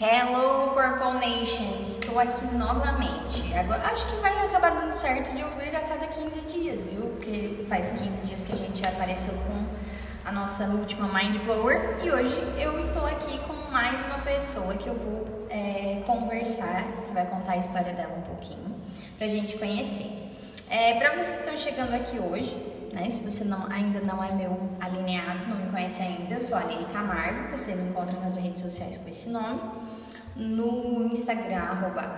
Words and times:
Hello 0.00 0.74
Purple 0.74 1.18
Nation, 1.18 1.82
estou 1.82 2.20
aqui 2.20 2.46
novamente. 2.54 3.52
Agora, 3.52 3.82
acho 3.88 4.06
que 4.06 4.14
vai 4.20 4.46
acabar 4.46 4.70
dando 4.70 4.94
certo 4.94 5.34
de 5.34 5.42
ouvir 5.42 5.74
a 5.74 5.80
cada 5.80 6.06
15 6.06 6.40
dias, 6.42 6.84
viu? 6.84 7.02
Porque 7.16 7.66
faz 7.68 7.94
15 7.94 8.24
dias 8.24 8.44
que 8.44 8.52
a 8.52 8.56
gente 8.56 8.80
apareceu 8.86 9.34
com 9.34 9.66
a 10.24 10.30
nossa 10.30 10.66
última 10.66 11.08
Mind 11.08 11.38
Blower 11.38 11.96
e 12.00 12.12
hoje 12.12 12.36
eu 12.56 12.78
estou 12.78 13.04
aqui 13.06 13.40
com 13.40 13.72
mais 13.72 14.00
uma 14.04 14.18
pessoa 14.18 14.72
que 14.74 14.86
eu 14.86 14.94
vou 14.94 15.48
é, 15.50 16.00
conversar, 16.06 16.84
que 17.04 17.12
vai 17.12 17.26
contar 17.26 17.54
a 17.54 17.56
história 17.56 17.92
dela 17.92 18.14
um 18.16 18.22
pouquinho, 18.22 18.76
pra 19.18 19.26
gente 19.26 19.58
conhecer. 19.58 20.12
É, 20.70 20.94
para 20.94 21.10
vocês 21.16 21.40
que 21.40 21.50
estão 21.50 21.56
chegando 21.56 21.92
aqui 21.92 22.20
hoje, 22.20 22.54
né? 22.92 23.10
Se 23.10 23.22
você 23.22 23.44
não, 23.44 23.66
ainda 23.70 24.00
não 24.00 24.22
é 24.22 24.32
meu 24.32 24.58
alinhado, 24.80 25.46
não 25.46 25.56
me 25.56 25.70
conhece 25.70 26.02
ainda, 26.02 26.34
eu 26.34 26.40
sou 26.40 26.56
a 26.56 26.60
Aline 26.60 26.84
Camargo, 26.86 27.50
você 27.50 27.74
me 27.74 27.90
encontra 27.90 28.18
nas 28.20 28.36
redes 28.36 28.62
sociais 28.62 28.96
com 28.96 29.08
esse 29.08 29.28
nome. 29.30 29.60
No 30.38 31.06
Instagram, 31.12 31.58
arroba 31.58 32.14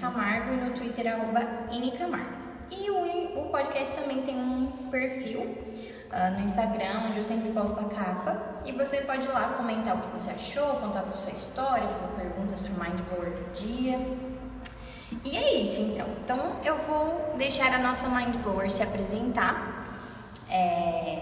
Camargo 0.00 0.52
e 0.52 0.56
no 0.56 0.70
Twitter, 0.74 1.14
arroba 1.14 1.40
Camargo. 1.96 2.46
E 2.70 2.90
o, 2.90 3.40
o 3.40 3.48
podcast 3.50 4.00
também 4.00 4.22
tem 4.22 4.36
um 4.36 4.66
perfil 4.90 5.40
uh, 5.40 6.36
no 6.36 6.40
Instagram, 6.40 7.06
onde 7.06 7.18
eu 7.18 7.22
sempre 7.22 7.50
posto 7.52 7.78
a 7.78 7.84
capa. 7.84 8.60
E 8.64 8.72
você 8.72 8.98
pode 9.02 9.28
ir 9.28 9.30
lá 9.30 9.54
comentar 9.56 9.96
o 9.96 10.00
que 10.00 10.08
você 10.08 10.30
achou, 10.30 10.76
contar 10.80 11.00
a 11.00 11.08
sua 11.08 11.32
história, 11.32 11.86
fazer 11.88 12.08
perguntas 12.20 12.60
para 12.60 12.72
o 12.72 12.78
do 13.30 13.52
dia. 13.52 13.98
E 15.24 15.36
é 15.36 15.54
isso 15.54 15.80
então. 15.80 16.06
Então 16.24 16.56
eu 16.64 16.76
vou 16.78 17.34
deixar 17.38 17.72
a 17.72 17.78
nossa 17.78 18.08
Mind 18.08 18.34
Blower 18.38 18.68
se 18.68 18.82
apresentar 18.82 19.86
é, 20.50 21.15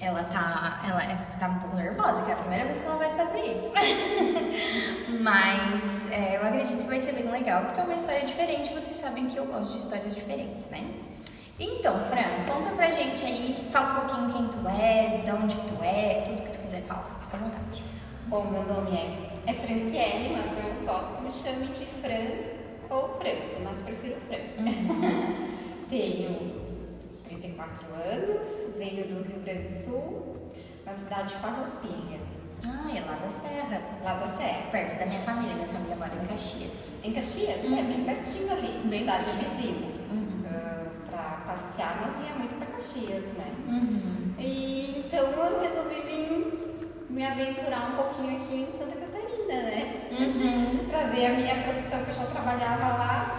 ela 0.00 0.22
tá, 0.24 0.80
ela 0.88 1.02
é, 1.02 1.16
tá 1.38 1.48
um 1.48 1.58
pouco 1.58 1.76
nervosa, 1.76 2.22
que 2.22 2.30
é 2.30 2.34
a 2.34 2.36
primeira 2.36 2.64
vez 2.64 2.80
que 2.80 2.86
ela 2.86 2.96
vai 2.96 3.16
fazer 3.16 3.40
isso. 3.40 3.72
Mas 5.20 6.10
é, 6.12 6.36
eu 6.36 6.46
acredito 6.46 6.82
que 6.82 6.88
vai 6.88 7.00
ser 7.00 7.12
bem 7.14 7.30
legal, 7.30 7.64
porque 7.64 7.80
é 7.80 7.84
uma 7.84 7.94
história 7.94 8.22
diferente. 8.22 8.72
Vocês 8.72 8.98
sabem 8.98 9.26
que 9.26 9.36
eu 9.36 9.46
gosto 9.46 9.72
de 9.72 9.78
histórias 9.78 10.14
diferentes, 10.14 10.66
né? 10.66 10.88
Então, 11.58 12.00
Fran, 12.02 12.44
conta 12.46 12.70
pra 12.70 12.88
gente 12.90 13.24
aí, 13.24 13.68
fala 13.72 13.90
um 13.90 14.06
pouquinho 14.06 14.32
quem 14.32 14.48
tu 14.48 14.68
é, 14.68 15.22
de 15.24 15.30
onde 15.32 15.56
que 15.56 15.66
tu 15.66 15.82
é, 15.82 16.22
tudo 16.24 16.42
que 16.42 16.52
tu 16.52 16.58
quiser 16.60 16.82
falar. 16.82 17.18
Fica 17.24 17.36
à 17.36 17.40
vontade. 17.40 17.82
Bom, 18.26 18.44
meu 18.44 18.62
nome 18.62 18.96
é, 18.96 19.50
é 19.50 19.54
Franciele, 19.54 20.36
mas 20.36 20.56
eu 20.56 20.86
gosto 20.86 21.16
que 21.16 21.24
me 21.24 21.32
chame 21.32 21.66
de 21.68 21.84
Fran 21.86 22.58
ou 22.88 23.08
França, 23.18 23.56
mas 23.64 23.80
prefiro 23.80 24.16
Fran. 24.28 24.38
Uhum. 24.58 25.58
Tenho 25.90 26.68
34 27.24 27.86
anos, 27.94 28.67
venho 28.78 29.06
do 29.08 29.28
Rio 29.28 29.40
Grande 29.44 29.64
do 29.64 29.72
Sul, 29.72 30.36
na 30.86 30.94
cidade 30.94 31.28
de 31.28 31.34
Farroupilha. 31.34 32.20
Ah, 32.66 32.90
é 32.96 33.00
lá 33.00 33.16
da 33.16 33.28
Serra. 33.28 33.82
Lá 34.02 34.14
da 34.14 34.26
Serra. 34.26 34.70
Perto 34.70 34.98
da 34.98 35.06
minha 35.06 35.20
família. 35.20 35.54
Minha 35.54 35.68
família 35.68 35.96
mora 35.96 36.12
em 36.14 36.26
Caxias. 36.26 36.92
Em 37.04 37.12
Caxias? 37.12 37.64
Uhum. 37.64 37.78
É 37.78 37.82
bem 37.82 38.04
pertinho 38.04 38.52
ali, 38.52 38.80
bem 38.84 39.00
cidade 39.00 39.30
vizinha. 39.32 39.88
Uhum. 40.10 40.42
Uh, 40.44 41.10
pra 41.10 41.42
passear, 41.46 42.00
nós 42.00 42.26
ia 42.26 42.34
muito 42.34 42.54
pra 42.56 42.66
Caxias, 42.66 43.24
né? 43.36 43.52
Uhum. 43.68 44.34
E, 44.38 45.04
então 45.06 45.24
eu 45.30 45.60
resolvi 45.60 46.00
vir 46.02 47.06
me 47.10 47.24
aventurar 47.24 47.92
um 47.92 47.96
pouquinho 47.96 48.36
aqui 48.40 48.62
em 48.62 48.70
Santa 48.70 48.96
Catarina, 48.96 49.62
né? 49.62 50.08
Uhum. 50.18 50.88
Trazer 50.88 51.26
a 51.26 51.30
minha 51.30 51.62
profissão 51.62 52.04
que 52.04 52.10
eu 52.10 52.14
já 52.14 52.26
trabalhava 52.26 52.96
lá 52.96 53.37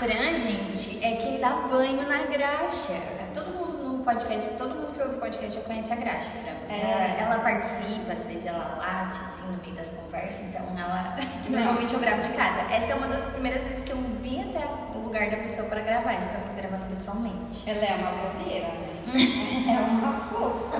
Fran, 0.00 0.34
gente, 0.34 1.04
é 1.04 1.16
quem 1.16 1.38
dá 1.40 1.50
banho 1.70 2.08
na 2.08 2.22
graxa. 2.22 2.94
Todo 3.34 3.52
mundo 3.52 3.98
no 3.98 4.02
podcast, 4.02 4.48
todo 4.56 4.70
mundo 4.70 4.94
que 4.94 5.02
ouve 5.02 5.16
o 5.16 5.18
podcast 5.18 5.58
já 5.58 5.60
conhece 5.60 5.92
a 5.92 5.96
graxa, 5.96 6.30
Fran. 6.42 6.74
É. 6.74 7.20
Ela, 7.20 7.38
participa, 7.40 8.14
às 8.14 8.26
vezes 8.26 8.46
ela 8.46 8.78
late, 8.78 9.20
assim, 9.20 9.42
no 9.52 9.58
meio 9.62 9.74
das 9.74 9.90
conversas, 9.90 10.46
então 10.46 10.62
ela. 10.78 11.18
que 11.44 11.50
normalmente 11.50 11.92
eu 11.92 12.00
gravo 12.00 12.22
de 12.22 12.34
casa. 12.34 12.60
Essa 12.72 12.92
é 12.92 12.94
uma 12.94 13.08
das 13.08 13.26
primeiras 13.26 13.62
vezes 13.64 13.84
que 13.84 13.90
eu 13.90 13.98
vim 14.22 14.40
até 14.40 14.66
o 14.94 15.00
lugar 15.00 15.28
da 15.28 15.36
pessoa 15.36 15.68
para 15.68 15.82
gravar. 15.82 16.14
Estamos 16.14 16.54
gravando 16.54 16.86
pessoalmente. 16.86 17.68
Ela 17.68 17.84
é 17.84 17.94
uma 17.96 18.10
blogueira, 18.12 18.68
né? 18.68 18.88
é 19.68 19.80
uma 19.80 20.12
fofa. 20.14 20.78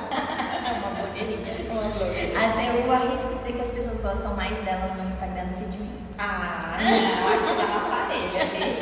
é 0.66 0.78
uma 0.78 0.94
blogueirinha. 0.94 1.70
Uma 1.70 1.90
blogueirinha. 1.90 2.38
Assim, 2.38 2.66
eu 2.68 2.90
arrisco 2.90 3.34
dizer 3.34 3.52
que 3.52 3.60
as 3.60 3.70
pessoas 3.70 3.98
gostam 3.98 4.34
mais 4.34 4.56
dela 4.64 4.94
no 4.94 5.06
Instagram 5.06 5.44
do 5.44 5.54
que 5.56 5.64
de 5.66 5.76
mim. 5.76 6.00
Ah, 6.22 6.76
não, 6.78 7.28
acho 7.32 7.46
que 7.46 7.54
dá 7.56 7.64
uma 7.64 7.88
parelha 7.88 8.42
ali. 8.42 8.76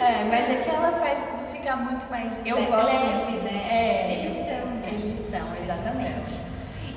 é, 0.00 0.24
mas 0.28 0.50
é 0.50 0.56
que 0.56 0.67
ela 0.78 0.92
faz 0.98 1.30
tudo 1.30 1.46
ficar 1.46 1.76
muito 1.76 2.08
mais. 2.08 2.40
Eu 2.46 2.56
leve, 2.56 2.70
gosto. 2.70 2.94
Leve, 2.94 3.32
né? 3.42 3.68
É, 3.70 4.12
eles 4.12 4.34
são. 4.34 4.70
Né? 4.70 4.82
Eles 4.92 5.18
são, 5.18 5.56
exatamente. 5.62 6.40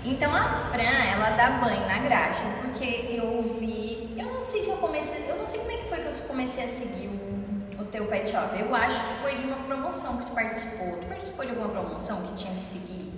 Então 0.03 0.35
a 0.35 0.55
Fran, 0.71 1.03
ela 1.13 1.31
dá 1.31 1.51
banho 1.51 1.85
na 1.87 1.99
graxa, 1.99 2.45
porque 2.61 3.17
eu 3.17 3.57
vi. 3.59 4.15
Eu 4.17 4.25
não 4.25 4.43
sei 4.43 4.63
se 4.63 4.69
eu 4.69 4.77
comecei. 4.77 5.25
Eu 5.29 5.37
não 5.37 5.47
sei 5.47 5.59
como 5.59 5.71
é 5.71 5.77
que 5.77 5.89
foi 5.89 5.97
que 5.99 6.07
eu 6.07 6.27
comecei 6.27 6.63
a 6.63 6.67
seguir 6.67 7.07
o, 7.07 7.81
o 7.81 7.85
teu 7.85 8.05
pet 8.05 8.29
shop. 8.29 8.59
Eu 8.59 8.73
acho 8.73 8.99
que 8.99 9.13
foi 9.21 9.35
de 9.35 9.45
uma 9.45 9.57
promoção 9.57 10.17
que 10.17 10.25
tu 10.25 10.31
participou. 10.31 10.97
Tu 10.97 11.07
participou 11.07 11.45
de 11.45 11.51
alguma 11.51 11.69
promoção 11.69 12.21
que 12.23 12.35
tinha 12.35 12.53
que 12.53 12.63
seguir? 12.63 13.11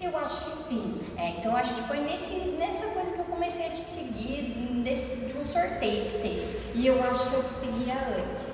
Eu 0.00 0.16
acho 0.18 0.44
que 0.44 0.52
sim. 0.52 0.98
É, 1.16 1.30
então 1.30 1.56
acho 1.56 1.72
que 1.74 1.82
foi 1.84 1.98
nesse, 2.00 2.34
nessa 2.58 2.88
coisa 2.88 3.14
que 3.14 3.20
eu 3.20 3.24
comecei 3.24 3.66
a 3.66 3.70
te 3.70 3.78
seguir, 3.78 4.82
desse, 4.84 5.32
de 5.32 5.38
um 5.38 5.46
sorteio 5.46 6.10
que 6.10 6.18
teve. 6.18 6.72
E 6.74 6.86
eu 6.86 7.02
acho 7.02 7.30
que 7.30 7.34
eu 7.34 7.42
te 7.42 7.50
seguia 7.50 7.94
antes. 7.94 8.53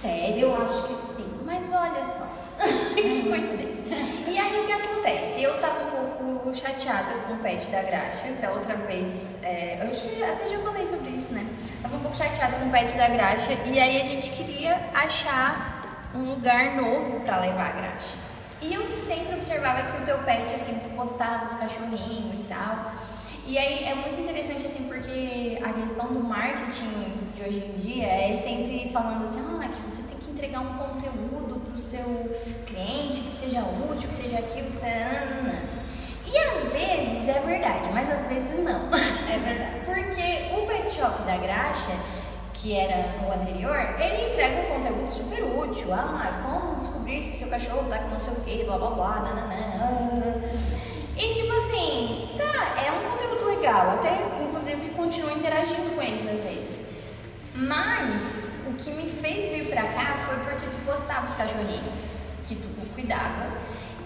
Sério? 0.00 0.48
Eu 0.48 0.62
acho 0.62 0.82
que 0.84 0.94
sim. 0.94 1.40
Mas 1.44 1.70
olha 1.72 2.04
só, 2.04 2.26
que 2.94 3.28
coincidência. 3.28 3.84
E 4.26 4.38
aí 4.38 4.60
o 4.60 4.66
que 4.66 4.72
acontece? 4.72 5.42
Eu 5.42 5.60
tava 5.60 5.84
um 5.84 6.38
pouco 6.38 6.54
chateada 6.56 7.12
com 7.26 7.34
o 7.34 7.38
pet 7.38 7.70
da 7.70 7.82
Graxa, 7.82 8.28
da 8.40 8.50
outra 8.50 8.76
vez, 8.76 9.42
é, 9.42 9.78
eu 9.80 10.32
até 10.32 10.48
já 10.48 10.58
falei 10.60 10.86
sobre 10.86 11.10
isso, 11.10 11.34
né? 11.34 11.46
Tava 11.82 11.96
um 11.96 12.00
pouco 12.00 12.16
chateada 12.16 12.56
com 12.56 12.66
o 12.66 12.70
pet 12.70 12.96
da 12.96 13.08
Graxa 13.08 13.52
e 13.66 13.78
aí 13.78 14.00
a 14.00 14.04
gente 14.04 14.30
queria 14.32 14.90
achar 14.94 16.08
um 16.14 16.30
lugar 16.30 16.76
novo 16.76 17.20
para 17.20 17.40
levar 17.40 17.68
a 17.68 17.72
Graxa. 17.72 18.16
E 18.62 18.74
eu 18.74 18.88
sempre 18.88 19.36
observava 19.36 19.90
que 19.90 20.02
o 20.02 20.04
teu 20.04 20.18
pet, 20.18 20.54
assim, 20.54 20.78
tu 20.78 20.90
postava 20.90 21.44
os 21.44 21.54
cachorrinhos 21.54 22.40
e 22.40 22.44
tal. 22.48 22.92
E 23.50 23.58
aí 23.58 23.82
é 23.82 23.96
muito 23.96 24.20
interessante, 24.20 24.64
assim, 24.64 24.84
porque 24.84 25.58
a 25.60 25.72
questão 25.72 26.06
do 26.06 26.20
marketing 26.20 27.32
de 27.34 27.42
hoje 27.42 27.58
em 27.58 27.72
dia 27.76 28.06
é 28.06 28.36
sempre 28.36 28.88
falando 28.92 29.24
assim, 29.24 29.40
ah, 29.40 29.66
que 29.66 29.82
você 29.90 30.04
tem 30.04 30.18
que 30.18 30.30
entregar 30.30 30.60
um 30.60 30.74
conteúdo 30.74 31.58
pro 31.58 31.76
seu 31.76 32.30
cliente 32.64 33.22
que 33.22 33.34
seja 33.34 33.62
útil, 33.62 34.08
que 34.08 34.14
seja 34.14 34.38
aquilo, 34.38 34.70
que... 34.70 36.30
E 36.32 36.38
às 36.38 36.72
vezes 36.72 37.26
é 37.26 37.40
verdade, 37.40 37.88
mas 37.92 38.08
às 38.08 38.24
vezes 38.26 38.62
não. 38.62 38.86
É 38.86 39.38
verdade. 39.40 39.80
porque 39.84 40.54
o 40.54 40.64
pet 40.64 40.88
shop 40.88 41.20
da 41.24 41.36
Graxa 41.36 41.90
que 42.52 42.76
era 42.76 43.16
no 43.20 43.32
anterior, 43.32 43.76
ele 43.98 44.30
entrega 44.30 44.60
um 44.60 44.76
conteúdo 44.76 45.10
super 45.10 45.42
útil. 45.42 45.92
Ah, 45.92 46.40
como 46.44 46.76
descobrir 46.76 47.20
se 47.20 47.34
o 47.34 47.38
seu 47.38 47.48
cachorro 47.48 47.88
tá 47.88 47.98
com 47.98 48.10
não 48.10 48.20
sei 48.20 48.32
o 48.32 48.40
que, 48.42 48.64
blá 48.64 48.78
blá 48.78 48.90
blá, 48.90 49.20
nananã. 49.20 50.40
E 51.16 51.32
tipo 51.32 51.52
assim, 51.52 52.30
tá, 52.38 52.82
é 52.82 52.90
um 52.92 53.10
conteúdo 53.10 53.29
legal, 53.60 53.90
até 53.90 54.10
inclusive 54.42 54.90
continuo 54.96 55.36
interagindo 55.36 55.94
com 55.94 56.02
eles 56.02 56.26
às 56.26 56.40
vezes. 56.40 56.86
Mas 57.54 58.42
o 58.66 58.72
que 58.72 58.90
me 58.90 59.08
fez 59.08 59.52
vir 59.52 59.68
pra 59.68 59.82
cá 59.82 60.16
foi 60.26 60.36
porque 60.38 60.66
tu 60.66 60.84
postava 60.86 61.26
os 61.26 61.34
cachorrinhos 61.34 62.14
que 62.44 62.56
tu 62.56 62.68
cuidava 62.94 63.48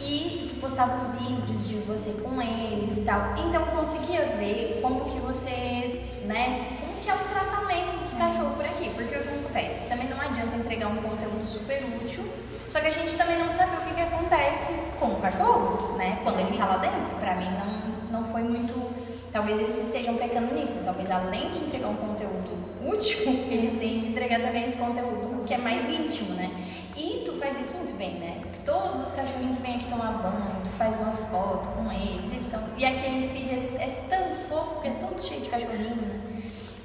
e 0.00 0.48
tu 0.50 0.60
postava 0.60 0.94
os 0.94 1.06
vídeos 1.18 1.68
de 1.68 1.76
você 1.76 2.10
com 2.22 2.42
eles 2.42 2.96
e 2.96 3.02
tal. 3.02 3.34
Então 3.46 3.60
eu 3.60 3.72
conseguia 3.72 4.24
ver 4.24 4.80
como 4.82 5.04
que 5.04 5.18
você, 5.20 6.02
né, 6.24 6.66
que 7.02 7.08
é 7.08 7.14
o 7.14 7.18
tratamento 7.18 7.96
dos 8.02 8.14
cachorros 8.14 8.56
por 8.56 8.64
aqui. 8.64 8.90
Porque 8.90 9.16
o 9.16 9.22
que 9.22 9.28
acontece? 9.28 9.88
Também 9.88 10.08
não 10.08 10.20
adianta 10.20 10.56
entregar 10.56 10.88
um 10.88 10.96
conteúdo 10.96 11.44
super 11.44 11.82
útil, 12.02 12.28
só 12.66 12.80
que 12.80 12.88
a 12.88 12.90
gente 12.90 13.14
também 13.14 13.38
não 13.38 13.50
sabe 13.50 13.76
o 13.76 13.80
que, 13.82 13.94
que 13.94 14.00
acontece 14.00 14.74
com 14.98 15.06
o 15.06 15.20
cachorro, 15.20 15.96
né? 15.96 16.18
Quando 16.24 16.40
ele 16.40 16.56
tá 16.56 16.64
lá 16.64 16.78
dentro. 16.78 17.14
Pra 17.16 17.36
mim 17.36 17.50
não, 17.50 18.20
não 18.20 18.26
foi 18.26 18.42
muito. 18.42 18.93
Talvez 19.34 19.58
eles 19.58 19.76
estejam 19.76 20.14
pecando 20.14 20.54
nisso. 20.54 20.76
Talvez 20.84 21.10
além 21.10 21.50
de 21.50 21.58
entregar 21.58 21.88
um 21.88 21.96
conteúdo 21.96 22.56
útil, 22.86 23.18
eles 23.50 23.72
tenham 23.80 24.02
que 24.02 24.08
entregar 24.10 24.40
também 24.40 24.64
esse 24.64 24.76
conteúdo 24.76 25.44
que 25.44 25.52
é 25.52 25.58
mais 25.58 25.88
íntimo, 25.88 26.34
né? 26.34 26.48
E 26.96 27.24
tu 27.24 27.32
faz 27.32 27.58
isso 27.58 27.74
muito 27.78 27.98
bem, 27.98 28.12
né? 28.20 28.38
Porque 28.40 28.60
todos 28.60 29.02
os 29.02 29.10
cachorrinhos 29.10 29.56
que 29.56 29.62
vêm 29.64 29.74
aqui 29.74 29.88
tomar 29.88 30.22
banho, 30.22 30.62
tu 30.62 30.70
faz 30.78 30.94
uma 30.94 31.10
foto 31.10 31.68
com 31.70 31.90
eles, 31.90 32.30
eles 32.30 32.46
são. 32.46 32.62
E 32.78 32.84
aquele 32.84 33.26
feed 33.26 33.50
é, 33.50 33.82
é 33.82 34.04
tão 34.08 34.32
fofo, 34.32 34.74
porque 34.74 34.86
é 34.86 34.92
todo 34.92 35.20
cheio 35.20 35.40
de 35.40 35.48
cachorrinho, 35.48 35.96
né? 35.96 36.20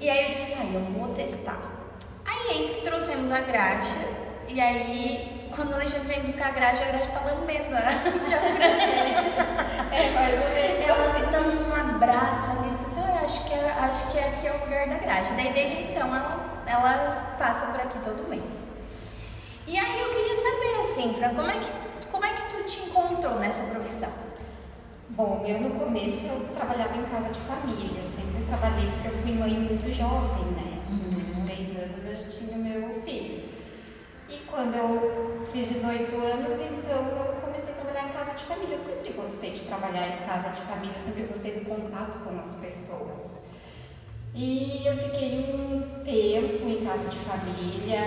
E 0.01 0.09
aí 0.09 0.25
eu 0.25 0.29
disse, 0.31 0.55
ah, 0.55 0.65
eu 0.73 0.81
vou 0.85 1.13
testar. 1.13 1.61
Aí 2.25 2.57
eis 2.57 2.71
que 2.71 2.81
trouxemos 2.81 3.29
a 3.29 3.41
graxa, 3.41 3.99
e 4.47 4.59
aí 4.59 5.38
quando 5.55 5.73
a 5.73 5.75
Alexandre 5.75 6.07
veio 6.07 6.23
buscar 6.23 6.47
a 6.47 6.51
graxa, 6.51 6.83
a 6.83 6.87
graxa 6.87 7.11
tá 7.11 7.21
lambendo 7.21 7.75
a 7.75 7.79
É, 9.91 10.11
mas 10.11 10.33
ela 10.87 11.11
se 11.13 11.25
dá 11.31 11.41
um 11.41 11.73
abraço 11.95 12.51
ali, 12.51 12.69
disse 12.71 12.85
assim, 12.85 13.01
ah, 13.01 13.21
acho 13.23 13.43
que, 13.45 13.53
é, 13.53 13.71
acho 13.71 14.07
que 14.11 14.19
aqui 14.19 14.47
é 14.47 14.53
o 14.53 14.59
lugar 14.63 14.87
da 14.87 14.95
graxa. 14.95 15.33
Daí 15.35 15.51
desde 15.53 15.77
então 15.77 16.15
ela, 16.15 16.63
ela 16.65 17.35
passa 17.37 17.67
por 17.67 17.81
aqui 17.81 17.99
todo 17.99 18.27
mês. 18.29 18.65
E 19.67 19.77
aí 19.77 19.99
eu 19.99 20.09
queria 20.09 20.35
saber 20.35 20.79
assim, 20.79 21.13
Fran, 21.13 21.35
como 21.35 21.49
é 21.49 21.59
que, 21.59 21.71
como 22.11 22.25
é 22.25 22.33
que 22.33 22.49
tu 22.49 22.63
te 22.63 22.79
encontrou 22.81 23.39
nessa 23.39 23.69
profissão? 23.71 24.09
Bom, 25.09 25.43
eu 25.45 25.59
no 25.59 25.71
começo 25.71 26.27
eu 26.27 26.47
trabalhava 26.55 26.95
em 26.95 27.03
casa 27.05 27.33
de 27.33 27.39
família, 27.41 28.03
sempre 28.03 28.45
trabalhei 28.47 28.89
porque 28.91 29.07
eu 29.09 29.17
fui 29.21 29.33
mãe 29.33 29.59
muito 29.59 29.91
jovem, 29.93 30.45
né? 30.53 30.81
Com 30.87 30.93
uhum. 30.93 31.09
16 31.09 31.77
anos 31.77 32.05
eu 32.05 32.15
já 32.15 32.29
tinha 32.29 32.57
meu 32.57 33.01
filho. 33.01 33.38
Quando 34.49 34.75
eu 34.75 35.45
fiz 35.51 35.69
18 35.69 36.15
anos, 36.15 36.53
então 36.55 37.07
eu 37.07 37.33
comecei 37.41 37.71
a 37.71 37.77
trabalhar 37.77 38.09
em 38.09 38.13
casa 38.13 38.33
de 38.33 38.43
família. 38.45 38.73
Eu 38.73 38.79
sempre 38.79 39.13
gostei 39.13 39.51
de 39.51 39.61
trabalhar 39.61 40.07
em 40.07 40.25
casa 40.25 40.49
de 40.49 40.61
família, 40.61 40.95
eu 40.95 40.99
sempre 40.99 41.23
gostei 41.23 41.53
do 41.53 41.65
contato 41.65 42.19
com 42.23 42.39
as 42.39 42.53
pessoas. 42.55 43.37
E 44.33 44.83
eu 44.85 44.95
fiquei 44.95 45.53
um 45.53 46.03
tempo 46.03 46.67
em 46.67 46.83
casa 46.85 47.09
de 47.09 47.17
família, 47.17 47.99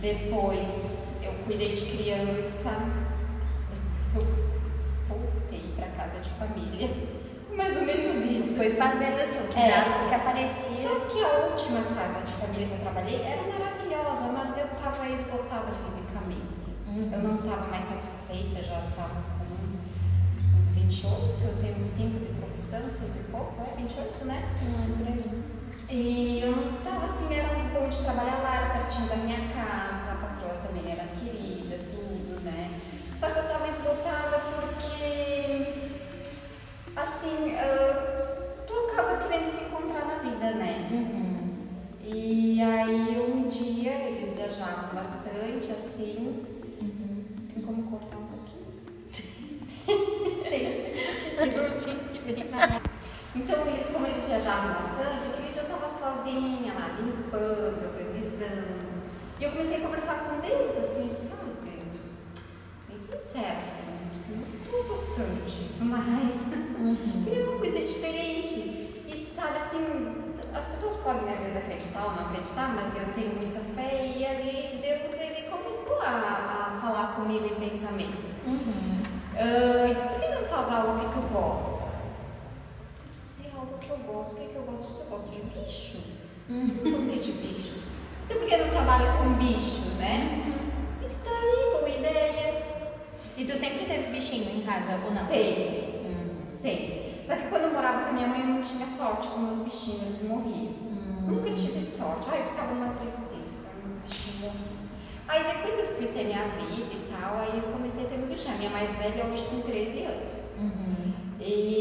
depois 0.00 1.04
eu 1.22 1.32
cuidei 1.44 1.72
de 1.72 1.86
criança, 1.86 2.70
depois 3.70 4.14
eu 4.14 4.26
voltei 5.08 5.72
para 5.76 5.88
casa 5.88 6.20
de 6.20 6.30
família. 6.30 6.90
Mais 7.56 7.76
ou 7.76 7.82
menos 7.82 8.24
isso. 8.30 8.56
Foi 8.56 8.70
fazendo 8.70 9.20
assim, 9.20 9.44
o 9.44 9.48
que, 9.48 9.58
é. 9.58 9.68
dava, 9.68 10.04
o 10.04 10.08
que 10.08 10.14
aparecia. 10.14 10.88
Só 10.88 11.00
que 11.06 11.24
a 11.24 11.48
última 11.48 11.82
casa 11.94 12.24
de 12.24 12.32
família 12.32 12.68
que 12.68 12.74
eu 12.74 12.80
trabalhei 12.80 13.22
era 13.22 13.42
maravilhosa, 13.42 14.32
mas 14.32 14.57
estava 14.78 15.08
esgotada 15.08 15.72
fisicamente. 15.84 16.70
Uhum. 16.88 17.10
Eu 17.12 17.18
não 17.18 17.36
estava 17.36 17.66
mais 17.66 17.84
satisfeita, 17.88 18.62
já 18.62 18.86
estava 18.86 19.22
com 19.38 20.58
uns 20.58 20.68
28, 20.74 21.44
eu 21.44 21.56
tenho 21.60 21.82
5 21.82 22.18
de 22.18 22.34
profissão, 22.40 22.80
5 22.80 23.04
e 23.18 23.30
pouco, 23.30 23.60
é 23.60 23.76
28, 23.76 24.24
né? 24.24 24.56
Não 24.62 24.96
por 24.96 25.06
aí. 25.06 25.58
E 25.90 26.40
eu 26.42 26.54
não 26.54 26.78
estava 26.78 27.06
assim, 27.06 27.34
era 27.34 27.48
bom 27.72 27.88
de 27.88 28.02
trabalhar 28.02 28.42
lá, 28.42 28.56
era 28.56 28.78
pertinho 28.78 29.08
da 29.08 29.16
minha 29.16 29.48
casa, 29.48 30.12
a 30.12 30.16
patroa 30.16 30.60
também 30.66 30.92
era 30.92 31.04
querida, 31.08 31.78
tudo, 31.90 32.40
né? 32.42 32.78
Só 33.14 33.30
que 33.30 33.38
eu 33.38 33.42
estava 33.44 33.68
esgotada 33.68 34.38
porque, 34.54 35.98
assim, 36.94 37.54
uh, 37.54 38.64
tu 38.66 38.74
acaba 38.92 39.16
querendo 39.16 39.46
se 39.46 39.64
encontrar 39.64 40.04
na 40.04 40.16
vida, 40.16 40.50
né? 40.52 40.88
Uhum. 40.90 41.28
E 42.02 42.62
aí 42.62 43.20
um 43.20 43.48
dia 43.48 43.92
eles 43.92 44.34
viajavam 44.34 44.94
bastante, 44.94 45.72
assim. 45.72 46.44
Uhum. 46.82 47.24
Tem 47.52 47.62
como 47.62 47.82
cortar 47.84 48.18
um 48.18 48.26
pouquinho? 48.26 48.66
Tem. 50.44 50.88
Então, 53.34 53.58
viajavam 54.48 54.74
bastante, 54.74 55.26
aquele 55.26 55.52
dia 55.52 55.62
eu 55.62 55.64
estava 55.64 55.88
sozinha 55.88 56.72
lá, 56.72 56.88
limpando, 56.98 57.84
organizando. 57.84 58.88
E 59.38 59.44
eu 59.44 59.50
comecei 59.52 59.76
a 59.76 59.80
conversar 59.80 60.14
com 60.24 60.40
Deus, 60.40 60.76
assim, 60.76 61.12
sabe, 61.12 61.50
Deus? 61.62 62.00
Bem 62.88 62.96
sincera, 62.96 63.58
assim, 63.58 63.84
não 64.30 64.42
estou 64.64 64.84
gostando 64.84 65.44
disso 65.44 65.84
mais. 65.84 66.34
Uhum. 66.78 67.24
Queria 67.24 67.44
uma 67.44 67.58
coisa 67.58 67.78
diferente. 67.78 69.04
E, 69.06 69.24
sabe, 69.24 69.58
assim, 69.58 70.34
as 70.54 70.66
pessoas 70.66 70.96
podem 71.02 71.30
às 71.32 71.38
vezes 71.40 71.56
acreditar 71.56 72.04
ou 72.04 72.12
não 72.12 72.26
acreditar, 72.26 72.74
mas 72.74 72.96
eu 72.96 73.12
tenho 73.14 73.34
muita 73.36 73.60
fé 73.60 74.14
e 74.16 74.24
ali 74.24 74.80
Deus, 74.80 75.12
ele 75.20 75.48
começou 75.50 76.00
a, 76.00 76.74
a 76.76 76.80
falar 76.80 77.14
comigo 77.16 77.44
em 77.44 77.68
pensamento. 77.68 78.28
Uhum. 78.46 79.02
Uh, 79.34 79.94
disse, 79.94 80.08
por 80.08 80.20
que 80.20 80.28
não 80.28 80.48
faz 80.48 80.72
algo 80.72 81.00
que 81.00 81.12
tu 81.12 81.20
gosta? 81.32 81.88
Eu 83.04 83.10
disse, 83.12 83.46
é 83.46 83.56
algo 83.56 83.77
que 83.77 83.77
eu 83.90 83.98
gosto. 83.98 84.34
O 84.34 84.36
que, 84.36 84.44
é 84.44 84.48
que 84.48 84.56
eu 84.56 84.62
gosto 84.62 84.86
disso? 84.86 85.02
Eu 85.04 85.16
gosto 85.16 85.30
de 85.30 85.40
bicho. 85.42 85.98
Eu 86.84 86.92
gostei 86.92 87.18
de 87.18 87.32
bicho. 87.32 87.74
Então 88.24 88.38
por 88.38 88.46
que 88.46 88.56
não 88.56 88.68
trabalha 88.68 89.12
com 89.12 89.34
bicho, 89.34 89.80
né? 89.98 90.44
Uhum. 90.46 91.06
Isso 91.06 91.20
daí, 91.24 91.72
boa 91.72 91.88
ideia. 91.88 92.62
E 93.36 93.44
tu 93.44 93.56
sempre 93.56 93.86
teve 93.86 94.12
bichinho 94.12 94.50
em 94.50 94.62
casa 94.62 94.98
ou 95.04 95.12
não? 95.12 95.26
Sempre. 95.26 96.02
Hum. 96.04 96.46
Sempre. 96.50 97.20
Só 97.24 97.36
que 97.36 97.48
quando 97.48 97.64
eu 97.64 97.72
morava 97.72 98.04
com 98.04 98.10
a 98.10 98.12
minha 98.12 98.26
mãe, 98.26 98.40
eu 98.40 98.46
não 98.46 98.62
tinha 98.62 98.86
sorte 98.86 99.28
com 99.28 99.38
meus 99.40 99.58
bichinhos, 99.58 100.02
eles 100.02 100.22
morriam. 100.22 100.72
Hum. 100.72 101.26
Nunca 101.28 101.50
tive 101.52 101.80
sorte. 101.96 102.26
Ai, 102.30 102.40
eu 102.40 102.46
ficava 102.46 102.74
numa 102.74 102.94
tristeza, 102.94 103.68
meu 103.84 103.96
bichinho 104.04 104.40
morria. 104.40 104.78
Aí 105.28 105.44
depois 105.44 105.78
eu 105.78 105.96
fui 105.96 106.06
ter 106.08 106.24
minha 106.24 106.44
vida 106.48 106.94
e 106.94 107.12
tal, 107.12 107.38
aí 107.38 107.58
eu 107.58 107.72
comecei 107.72 108.04
a 108.04 108.08
ter 108.08 108.16
meus 108.16 108.30
bichinhos. 108.30 108.54
A 108.54 108.58
minha 108.58 108.70
mais 108.70 108.90
velha 108.96 109.26
hoje 109.26 109.46
tem 109.46 109.60
13 109.60 110.02
anos. 110.04 110.34
Uhum. 110.58 111.12
E 111.40 111.77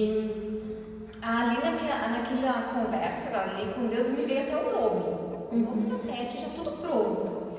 naquela 2.58 2.62
conversa 2.74 3.38
ali 3.40 3.74
com 3.74 3.88
Deus 3.88 4.08
me 4.10 4.26
veio 4.26 4.42
até 4.42 4.58
o 4.58 4.72
nome. 4.72 5.28
O 5.52 5.56
nome 5.56 5.90
da 5.90 5.98
pet, 5.98 6.40
já 6.40 6.50
tudo 6.50 6.72
pronto. 6.82 7.58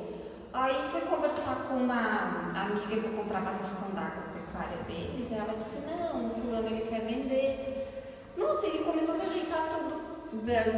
Aí 0.52 0.74
fui 0.90 1.00
conversar 1.02 1.66
com 1.68 1.76
uma 1.76 2.52
amiga 2.54 3.00
que 3.00 3.06
eu 3.06 3.12
comprava 3.12 3.50
a 3.50 3.52
ração 3.52 3.90
da 3.94 4.02
agropecuária 4.02 4.78
deles, 4.88 5.30
e 5.30 5.34
ela 5.34 5.54
disse, 5.54 5.82
não, 5.86 6.26
o 6.26 6.30
fulano 6.30 6.66
ele 6.66 6.80
quer 6.82 7.00
vender. 7.02 8.32
Nossa, 8.36 8.66
ele 8.66 8.84
começou 8.84 9.14
a 9.14 9.18
se 9.18 9.26
ajeitar 9.26 9.68
tudo. 9.68 10.08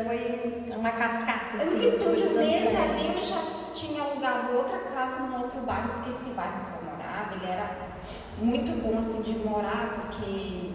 Foi 0.07 0.77
uma 0.77 0.91
cascata, 0.91 1.57
assim. 1.57 1.77
Em 1.77 1.81
questão 1.81 2.15
de 2.15 2.23
tipo, 2.23 2.35
um 2.35 2.39
mês 2.39 2.67
ali 2.67 3.15
eu 3.15 3.21
já 3.21 3.43
tinha 3.75 4.03
alugado 4.03 4.57
outra 4.57 4.79
casa 4.79 5.23
no 5.25 5.43
outro 5.43 5.61
bairro, 5.61 5.95
porque 5.95 6.11
esse 6.11 6.31
bairro 6.31 6.65
que 6.67 6.87
eu 6.87 6.93
morava, 6.93 7.35
ele 7.35 7.47
era 7.47 7.77
muito 8.39 8.83
bom 8.83 8.99
assim 8.99 9.23
de 9.23 9.39
morar, 9.39 10.03
porque 10.03 10.71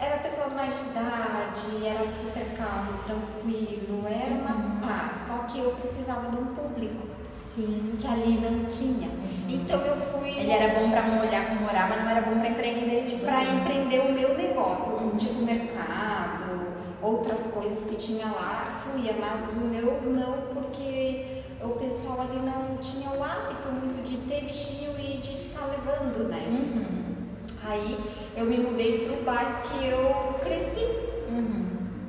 era 0.00 0.16
pessoas 0.18 0.52
mais 0.54 0.72
de 0.74 0.86
idade, 0.90 1.86
era 1.86 2.08
super 2.08 2.46
calmo, 2.56 2.98
tranquilo, 3.04 4.04
era 4.08 4.34
uma 4.34 4.80
paz. 4.80 5.26
Só 5.28 5.44
que 5.44 5.58
eu 5.58 5.72
precisava 5.72 6.30
de 6.30 6.36
um 6.36 6.46
público, 6.54 7.06
Sim. 7.30 7.96
que 7.98 8.06
ali 8.06 8.40
não 8.40 8.64
tinha. 8.64 9.10
Então 9.46 9.80
eu 9.80 9.94
fui 9.94 10.30
Ele 10.30 10.50
era 10.50 10.80
bom 10.80 10.90
pra 10.90 11.02
molhar, 11.02 11.60
morar, 11.60 11.88
mas 11.90 12.02
não 12.02 12.10
era 12.10 12.22
bom 12.22 12.38
pra 12.38 12.48
empreender, 12.48 13.04
tipo 13.04 13.24
para 13.24 13.38
assim. 13.40 13.56
empreender 13.58 14.00
o 14.00 14.12
meu 14.12 14.36
negócio, 14.38 15.16
tipo 15.18 15.42
mercado, 15.42 16.68
outras 17.02 17.40
coisas 17.52 17.84
que 17.90 17.96
tinha 17.96 18.26
lá, 18.26 18.82
fluía, 18.82 19.14
mas 19.20 19.42
o 19.50 19.60
meu 19.66 20.00
não, 20.02 20.54
porque 20.54 21.42
o 21.62 21.68
pessoal 21.70 22.22
ali 22.22 22.38
não 22.40 22.78
tinha 22.78 23.10
o 23.10 23.22
hábito 23.22 23.68
muito 23.68 24.02
de 24.08 24.16
ter 24.28 24.44
bichinho 24.46 24.98
e 24.98 25.18
de 25.18 25.36
ficar 25.36 25.66
levando, 25.66 26.28
né? 26.28 26.46
Uhum. 26.48 26.99
Aí 27.70 27.96
eu 28.36 28.46
me 28.46 28.58
mudei 28.58 29.06
para 29.06 29.16
o 29.16 29.22
bairro 29.22 29.62
que 29.62 29.86
eu 29.86 30.34
cresci. 30.40 30.84
Uhum. 31.28 31.66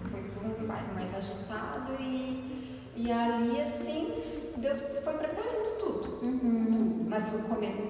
Fui 0.10 0.22
para 0.22 0.64
um 0.64 0.68
bairro 0.68 0.94
mais 0.96 1.16
agitado 1.16 1.94
e, 2.00 2.82
e 2.96 3.12
ali 3.12 3.62
assim 3.62 4.12
Deus 4.58 4.80
foi 5.04 5.14
preparando 5.14 5.78
tudo. 5.80 6.26
Uhum. 6.26 7.06
Mas 7.08 7.32
o 7.36 7.44
começo 7.44 7.88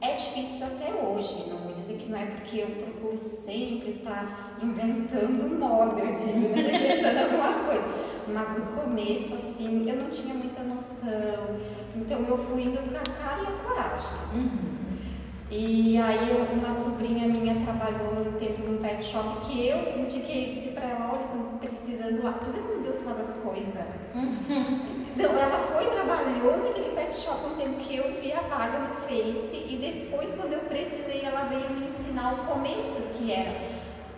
é 0.00 0.16
difícil 0.16 0.66
até 0.66 0.92
hoje. 0.94 1.48
Não 1.48 1.58
vou 1.58 1.72
dizer 1.72 1.98
que 1.98 2.10
não 2.10 2.18
é 2.18 2.26
porque 2.26 2.58
eu 2.58 2.70
procuro 2.70 3.16
sempre 3.16 3.98
estar 3.98 4.58
inventando 4.60 5.48
moda, 5.56 6.00
eu 6.00 6.12
digo, 6.12 6.48
né? 6.48 6.74
inventando 6.74 7.18
alguma 7.18 7.64
coisa. 7.64 8.02
Mas 8.34 8.58
o 8.58 8.66
começo, 8.72 9.34
assim, 9.34 9.88
eu 9.88 9.96
não 9.96 10.10
tinha 10.10 10.34
muita 10.34 10.64
noção. 10.64 11.60
Então 11.94 12.20
eu 12.22 12.36
fui 12.36 12.62
indo 12.62 12.78
com 12.78 12.96
a 12.96 13.16
cara 13.16 13.42
e 13.42 13.46
a 13.46 13.58
coragem. 13.64 14.18
Uhum. 14.34 14.81
E 15.54 15.98
aí 15.98 16.48
uma 16.50 16.72
sobrinha 16.72 17.28
minha 17.28 17.54
trabalhou 17.62 18.24
num 18.24 18.32
tempo 18.38 18.66
num 18.66 18.78
pet 18.78 19.04
shop 19.04 19.40
que 19.46 19.68
eu 19.68 19.98
indiquei, 19.98 20.46
disse 20.46 20.68
pra 20.68 20.82
ela, 20.82 21.10
olha, 21.12 21.24
estão 21.24 21.58
precisando 21.58 22.24
lá. 22.24 22.32
Tu 22.42 22.52
vê 22.52 22.60
como 22.60 22.82
Deus 22.82 23.02
faz 23.02 23.20
as 23.20 23.34
coisas? 23.42 23.84
Então 25.14 25.30
ela 25.30 25.58
foi, 25.70 25.84
trabalhou 25.90 26.56
naquele 26.56 26.94
pet 26.94 27.14
shop 27.14 27.44
um 27.44 27.56
tempo 27.56 27.76
que 27.80 27.98
eu 27.98 28.10
vi 28.18 28.32
a 28.32 28.40
vaga 28.40 28.78
no 28.78 28.96
Face 28.96 29.54
e 29.68 29.76
depois 29.78 30.34
quando 30.40 30.54
eu 30.54 30.60
precisei 30.60 31.20
ela 31.22 31.44
veio 31.44 31.68
me 31.68 31.84
ensinar 31.84 32.32
o 32.32 32.46
começo, 32.46 33.02
que 33.12 33.30
era 33.30 33.60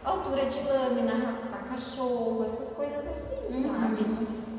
altura 0.05 0.47
de 0.47 0.61
lâmina, 0.61 1.27
raspar 1.27 1.65
cachorro, 1.65 2.45
essas 2.45 2.71
coisas 2.77 3.05
assim, 3.09 3.65
sabe? 3.65 4.07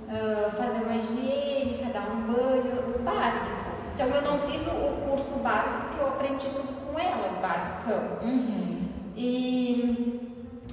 Ah, 0.10 0.50
fazer 0.50 0.84
uma 0.84 0.98
higiênica, 0.98 1.86
dar 1.94 2.12
um 2.12 2.34
banho, 2.34 2.96
o 2.98 3.00
básico. 3.00 3.66
Então 3.94 4.08
eu 4.08 4.22
não 4.24 4.40
fiz 4.40 4.62
o, 4.68 4.72
o 4.72 5.10
curso 5.10 5.40
básico 5.40 5.86
porque 5.88 6.02
eu 6.02 6.08
aprendi 6.08 6.48
tudo 6.50 6.74
com 6.86 7.00
ela, 7.00 7.40
Uhum. 7.94 8.88
E, 9.16 10.20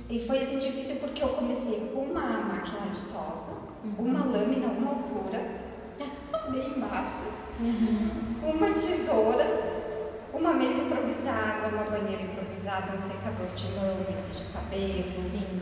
e 0.09 0.19
foi 0.27 0.39
assim 0.39 0.59
difícil 0.59 0.97
porque 0.97 1.23
eu 1.23 1.29
comecei 1.29 1.91
com 1.93 2.01
uma 2.01 2.21
máquina 2.21 2.91
de 2.93 3.03
tosa, 3.03 3.53
uma 3.99 4.25
lâmina, 4.25 4.69
uma 4.69 4.91
altura, 4.91 5.61
bem 6.51 6.81
baixa, 6.81 7.31
uma 8.43 8.71
tesoura, 8.73 9.47
uma 10.33 10.53
mesa 10.55 10.83
improvisada, 10.83 11.69
uma 11.69 11.85
banheira 11.85 12.23
improvisada, 12.23 12.95
um 12.95 12.99
secador 12.99 13.49
de 13.55 13.69
mão, 13.73 13.99
esse 14.13 14.41
de 14.41 14.53
cabelo. 14.53 15.11
Sim. 15.11 15.61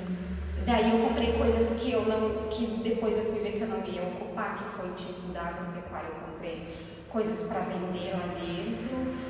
Daí 0.64 0.90
eu 0.92 1.08
comprei 1.08 1.32
coisas 1.32 1.80
que 1.80 1.90
eu 1.90 2.04
não, 2.06 2.48
que 2.48 2.66
depois 2.84 3.16
eu 3.16 3.24
fui 3.24 3.40
ver 3.40 3.52
que 3.52 3.62
eu 3.62 3.68
não 3.68 3.84
ia 3.84 4.02
ocupar, 4.02 4.56
que 4.56 4.76
foi 4.76 4.90
tipo 4.94 5.32
da 5.32 5.40
agropecuária, 5.40 6.08
eu 6.08 6.32
comprei 6.32 6.66
coisas 7.08 7.48
para 7.48 7.60
vender 7.60 8.12
lá 8.12 8.34
dentro, 8.34 9.29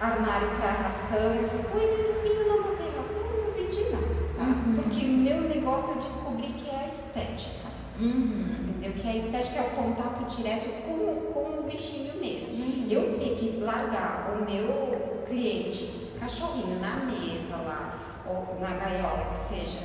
armário 0.00 0.48
para 0.58 0.70
ração, 0.70 1.32
essas 1.40 1.66
coisas, 1.68 1.98
e 1.98 2.02
no 2.12 2.14
fim 2.20 2.28
eu 2.28 2.48
não 2.48 2.62
botei 2.62 2.86
ração, 2.96 3.16
eu 3.16 3.44
não 3.46 3.52
vendi 3.54 3.82
nada, 3.90 4.14
tá? 4.36 4.44
Uhum. 4.44 4.74
Porque 4.82 5.04
o 5.04 5.08
meu 5.08 5.40
negócio 5.42 5.90
eu 5.92 5.96
descobri 5.96 6.46
que 6.48 6.68
é 6.70 6.84
a 6.84 6.88
estética, 6.88 7.68
Uhum. 8.00 8.46
entendeu? 8.60 8.92
Que 8.92 9.08
a 9.08 9.16
estética 9.16 9.58
é 9.58 9.62
o 9.62 9.70
contato 9.70 10.24
direto 10.36 10.68
com, 10.84 10.92
o- 10.92 11.30
com 11.34 11.60
o 11.60 11.62
bichinho 11.70 12.14
mesmo. 12.20 12.50
Uhum. 12.50 12.86
Eu 12.88 13.18
ter 13.18 13.34
que 13.36 13.58
largar 13.60 14.36
o 14.38 14.44
meu 14.50 15.24
cliente, 15.26 16.10
cachorrinho, 16.20 16.78
na 16.80 16.96
mesa 17.04 17.56
lá, 17.56 17.98
ou 18.26 18.58
na 18.60 18.68
gaiola, 18.76 19.30
que 19.32 19.38
seja, 19.38 19.78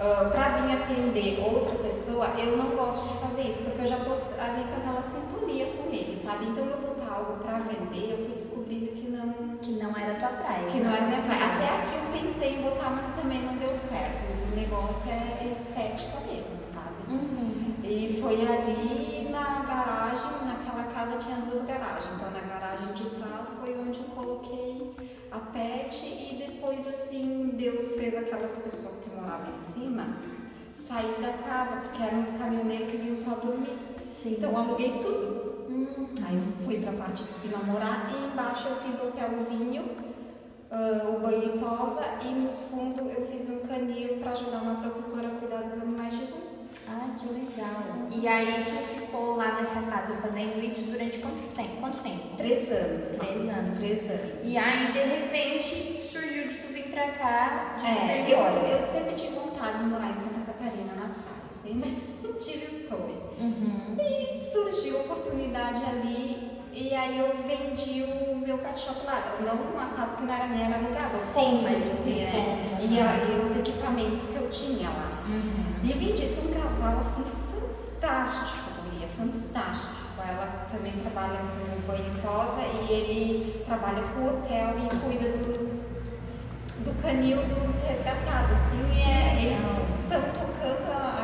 uh, 0.00 0.30
para 0.30 0.48
vir 0.58 0.72
atender 0.82 1.38
outra 1.40 1.74
pessoa, 1.76 2.26
eu 2.38 2.56
não 2.56 2.70
gosto 2.70 3.06
de 3.08 3.18
fazer 3.20 3.48
isso, 3.48 3.58
porque 3.58 3.82
eu 3.82 3.86
já 3.86 3.98
estou 3.98 4.14
ali 4.14 4.64
com 4.64 4.76
aquela 4.80 5.02
sintonia 5.02 5.66
com 5.66 5.88
ele, 5.92 6.16
sabe? 6.16 6.46
Então 6.46 6.64
eu 6.64 6.76
botar 6.78 6.93
algo 7.14 7.36
para 7.42 7.58
vender, 7.58 8.10
eu 8.10 8.16
fui 8.18 8.28
descobrindo 8.28 8.88
que 8.88 9.08
não. 9.08 9.56
Que 9.58 9.72
não 9.72 9.96
era 9.96 10.14
tua 10.14 10.28
praia. 10.28 10.66
Que 10.70 10.80
não 10.80 10.92
era 10.92 11.06
minha 11.06 11.22
praia. 11.22 11.44
Até 11.44 11.82
aqui 11.82 11.96
eu 11.96 12.22
pensei 12.22 12.56
em 12.56 12.62
botar, 12.62 12.90
mas 12.90 13.06
também 13.14 13.42
não 13.42 13.56
deu 13.56 13.76
certo. 13.78 14.52
O 14.52 14.56
negócio 14.56 15.10
é 15.10 15.52
estética 15.52 16.20
mesmo, 16.20 16.58
sabe? 16.72 16.94
Uhum. 17.10 17.74
E 17.82 18.20
foi 18.20 18.40
ali 18.46 19.28
na 19.30 19.64
garagem, 19.64 20.46
naquela 20.46 20.84
casa 20.92 21.18
tinha 21.18 21.36
duas 21.36 21.64
garagens. 21.64 22.14
Então 22.14 22.30
na 22.30 22.40
garagem 22.40 22.92
de 22.94 23.10
trás 23.10 23.54
foi 23.54 23.78
onde 23.78 24.00
eu 24.00 24.06
coloquei 24.14 24.94
a 25.30 25.38
pet 25.38 26.04
e 26.04 26.44
depois 26.46 26.86
assim 26.86 27.52
Deus 27.56 27.96
fez 27.96 28.16
aquelas 28.16 28.56
pessoas 28.56 29.04
que 29.04 29.16
moravam 29.16 29.54
em 29.54 29.72
cima 29.72 30.06
sair 30.74 31.14
da 31.20 31.32
casa, 31.48 31.76
porque 31.82 32.02
eram 32.02 32.20
os 32.20 32.28
caminhoneiros 32.30 32.90
que 32.90 32.96
vinham 32.96 33.16
só 33.16 33.36
dormir. 33.36 33.78
Sim. 34.14 34.34
Então 34.38 34.50
eu 34.50 34.56
aluguei 34.58 34.98
tudo. 34.98 35.53
Hum. 35.68 36.06
Aí 36.26 36.36
eu 36.36 36.42
fui 36.64 36.80
pra 36.80 36.92
parte 36.92 37.24
de 37.24 37.32
cima 37.32 37.58
morar 37.58 38.10
e 38.12 38.32
embaixo 38.32 38.68
eu 38.68 38.76
fiz 38.76 39.02
hotelzinho, 39.02 39.82
uh, 40.70 41.16
o 41.16 41.20
banho 41.20 41.54
e 41.54 41.58
tosa 41.58 42.04
e 42.22 42.28
nos 42.34 42.62
fundos 42.70 43.06
eu 43.06 43.26
fiz 43.28 43.48
um 43.48 43.66
canil 43.66 44.18
para 44.18 44.32
ajudar 44.32 44.62
uma 44.62 44.76
protetora 44.76 45.28
a 45.28 45.30
cuidar 45.38 45.62
dos 45.62 45.82
animais 45.82 46.12
de 46.14 46.24
rua. 46.26 46.54
Ah, 46.88 47.14
que 47.18 47.26
legal. 47.26 48.08
E 48.10 48.28
aí 48.28 48.64
tu 48.64 49.00
ficou 49.00 49.36
lá 49.36 49.54
nessa 49.54 49.82
casa 49.90 50.14
fazendo 50.16 50.62
isso 50.62 50.90
durante 50.90 51.18
quanto 51.18 51.46
tempo? 51.54 51.76
Quanto 51.80 51.98
tempo? 51.98 52.36
Três 52.36 52.70
anos. 52.70 53.08
Três 53.08 53.48
anos. 53.48 53.78
Três 53.78 54.10
anos. 54.10 54.44
E 54.44 54.58
aí, 54.58 54.92
de 54.92 54.98
repente, 54.98 56.06
surgiu 56.06 56.48
de 56.48 56.56
tu 56.58 56.66
vir 56.68 56.90
pra 56.90 57.08
cá 57.12 57.76
de 57.78 57.86
É, 57.86 58.26
eu, 58.28 58.38
eu 58.78 58.86
sempre 58.86 59.14
tive 59.14 59.34
vontade 59.34 59.78
de 59.78 59.84
morar 59.84 60.10
em 60.10 60.14
Santa 60.14 60.40
Catarina, 60.46 60.92
na. 60.94 61.03
Sempre 61.62 61.96
tive 62.40 62.66
o 62.66 62.72
sonho. 62.88 63.22
Uhum. 63.40 63.96
E 63.98 64.40
surgiu 64.40 64.98
a 64.98 65.02
oportunidade 65.02 65.82
ali. 65.84 66.52
E 66.72 66.92
aí 66.92 67.18
eu 67.18 67.36
vendi 67.46 68.02
o 68.02 68.36
meu 68.36 68.58
pet 68.58 68.80
shop 68.80 69.06
lá. 69.06 69.36
Não 69.40 69.54
uma 69.72 69.94
casa 69.94 70.16
que 70.16 70.24
não 70.24 70.34
era 70.34 70.46
minha, 70.48 70.66
era 70.66 70.76
alugada. 70.78 71.16
Sim, 71.16 71.60
mas 71.62 71.80
assim, 71.86 72.02
sim, 72.14 72.24
né? 72.24 72.78
E 72.80 72.98
aí 72.98 73.40
os 73.42 73.56
equipamentos 73.56 74.22
que 74.22 74.34
eu 74.36 74.50
tinha 74.50 74.88
lá. 74.88 75.22
Uhum. 75.26 75.84
E 75.84 75.92
vendi 75.92 76.26
para 76.34 76.44
um 76.44 76.52
casal 76.52 76.98
assim 77.00 77.24
fantástico, 77.52 78.70
guria, 78.82 79.06
fantástico. 79.08 79.94
Ela 80.26 80.66
também 80.72 80.92
trabalha 80.92 81.38
com 81.38 81.86
banho 81.86 82.12
e 82.16 82.20
tosa 82.22 82.62
e 82.62 82.92
ele 82.92 83.62
trabalha 83.66 84.02
com 84.02 84.20
o 84.20 84.28
hotel 84.28 84.74
e 84.78 84.96
cuida 84.96 85.36
dos 85.38 85.94
do 86.78 87.02
canil 87.02 87.36
dos 87.46 87.74
resgatados. 87.86 88.56
Assim, 88.56 88.80
é, 89.06 89.42
eles 89.44 89.58
estão 89.58 90.22
tocando 90.32 90.90
a- 90.90 91.23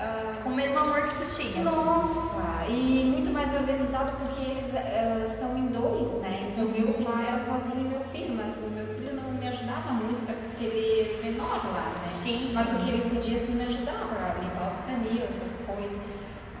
Ah, 0.00 0.40
Com 0.42 0.50
o 0.50 0.54
mesmo 0.54 0.78
amor 0.78 1.02
que 1.08 1.14
tu 1.14 1.26
tinha. 1.36 1.62
assim. 1.62 1.76
nossa, 1.76 2.66
e 2.68 3.04
muito 3.14 3.32
mais 3.32 3.52
organizado 3.54 4.12
porque 4.18 4.42
eles 4.50 4.74
eh, 4.74 5.26
são 5.28 5.56
em 5.58 5.66
dois, 5.68 6.08
né? 6.22 6.50
Então 6.52 6.64
eu 6.74 7.02
lá 7.04 7.22
era 7.28 7.38
sozinha 7.38 7.80
e 7.80 7.88
meu 7.88 8.00
filho, 8.04 8.34
mas 8.34 8.54
o 8.56 8.70
meu 8.70 8.86
filho 8.86 9.14
não 9.14 9.30
me 9.32 9.46
ajudava 9.48 9.92
muito, 9.92 10.22
até 10.22 10.32
porque 10.34 10.64
ele 10.64 11.18
é 11.20 11.30
menor 11.30 11.60
lá, 11.66 11.92
né? 11.98 12.08
Sim, 12.08 12.50
Mas 12.54 12.66
sim. 12.66 12.76
o 12.76 12.78
que 12.80 12.90
ele 12.90 13.10
podia 13.14 13.36
assim 13.38 13.52
me 13.54 13.64
ajudava 13.64 14.36
limpar 14.42 14.66
os 14.66 14.78
canil, 14.86 15.22
essas 15.24 15.66
coisas. 15.66 16.00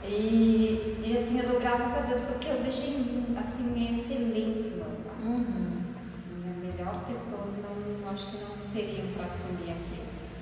E, 0.04 0.98
e 1.04 1.16
assim 1.16 1.38
eu 1.40 1.48
dou 1.48 1.60
graças 1.60 1.96
a 1.96 2.00
Deus 2.00 2.20
porque 2.20 2.48
eu 2.48 2.60
deixei 2.62 2.94
assim 3.38 3.88
excelentes 3.90 4.76
mano. 4.78 4.96
lá. 5.06 5.14
Uhum. 5.24 5.80
Assim, 6.02 6.42
a 6.50 6.66
melhor 6.66 7.04
pessoas 7.06 7.50
não 7.62 8.10
acho 8.10 8.26
que 8.30 8.36
não 8.38 8.56
teriam 8.74 9.06
para 9.14 9.24
assumir 9.26 9.70
aquilo. 9.70 9.99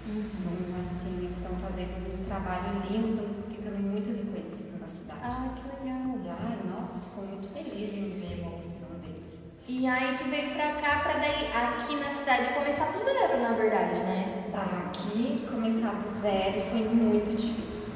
Uhum. 0.08 0.24
Então, 0.24 0.80
assim, 0.80 1.18
eles 1.18 1.36
estão 1.36 1.54
fazendo 1.56 1.92
um 2.00 2.24
trabalho 2.24 2.80
lindo, 2.88 3.10
estão 3.10 3.26
ficando 3.50 3.78
muito 3.78 4.08
reconhecidos 4.08 4.80
na 4.80 4.86
cidade. 4.88 5.20
Ah, 5.22 5.54
que 5.54 5.62
legal. 5.68 6.18
E, 6.24 6.28
ai, 6.30 6.58
nossa, 6.74 6.98
ficou 7.00 7.26
muito 7.26 7.48
feliz 7.48 7.92
em 7.92 8.18
ver 8.18 8.26
a 8.26 8.38
evolução 8.38 8.88
deles. 9.04 9.42
E 9.68 9.86
aí 9.86 10.16
tu 10.16 10.24
veio 10.24 10.54
pra 10.54 10.72
cá 10.80 11.00
pra 11.00 11.20
daí, 11.20 11.52
aqui 11.52 11.96
na 11.96 12.10
cidade, 12.10 12.54
começar 12.54 12.90
do 12.90 12.98
zero, 13.00 13.42
na 13.42 13.52
verdade, 13.52 14.00
né? 14.00 14.48
Tá, 14.50 14.86
aqui 14.86 15.46
começar 15.50 15.92
do 15.92 16.08
zero 16.22 16.62
foi 16.70 16.88
muito 16.88 17.36
difícil. 17.36 17.92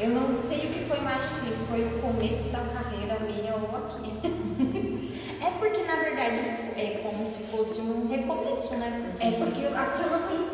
Eu 0.00 0.08
não 0.08 0.32
sei 0.32 0.58
o 0.58 0.72
que 0.72 0.84
foi 0.86 1.00
mais 1.00 1.22
difícil, 1.22 1.66
foi 1.66 1.84
o 1.84 2.00
começo 2.00 2.48
da 2.48 2.60
carreira 2.60 3.20
minha 3.20 3.54
ou 3.56 3.76
aqui. 3.76 5.12
É 5.42 5.50
porque, 5.58 5.82
na 5.82 5.96
verdade, 5.96 6.36
é 6.76 7.00
como 7.02 7.26
se 7.26 7.42
fosse 7.48 7.80
um 7.80 8.08
recomeço, 8.08 8.76
né? 8.76 9.12
É 9.18 9.32
porque 9.32 9.66
aqui 9.66 10.02
eu 10.02 10.10
não 10.10 10.28
conhecia. 10.28 10.52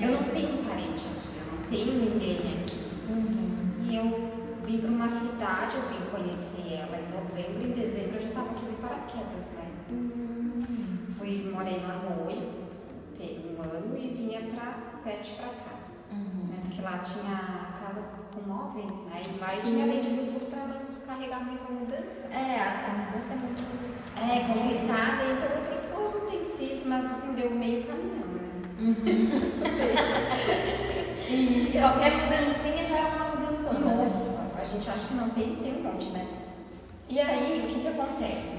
Eu 0.00 0.12
não 0.12 0.24
tenho 0.30 0.64
parente 0.64 1.04
aqui, 1.04 1.36
eu 1.36 1.52
não 1.52 1.62
tenho 1.68 2.10
ninguém 2.10 2.38
aqui. 2.38 2.80
Uhum. 3.08 3.84
E 3.84 3.96
eu 3.96 4.30
vim 4.64 4.78
para 4.78 4.88
uma 4.88 5.08
cidade, 5.08 5.76
eu 5.76 5.82
vim 5.88 6.10
conhecer 6.10 6.72
ela 6.74 6.96
em 6.96 7.10
novembro, 7.12 7.62
em 7.62 7.72
dezembro 7.72 8.16
eu 8.16 8.22
já 8.22 8.28
estava 8.28 8.50
aqui 8.50 8.64
de 8.64 8.76
paraquedas, 8.76 9.52
né? 9.52 9.70
Uhum. 9.90 11.06
Fui, 11.18 11.50
morei 11.52 11.80
no 11.80 11.90
Arroio, 11.90 12.48
tem 13.16 13.54
um 13.54 13.62
ano 13.62 13.96
e 13.98 14.08
vinha 14.08 14.40
pra 14.54 15.00
Pet 15.04 15.34
pra 15.34 15.48
cá. 15.48 15.80
Uhum. 16.10 16.48
Né? 16.48 16.58
Porque 16.62 16.80
lá 16.80 16.98
tinha 16.98 17.70
casas 17.84 18.08
com 18.32 18.40
móveis, 18.48 19.04
né? 19.04 19.22
E 19.26 19.38
lá 19.38 19.54
eu 19.54 19.62
tinha 19.62 19.86
vendido 19.86 20.32
tudo 20.32 20.50
para 20.50 20.66
não 20.66 21.00
carregar 21.06 21.44
muito 21.44 21.62
a 21.68 21.72
mudança. 21.72 22.26
É, 22.28 22.58
a 22.58 23.04
mudança 23.04 23.34
é 23.34 23.36
muito. 23.36 23.90
É 24.16 24.40
complicada, 24.46 25.24
então 25.24 25.56
eu 25.56 25.64
trouxe 25.66 25.92
os 25.94 26.22
utensílios, 26.22 26.84
mas 26.86 27.04
assim 27.04 27.34
deu 27.34 27.50
meio 27.50 27.86
caminhão, 27.86 28.29
né? 28.80 28.96
E 31.30 31.70
Qualquer 31.78 32.16
mudancinha 32.16 32.88
já 32.88 32.98
é 32.98 33.04
uma 33.14 33.36
mudança. 33.36 33.72
Nossa, 33.74 34.50
a 34.60 34.64
gente 34.64 34.90
acha 34.90 35.06
que 35.06 35.14
não 35.14 35.30
tem, 35.30 35.54
tem 35.56 35.76
um 35.76 35.82
monte, 35.84 36.10
né? 36.10 36.26
E 37.08 37.20
aí, 37.20 37.64
o 37.64 37.72
que 37.72 37.80
que 37.80 37.88
acontece? 37.88 38.58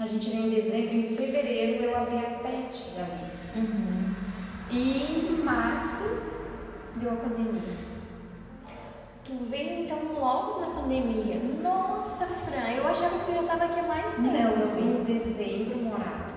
A 0.00 0.06
gente 0.06 0.30
veio 0.30 0.46
em 0.46 0.50
dezembro, 0.50 0.96
em 0.96 1.14
fevereiro 1.14 1.84
eu 1.84 1.96
abri 1.96 2.16
a 2.16 2.38
PET 2.38 2.90
ali. 2.98 3.60
Uhum. 3.60 4.14
E 4.70 5.28
em 5.28 5.44
março 5.44 6.22
deu 6.96 7.12
a 7.12 7.16
pandemia. 7.16 7.60
Tu 9.24 9.32
veio 9.50 9.84
então 9.84 9.98
logo 10.18 10.60
na 10.60 10.80
pandemia. 10.80 11.40
Nossa, 11.62 12.26
Fran, 12.26 12.72
eu 12.76 12.88
achava 12.88 13.18
que 13.18 13.26
tu 13.26 13.34
já 13.34 13.42
tava 13.42 13.64
aqui 13.64 13.78
há 13.78 13.82
mais 13.84 14.14
tempo. 14.14 14.26
Não, 14.28 14.50
eu 14.50 14.68
vim 14.70 15.00
em 15.00 15.04
dezembro 15.04 15.78
morar. 15.78 16.33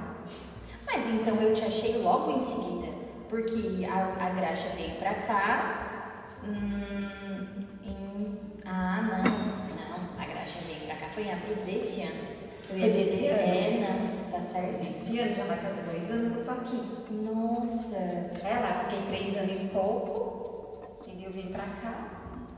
Mas 0.87 1.07
então 1.07 1.35
eu 1.41 1.53
te 1.53 1.63
achei 1.65 1.97
logo 1.97 2.31
em 2.37 2.41
seguida. 2.41 2.87
Porque 3.29 3.85
a, 3.85 4.25
a 4.25 4.29
Graxa 4.29 4.69
veio 4.69 4.91
pra 4.95 5.13
cá. 5.13 6.39
hum, 6.43 7.65
em- 7.83 8.39
ah, 8.65 9.01
não, 9.01 9.23
não. 9.23 10.09
A 10.21 10.25
Graxa 10.25 10.59
veio 10.65 10.79
pra 10.85 10.95
cá 10.95 11.09
foi 11.09 11.23
em 11.23 11.33
abril 11.33 11.55
desse 11.65 12.01
ano. 12.01 12.37
Eu 12.69 12.77
ia 12.77 12.81
Foi 12.85 12.93
desse 12.93 13.11
dizer, 13.11 13.29
ano? 13.31 13.53
É, 13.53 13.87
não, 13.87 14.31
tá 14.31 14.41
certo. 14.41 14.81
Esse 14.81 15.19
ano 15.19 15.35
já 15.35 15.43
vai 15.45 15.57
fazer 15.57 15.81
dois 15.83 16.11
anos 16.11 16.31
que 16.33 16.39
eu 16.39 16.43
tô 16.45 16.51
aqui. 16.51 16.81
Nossa. 17.11 17.95
É, 17.97 18.59
lá 18.61 18.85
fiquei 18.89 19.01
três 19.07 19.37
anos 19.37 19.61
e 19.63 19.67
pouco. 19.69 20.85
E 21.07 21.23
eu 21.23 21.31
vim 21.31 21.49
pra 21.51 21.63
cá. 21.81 22.09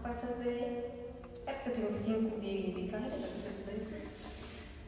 Vai 0.03 0.13
fazer. 0.15 1.19
É 1.47 1.51
porque 1.53 1.69
eu 1.69 1.73
tenho 1.73 1.91
cinco 1.91 2.39
de, 2.39 2.71
de 2.73 2.87
carreira, 2.89 3.17
já 3.19 3.27
vou 3.27 3.41
fazer 3.43 3.63
dois 3.71 3.91
anos. 3.93 4.09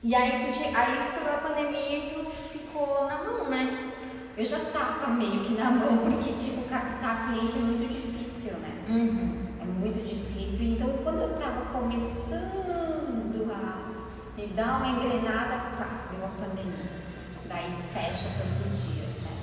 E 0.03 0.15
aí, 0.15 0.31
tu, 0.39 0.45
aí 0.45 0.99
estourou 0.99 1.33
a 1.35 1.37
pandemia 1.37 1.97
e 1.97 2.09
tu 2.09 2.29
ficou 2.71 3.05
na 3.05 3.17
mão, 3.17 3.49
né? 3.49 3.91
Eu 4.37 4.45
já 4.45 4.59
tava 4.59 5.11
meio 5.11 5.43
que 5.43 5.53
na 5.53 5.69
mão, 5.69 5.97
porque, 5.97 6.31
tipo, 6.33 6.67
captar 6.69 7.27
cliente 7.27 7.57
é 7.57 7.61
muito 7.61 7.87
difícil, 7.93 8.53
né? 8.59 8.81
Uhum. 8.87 9.45
É 9.61 9.65
muito 9.65 9.99
difícil. 9.99 10.73
Então, 10.73 10.89
quando 11.03 11.19
eu 11.21 11.37
tava 11.37 11.65
começando 11.77 13.51
a 13.51 13.91
me 14.37 14.47
dar 14.47 14.77
uma 14.77 14.87
engrenada, 14.87 15.75
pá, 15.77 16.07
deu 16.11 16.25
a 16.25 16.29
pandemia. 16.29 17.01
Daí 17.47 17.75
fecha 17.89 18.25
tantos 18.37 18.71
dias, 18.83 19.09
né? 19.21 19.37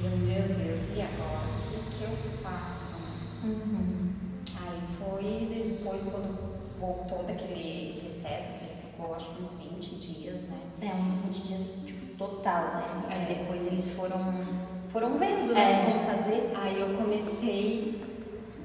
E 0.00 0.06
eu, 0.06 0.16
meu 0.16 0.56
Deus, 0.56 0.80
e 0.96 1.02
agora? 1.02 1.48
O 1.48 1.90
que, 1.90 1.98
que 1.98 2.04
eu 2.04 2.38
faço? 2.42 2.92
né? 2.92 3.08
Uhum. 3.44 4.10
Aí 4.62 4.80
foi 4.98 5.74
depois, 5.74 6.04
quando 6.04 6.58
voltou 6.78 7.24
daquele 7.24 8.00
recesso, 8.04 8.52
que 8.60 8.86
ficou 8.86 9.14
acho 9.16 9.34
que 9.34 9.42
uns 9.42 9.52
20 9.54 9.96
dias, 9.96 10.42
né? 10.42 10.60
É, 10.80 10.94
uns 10.94 11.20
20 11.20 11.48
dias, 11.48 11.82
total, 12.18 12.62
né? 12.74 12.84
Aí 13.08 13.22
É. 13.22 13.34
depois 13.34 13.66
eles 13.66 13.90
foram, 13.90 14.34
foram 14.92 15.16
vendo, 15.16 15.52
né? 15.54 15.60
É. 15.60 15.92
Como 15.92 16.04
fazer. 16.10 16.52
Aí 16.56 16.80
eu 16.80 16.88
comecei 16.96 18.02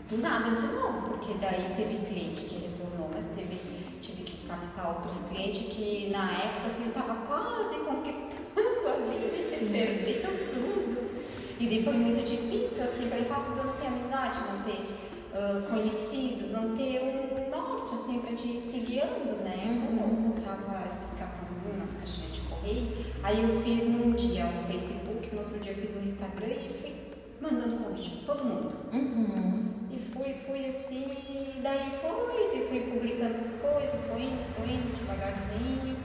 do 0.09 0.17
nada 0.17 0.55
de 0.55 0.67
novo, 0.67 1.09
porque 1.09 1.35
daí 1.35 1.73
teve 1.75 2.05
cliente 2.05 2.45
que 2.45 2.55
retornou, 2.55 3.09
mas 3.13 3.27
teve, 3.27 3.55
tive 4.01 4.23
que 4.23 4.47
captar 4.47 4.89
outros 4.97 5.27
clientes 5.29 5.73
que 5.73 6.09
na 6.11 6.31
época 6.31 6.67
assim, 6.67 6.85
eu 6.87 6.93
tava 6.93 7.15
quase 7.27 7.75
conquistando 7.85 8.87
ali, 8.89 9.37
se 9.37 9.65
perdeu 9.65 10.31
tudo. 10.53 11.11
E 11.59 11.67
daí 11.67 11.83
foi 11.83 11.93
muito 11.93 12.21
difícil, 12.27 12.83
assim, 12.83 13.07
pelo 13.09 13.23
fato 13.25 13.51
de 13.51 13.59
eu 13.59 13.65
não 13.65 13.73
ter 13.73 13.87
amizade, 13.87 14.39
não 14.51 14.63
ter 14.63 14.93
ah, 15.33 15.65
conhecidos, 15.69 16.51
não 16.51 16.75
ter 16.75 17.01
um 17.01 17.49
norte, 17.49 17.93
assim, 17.93 18.19
pra 18.19 18.35
te 18.35 18.47
ir 18.49 18.85
guiando, 18.85 19.33
né? 19.43 19.63
Uhum. 19.65 19.97
Como 19.97 20.01
eu 20.01 20.33
botava 20.33 20.85
esses 20.85 21.09
cartãozinhos 21.17 21.77
nas 21.79 21.93
caixinhas 21.93 22.33
de 22.33 22.41
correio, 22.63 22.87
aí 23.21 23.43
eu 23.43 23.61
fiz 23.61 23.83
num 23.85 24.13
dia 24.13 24.45
um 24.45 24.63
Facebook 24.67 25.35
no 25.35 25.41
outro 25.41 25.59
dia 25.59 25.73
fiz 25.73 25.95
no 25.95 26.03
Instagram 26.03 26.47
e 26.47 26.69
fui 26.69 26.95
mandando 27.41 27.83
convite 27.83 28.23
pra 28.23 28.33
todo 28.33 28.45
mundo. 28.45 28.73
Uhum. 28.93 29.73
E 29.91 29.99
fui, 29.99 30.33
fui 30.47 30.65
assim, 30.65 31.05
e 31.05 31.59
daí 31.61 31.91
foi, 32.01 32.57
e 32.57 32.67
fui 32.67 32.79
publicando 32.91 33.35
as 33.39 33.51
coisas, 33.61 33.99
fui 34.09 34.23
indo, 34.23 34.55
fui 34.55 34.73
indo 34.73 34.97
devagarzinho. 34.97 35.97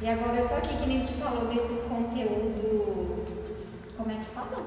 E 0.00 0.08
agora 0.08 0.36
eu 0.36 0.48
tô 0.48 0.54
aqui, 0.54 0.76
que 0.76 0.86
nem 0.86 1.04
tu 1.04 1.12
falou 1.12 1.46
desses 1.46 1.80
conteúdos. 1.82 3.40
Como 3.96 4.10
é 4.10 4.14
que 4.14 4.24
fala? 4.26 4.64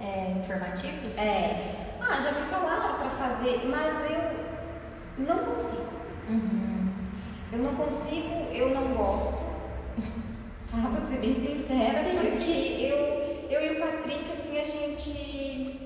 É, 0.00 0.32
informativos? 0.32 1.16
É. 1.18 1.96
Ah, 2.00 2.20
já 2.20 2.32
me 2.32 2.42
falaram 2.46 2.96
pra 2.96 3.10
fazer, 3.10 3.66
mas 3.66 4.10
eu 4.10 5.24
não 5.24 5.38
consigo. 5.44 5.94
Uhum. 6.28 6.92
Eu 7.52 7.58
não 7.60 7.74
consigo, 7.76 8.34
eu 8.52 8.74
não 8.74 8.94
gosto. 8.94 9.53
Tá? 10.82 10.88
Vou 10.90 10.98
ser 11.08 11.18
bem 11.18 11.34
sincera, 11.34 11.90
Sim, 11.90 12.18
porque 12.20 12.50
eu, 12.90 13.50
eu 13.50 13.72
e 13.72 13.76
o 13.76 13.80
Patrick, 13.80 14.24
assim, 14.32 14.58
a 14.58 14.64
gente. 14.64 15.80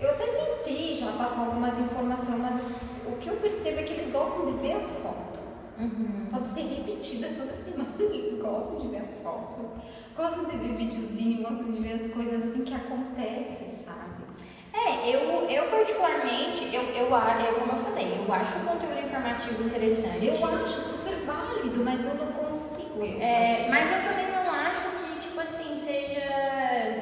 Eu 0.00 0.10
até 0.10 0.26
tentei 0.26 0.94
já 0.94 1.12
passar 1.12 1.40
algumas 1.46 1.78
informações, 1.78 2.38
mas 2.40 2.56
o, 2.60 3.12
o 3.12 3.16
que 3.18 3.28
eu 3.28 3.36
percebo 3.36 3.80
é 3.80 3.82
que 3.84 3.92
eles 3.92 4.12
gostam 4.12 4.46
de 4.52 4.58
ver 4.58 4.72
as 4.72 4.96
fotos. 4.96 5.40
Uhum. 5.78 6.26
Pode 6.30 6.48
ser 6.50 6.62
repetida 6.62 7.28
toda 7.38 7.54
semana, 7.54 7.88
eles 7.98 8.40
gostam 8.40 8.78
de 8.78 8.88
ver 8.88 8.98
as 8.98 9.10
fotos. 9.22 9.64
Gostam 10.16 10.44
de 10.44 10.56
ver 10.56 10.76
videozinho, 10.76 11.42
gostam 11.42 11.66
de 11.72 11.78
ver 11.80 11.94
as 11.94 12.12
coisas 12.12 12.48
assim 12.50 12.64
que 12.64 12.74
acontecem, 12.74 13.66
sabe? 13.66 14.22
É, 14.74 15.08
eu, 15.14 15.48
eu 15.48 15.70
particularmente, 15.70 16.64
eu, 16.74 16.82
eu, 16.82 17.14
a- 17.14 17.38
é 17.40 17.52
como 17.52 17.72
eu 17.72 17.76
falei, 17.78 18.18
eu 18.26 18.32
acho 18.34 18.56
o 18.58 18.60
conteúdo 18.60 18.98
informativo 19.02 19.62
interessante. 19.62 20.26
Eu 20.26 20.32
acho 20.32 20.80
super 20.80 21.14
válido, 21.24 21.82
mas 21.84 22.04
eu 22.04 22.14
não 22.14 22.32
consigo. 22.32 22.71
É, 23.20 23.68
mas 23.70 23.90
eu 23.90 24.02
também 24.02 24.30
não 24.30 24.50
acho 24.52 24.82
que, 24.90 25.18
tipo 25.20 25.40
assim, 25.40 25.74
seja, 25.76 26.20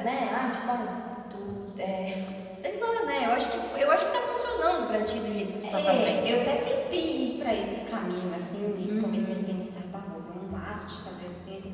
né, 0.03 0.29
ah, 0.33 0.49
tipo, 0.49 1.29
tu, 1.29 1.81
é, 1.81 2.23
sei 2.57 2.79
lá, 2.79 3.05
né, 3.05 3.25
eu 3.27 3.31
acho 3.33 3.49
que, 3.49 3.81
eu 3.81 3.91
acho 3.91 4.05
que 4.05 4.11
tá 4.13 4.21
funcionando 4.21 4.87
pra 4.87 5.01
ti 5.01 5.19
do 5.19 5.31
jeito 5.33 5.53
que 5.53 5.59
tu 5.67 5.71
tá 5.71 5.79
É, 5.79 5.83
fazendo. 5.83 6.27
eu 6.27 6.41
até 6.41 6.55
tentei 6.57 7.35
ir 7.35 7.39
pra 7.39 7.53
esse 7.53 7.81
caminho, 7.91 8.33
assim, 8.33 8.73
e 8.87 8.91
Uhum. 8.91 9.01
comecei 9.03 9.35
a 9.35 9.43
pensar, 9.53 9.81
bah, 9.91 10.01
vou 10.11 10.21
ver 10.21 10.45
um 10.47 10.49
marketing, 10.51 11.01
fazer 11.03 11.25
assim, 11.27 11.57
assim, 11.57 11.73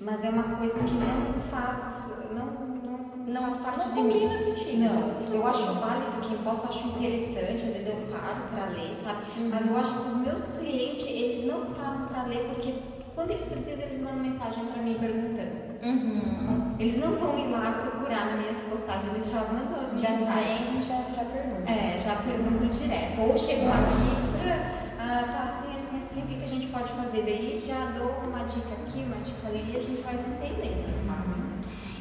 mas 0.00 0.24
é 0.24 0.28
uma 0.30 0.56
coisa 0.56 0.78
que 0.78 0.94
não 0.94 1.40
faz, 1.50 2.10
não, 2.32 2.46
não, 2.46 3.16
Não, 3.26 3.42
faz 3.50 3.56
parte 3.56 3.88
não 3.88 3.94
de 3.94 4.00
mim. 4.14 4.28
contigo. 4.44 4.78
Não, 4.78 5.34
eu 5.34 5.46
acho 5.46 5.66
válido, 5.74 6.20
quem 6.28 6.38
posso, 6.38 6.66
acho 6.68 6.86
interessante, 6.88 7.66
às 7.66 7.72
vezes 7.72 7.88
eu 7.88 7.96
paro 8.12 8.42
pra 8.54 8.66
ler, 8.66 8.94
sabe? 8.94 9.18
Uhum. 9.36 9.48
Mas 9.50 9.66
eu 9.66 9.76
acho 9.76 9.92
que 9.92 10.06
os 10.08 10.14
meus 10.14 10.44
clientes, 10.58 11.06
eles 11.08 11.44
não 11.44 11.66
param 11.66 12.06
pra 12.06 12.22
ler, 12.22 12.48
porque 12.54 12.72
quando 13.16 13.30
eles 13.30 13.46
precisam, 13.46 13.84
eles 13.86 14.00
mandam 14.02 14.18
mensagem 14.22 14.64
pra 14.66 14.82
mim 14.82 14.94
perguntando. 15.00 15.56
Uhum. 15.82 16.76
Eles 16.78 16.98
não 16.98 17.12
vão 17.16 17.38
ir 17.38 17.48
lá 17.50 17.72
procurar 17.90 18.26
nas 18.26 18.38
minhas 18.40 18.58
postagens, 18.58 19.10
eles 19.14 19.30
já 19.30 19.40
mandam 19.40 19.96
Já 19.96 20.10
mensagem. 20.10 20.82
já, 20.86 20.98
já 21.16 21.24
pergunta. 21.24 21.72
É, 21.72 21.98
já 21.98 22.16
perguntam 22.16 22.68
direto. 22.68 23.20
Ou 23.22 23.36
chegam 23.38 23.72
aqui, 23.72 24.12
Fran, 24.36 24.58
ah, 25.00 25.24
tá 25.32 25.42
assim, 25.44 25.72
assim, 25.76 25.96
assim, 26.04 26.20
o 26.22 26.26
que, 26.26 26.34
que 26.36 26.44
a 26.44 26.48
gente 26.48 26.66
pode 26.66 26.92
fazer? 26.92 27.22
Daí 27.22 27.64
já 27.66 27.86
dou 27.98 28.10
uma 28.28 28.44
dica 28.44 28.68
aqui, 28.84 29.02
uma 29.06 29.16
dica 29.24 29.48
ali 29.48 29.72
e 29.72 29.76
a 29.76 29.82
gente 29.82 30.02
vai 30.02 30.16
se 30.16 30.28
entendendo, 30.28 30.92
sabe? 30.92 31.46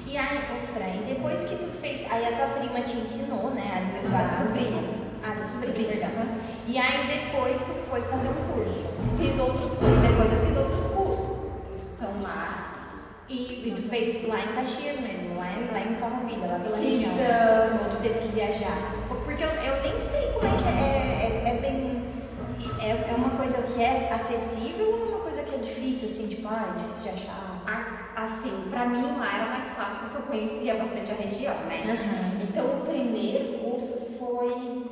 E 0.07 0.17
aí, 0.17 0.37
ô 0.37 0.61
Fran, 0.67 1.01
e 1.01 1.13
depois 1.15 1.45
que 1.45 1.55
tu 1.55 1.67
fez, 1.81 2.05
aí 2.11 2.25
a 2.27 2.37
tua 2.37 2.47
prima 2.59 2.81
te 2.81 2.97
ensinou, 2.97 3.51
né, 3.51 3.91
a 4.03 4.07
A 4.07 4.11
base. 4.11 4.47
sobrinha. 4.53 5.05
Ah, 5.27 5.31
tua 5.35 5.45
Sobrinha. 5.47 5.87
perdão. 5.87 6.27
E 6.67 6.77
aí 6.77 7.07
depois 7.07 7.59
tu 7.59 7.71
foi 7.89 8.01
fazer 8.01 8.27
um 8.29 8.53
curso. 8.53 8.83
Fiz 9.17 9.39
outros 9.39 9.71
cursos, 9.73 9.99
depois 10.07 10.31
eu 10.31 10.45
fiz 10.45 10.55
outros 10.57 10.81
cursos. 10.81 10.94
Lá. 12.25 12.71
E, 13.27 13.69
e 13.69 13.73
tu 13.75 13.81
fez 13.83 14.27
lá 14.27 14.39
em 14.39 14.53
Caxias 14.55 14.99
mesmo, 14.99 15.37
lá 15.37 15.47
em, 15.51 15.71
lá 15.71 15.79
em 15.79 15.95
Farroupilha, 15.95 16.47
lá 16.47 16.59
pela 16.59 16.77
Fiz, 16.77 16.99
região. 16.99 17.11
ah, 17.31 17.79
Ou 17.83 17.89
tu 17.89 17.97
teve 18.01 18.19
que 18.19 18.27
viajar. 18.29 18.77
Porque 19.25 19.43
eu, 19.43 19.49
eu 19.49 19.81
nem 19.83 19.97
sei 19.99 20.31
como 20.33 20.45
é 20.45 20.57
que 20.61 20.67
é. 20.67 20.71
É, 20.71 21.49
é 21.49 21.59
bem. 21.61 22.05
É, 22.81 23.11
é 23.11 23.15
uma 23.15 23.31
coisa 23.31 23.61
que 23.63 23.81
é 23.81 24.13
acessível 24.13 24.91
ou 24.93 25.01
é 25.01 25.09
uma 25.15 25.19
coisa 25.21 25.41
que 25.43 25.55
é 25.55 25.57
difícil, 25.57 26.07
assim, 26.07 26.27
tipo, 26.27 26.47
ah, 26.47 26.75
é 26.75 26.83
difícil 26.83 27.11
de 27.13 27.17
achar? 27.17 27.55
A- 27.67 28.05
Assim, 28.17 28.67
pra 28.69 28.85
mim 28.85 29.17
lá 29.17 29.27
era 29.35 29.45
mais 29.51 29.65
fácil 29.73 29.99
porque 29.99 30.17
eu 30.17 30.21
conhecia 30.21 30.75
bastante 30.75 31.11
a 31.11 31.15
região, 31.15 31.53
né? 31.65 31.81
Uhum. 31.85 32.43
Então 32.47 32.65
o 32.77 32.81
primeiro 32.85 33.57
curso 33.59 34.05
foi. 34.17 34.85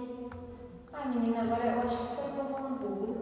Ai, 0.92 1.08
menina, 1.08 1.42
agora 1.44 1.64
eu 1.66 1.80
acho 1.84 1.98
que 2.00 2.16
foi 2.16 2.26
em 2.32 2.36
Novo 2.36 2.58
Hamburgo. 2.58 3.13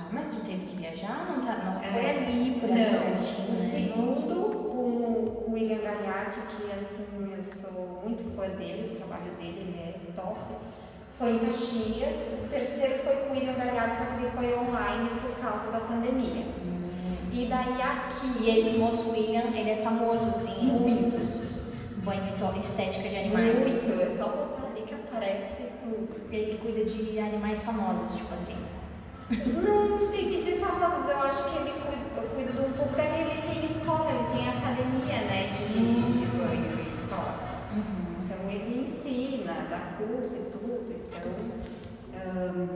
Ah, 0.00 0.08
mas 0.12 0.28
tu 0.28 0.36
teve 0.44 0.66
que 0.66 0.76
viajar? 0.76 1.26
Não, 1.28 1.40
tá, 1.40 1.56
não 1.64 1.80
foi 1.80 2.00
É. 2.00 2.10
ali, 2.10 2.50
por 2.60 2.70
ali, 2.70 2.80
Não, 2.80 3.00
pertinho, 3.00 3.46
o 3.46 3.50
né? 3.50 3.54
segundo 3.54 4.52
com, 4.68 5.44
com 5.44 5.50
o 5.50 5.54
William 5.54 5.78
Gagliardi, 5.78 6.40
que 6.40 6.70
assim, 6.72 7.32
eu 7.36 7.44
sou 7.44 8.00
muito 8.04 8.22
fã 8.36 8.48
dele, 8.48 8.92
o 8.92 8.96
trabalho 8.96 9.32
dele 9.32 9.58
ele 9.68 9.78
é 9.80 9.94
top. 10.20 10.38
Foi 11.18 11.32
em 11.32 11.38
Caxias. 11.40 12.16
O 12.44 12.48
terceiro 12.48 13.02
foi 13.02 13.16
com 13.16 13.30
o 13.30 13.32
William 13.32 13.54
Gagliardi, 13.54 13.96
só 13.96 14.04
que 14.04 14.22
ele 14.22 14.30
foi 14.30 14.54
online 14.56 15.10
por 15.20 15.34
causa 15.42 15.72
da 15.72 15.80
pandemia. 15.80 16.46
E 17.32 17.46
daí 17.46 17.82
aqui. 17.82 18.44
E 18.44 18.58
esse 18.58 18.78
moço 18.78 19.10
William, 19.10 19.50
ele 19.54 19.70
é 19.70 19.76
famoso, 19.82 20.28
assim, 20.28 20.64
muitos 20.64 21.58
banho 22.04 22.22
estética 22.58 23.08
de 23.08 23.16
animais. 23.16 23.62
assim. 23.62 23.88
Muito, 23.88 24.02
é 24.02 24.08
só 24.16 24.24
botar 24.28 24.68
ali 24.68 24.82
que 24.82 24.94
aparece 24.94 25.64
tudo. 25.82 26.08
Ele 26.32 26.58
cuida 26.58 26.84
de 26.84 27.18
animais 27.18 27.60
famosos, 27.62 28.14
tipo 28.16 28.32
assim. 28.32 28.54
Não, 29.30 29.88
não 29.88 30.00
sei 30.00 30.24
te 30.24 30.36
dizer 30.38 30.58
famosos, 30.58 31.10
eu 31.10 31.22
acho 31.22 31.50
que 31.50 31.56
ele 31.58 31.72
cuida, 31.80 32.62
um 32.62 32.72
pouco, 32.72 32.94
porque 32.94 33.02
ele 33.02 33.42
tem 33.42 33.62
escola, 33.62 34.10
ele 34.10 34.38
tem 34.38 34.48
academia, 34.48 35.20
né, 35.26 35.48
de, 35.48 35.74
de 35.74 36.26
banho 36.34 36.80
e 36.80 37.08
tosa. 37.08 37.48
Então 38.24 38.50
ele 38.50 38.82
ensina, 38.82 39.66
dá 39.68 39.98
curso 39.98 40.34
e 40.34 40.50
tudo, 40.50 40.86
então 40.88 41.32
ahn, 42.14 42.68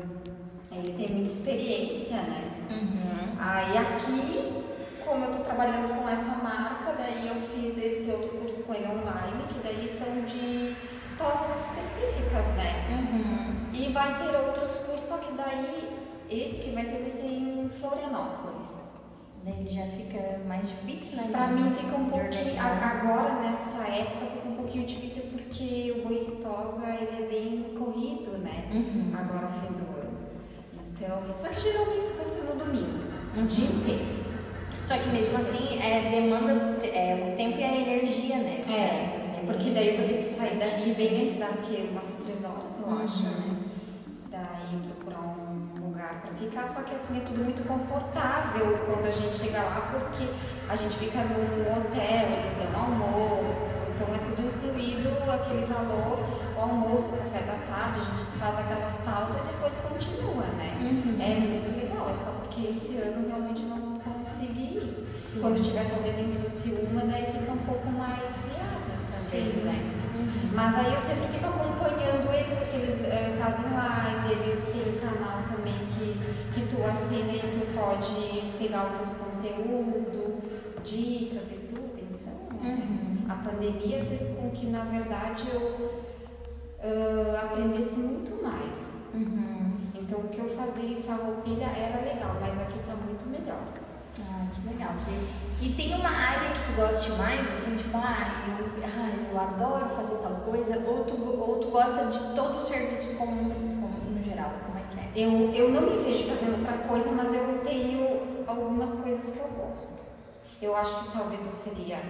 ele 0.73 0.93
tem 0.93 1.17
muita 1.17 1.31
experiência, 1.31 2.17
né. 2.19 2.51
Uhum. 2.71 3.37
Aí 3.38 3.79
aqui, 3.79 4.65
como 5.07 5.25
eu 5.25 5.31
estou 5.31 5.45
trabalhando 5.45 5.88
com 5.97 6.07
essa 6.07 6.37
marca, 6.43 6.93
daí 6.99 7.29
eu 7.29 7.37
fiz 7.37 7.79
esse 7.79 8.11
outro 8.11 8.41
curso 8.41 8.65
com 8.65 8.75
ele 8.75 8.88
online, 8.88 9.45
que 9.49 9.61
daí 9.65 9.88
são 9.88 10.21
de 10.27 10.77
tosas 11.17 11.62
específicas, 11.62 12.47
né. 12.57 12.85
Uhum. 12.91 13.73
E 13.73 13.91
vai 13.91 14.19
ter 14.19 14.37
outros 14.37 14.73
cursos, 14.81 15.09
só 15.09 15.17
que 15.17 15.33
daí 15.33 15.92
esse 16.40 16.62
que 16.62 16.71
vai 16.71 16.85
ter 16.85 16.99
vai 17.01 17.11
ser 17.11 17.27
em 17.27 17.68
Florianópolis. 17.81 18.77
Daí 19.45 19.66
já 19.66 19.83
fica 19.87 20.40
mais 20.47 20.68
difícil, 20.68 21.16
né? 21.16 21.29
Pra 21.33 21.49
mim 21.49 21.75
fica 21.75 21.97
um 21.97 22.09
pouquinho, 22.09 22.55
agora 22.61 23.40
nessa 23.40 23.83
época 23.88 24.27
fica 24.33 24.49
um 24.49 24.55
pouquinho 24.55 24.87
difícil 24.87 25.23
porque 25.33 25.95
o 25.99 26.07
Boitosa 26.09 26.87
ele 26.95 27.25
é 27.25 27.29
bem 27.29 27.75
corrido, 27.77 28.38
né? 28.38 28.68
Uhum. 28.73 29.11
Agora 29.14 29.49
fim 29.49 29.73
do 29.73 29.99
ano. 29.99 30.18
Então, 30.95 31.23
só 31.37 31.49
que 31.49 31.61
geralmente 31.61 32.07
é 32.07 32.53
no 32.53 32.64
domingo, 32.64 32.99
Uhum. 33.37 33.42
o 33.42 33.47
dia 33.49 33.66
inteiro. 33.66 34.23
Só 34.85 34.97
que 34.97 35.09
mesmo 35.09 35.37
assim, 35.38 35.79
é, 35.81 36.09
demanda 36.11 36.53
é, 36.87 37.33
o 37.33 37.37
tempo 37.37 37.59
e 37.59 37.64
a 37.64 37.77
energia, 37.77 38.37
né? 38.37 38.61
É, 38.68 39.42
porque 39.45 39.71
daí 39.71 39.88
eu 39.88 39.97
vou 39.99 40.09
ter 40.09 40.16
que 40.18 40.23
sair 40.25 40.57
daqui 40.59 40.92
bem 40.95 41.23
antes 41.25 41.38
daqui 41.38 41.88
umas 41.90 42.12
três 42.25 42.45
horas, 42.45 42.79
eu 42.81 42.87
Uhum. 42.87 42.99
acho, 43.05 43.23
né? 43.25 43.57
Daí 44.31 44.79
procurar 44.81 45.21
um 45.23 45.52
lugar 46.03 46.21
pra 46.21 46.33
ficar, 46.35 46.69
só 46.69 46.83
que 46.83 46.95
assim 46.95 47.19
é 47.19 47.21
tudo 47.21 47.45
muito 47.45 47.67
confortável 47.67 48.79
quando 48.87 49.07
a 49.07 49.11
gente 49.11 49.37
chega 49.37 49.62
lá, 49.62 49.88
porque 49.93 50.29
a 50.69 50.75
gente 50.75 50.99
fica 50.99 51.19
num 51.23 51.62
hotel, 51.62 52.27
eles 52.38 52.55
dão 52.59 52.83
almoço, 52.83 53.77
então 53.95 54.09
é 54.15 54.19
tudo 54.19 54.43
incluído 54.43 55.09
aquele 55.31 55.65
valor, 55.67 56.19
o 56.57 56.61
almoço, 56.61 57.09
o 57.15 57.19
café 57.19 57.45
da 57.47 57.55
tarde, 57.71 58.01
a 58.01 58.05
gente 58.05 58.25
faz 58.38 58.59
aquelas 58.59 58.97
pausas 58.97 59.41
e 59.41 59.47
depois 59.47 59.75
continua, 59.77 60.45
né? 60.59 60.77
Uhum. 60.81 61.19
É 61.21 61.35
muito 61.38 61.71
legal, 61.77 62.11
é 62.11 62.15
só 62.15 62.31
porque 62.33 62.69
esse 62.69 62.97
ano 62.97 63.29
realmente 63.29 63.62
não 63.62 63.93
ir. 64.41 65.07
Sim. 65.15 65.41
Quando 65.41 65.62
tiver 65.62 65.88
talvez 65.88 66.19
em 66.19 66.33
Criciúma, 66.33 67.03
daí 67.05 67.27
fica 67.27 67.53
um 67.53 67.59
pouco 67.59 67.88
mais 67.91 68.33
viável 68.49 68.97
também, 68.97 69.09
Sim. 69.09 69.62
né? 69.65 69.91
Uhum. 70.15 70.51
Mas 70.55 70.75
aí 70.75 70.95
eu 70.95 71.01
sempre 71.01 71.29
fico 71.33 71.47
acompanhando 71.47 72.33
eles, 72.33 72.53
porque 72.55 72.77
eles 72.77 73.01
eh, 73.05 73.37
fazem 73.38 73.73
live, 73.73 74.33
eles 74.33 74.65
têm 74.65 74.95
um 74.95 74.99
canal 74.99 75.43
também 75.51 75.79
que, 75.93 76.17
que 76.83 76.88
tu 76.88 76.90
assina 76.90 77.33
e 77.33 77.40
tu 77.53 77.75
pode 77.79 78.59
pegar 78.59 78.81
alguns 78.81 79.11
conteúdos, 79.11 80.35
dicas 80.85 81.51
e 81.53 81.66
tudo. 81.68 81.92
Então, 81.99 82.33
Uhum. 82.62 83.18
a 83.29 83.35
pandemia 83.37 84.05
fez 84.05 84.35
com 84.37 84.51
que, 84.51 84.66
na 84.66 84.85
verdade, 84.85 85.45
eu 85.53 86.03
ah, 86.83 87.40
aprendesse 87.45 88.01
muito 88.01 88.42
mais. 88.42 88.92
Uhum. 89.14 89.73
Então, 89.95 90.18
o 90.21 90.29
que 90.29 90.38
eu 90.40 90.49
fazia 90.49 90.99
em 90.99 91.03
Farroupilha 91.03 91.66
era 91.66 92.01
legal, 92.03 92.37
mas 92.40 92.61
aqui 92.61 92.79
tá 92.87 92.95
muito 92.95 93.29
melhor. 93.29 93.61
Ah, 94.21 94.47
que 94.53 94.68
legal. 94.68 94.90
E 95.61 95.68
tem 95.75 95.95
uma 95.95 96.11
área 96.11 96.51
que 96.51 96.61
tu 96.62 96.73
goste 96.77 97.12
mais, 97.12 97.49
assim, 97.49 97.77
tipo, 97.77 97.97
ah, 97.97 98.45
eu, 98.59 98.66
ah, 98.85 99.31
eu 99.33 99.40
adoro 99.40 99.88
fazer 99.97 100.16
tal 100.16 100.35
coisa, 100.45 100.79
ou 100.87 101.05
tu, 101.05 101.14
ou 101.40 101.59
tu 101.61 101.68
gosta 101.68 102.07
de 102.07 102.18
todo 102.35 102.59
o 102.59 102.62
serviço 102.62 103.16
como, 103.16 103.51
como 103.55 104.11
no 104.11 104.23
geral, 104.23 104.53
como 104.66 104.79
é 104.79 104.83
que 104.90 104.99
é? 105.01 105.02
Eu, 105.14 105.53
eu 105.53 105.70
não 105.70 105.83
me 105.83 106.03
vejo 106.03 106.25
fazendo 106.25 106.59
outra 106.59 106.79
coisa, 106.88 107.12
mas 107.12 107.35
eu 107.35 107.61
tenho 107.62 108.42
algumas 108.46 108.90
coisas 108.92 109.35
que 109.35 109.38
eu 109.40 109.48
gosto. 109.48 109.92
Eu 110.61 110.75
acho 110.75 111.05
que 111.05 111.12
talvez 111.12 111.44
eu 111.44 111.51
seria 111.51 112.01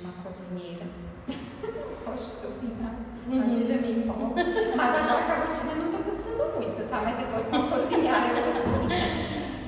uma 0.00 0.12
cozinheira. 0.22 0.84
eu 1.28 1.96
gosto 2.04 2.36
de 2.36 2.46
cozinhar. 2.46 2.94
Uhum. 3.26 3.56
Vezes 3.56 3.76
eu 3.76 3.82
me 3.82 4.04
empolgo. 4.04 4.34
Mas 4.76 4.96
agora 4.96 5.24
com 5.24 5.32
a 5.32 5.46
rotina 5.46 5.72
eu 5.72 5.76
não 5.76 5.90
tô 5.90 5.98
gostando 5.98 6.56
muito, 6.56 6.88
tá? 6.90 7.00
Mas 7.02 7.16
se 7.16 7.24
fosse 7.24 7.50
só 7.50 7.62
cozinhar, 7.68 8.28
eu 8.28 8.44
gostaria. 8.44 9.26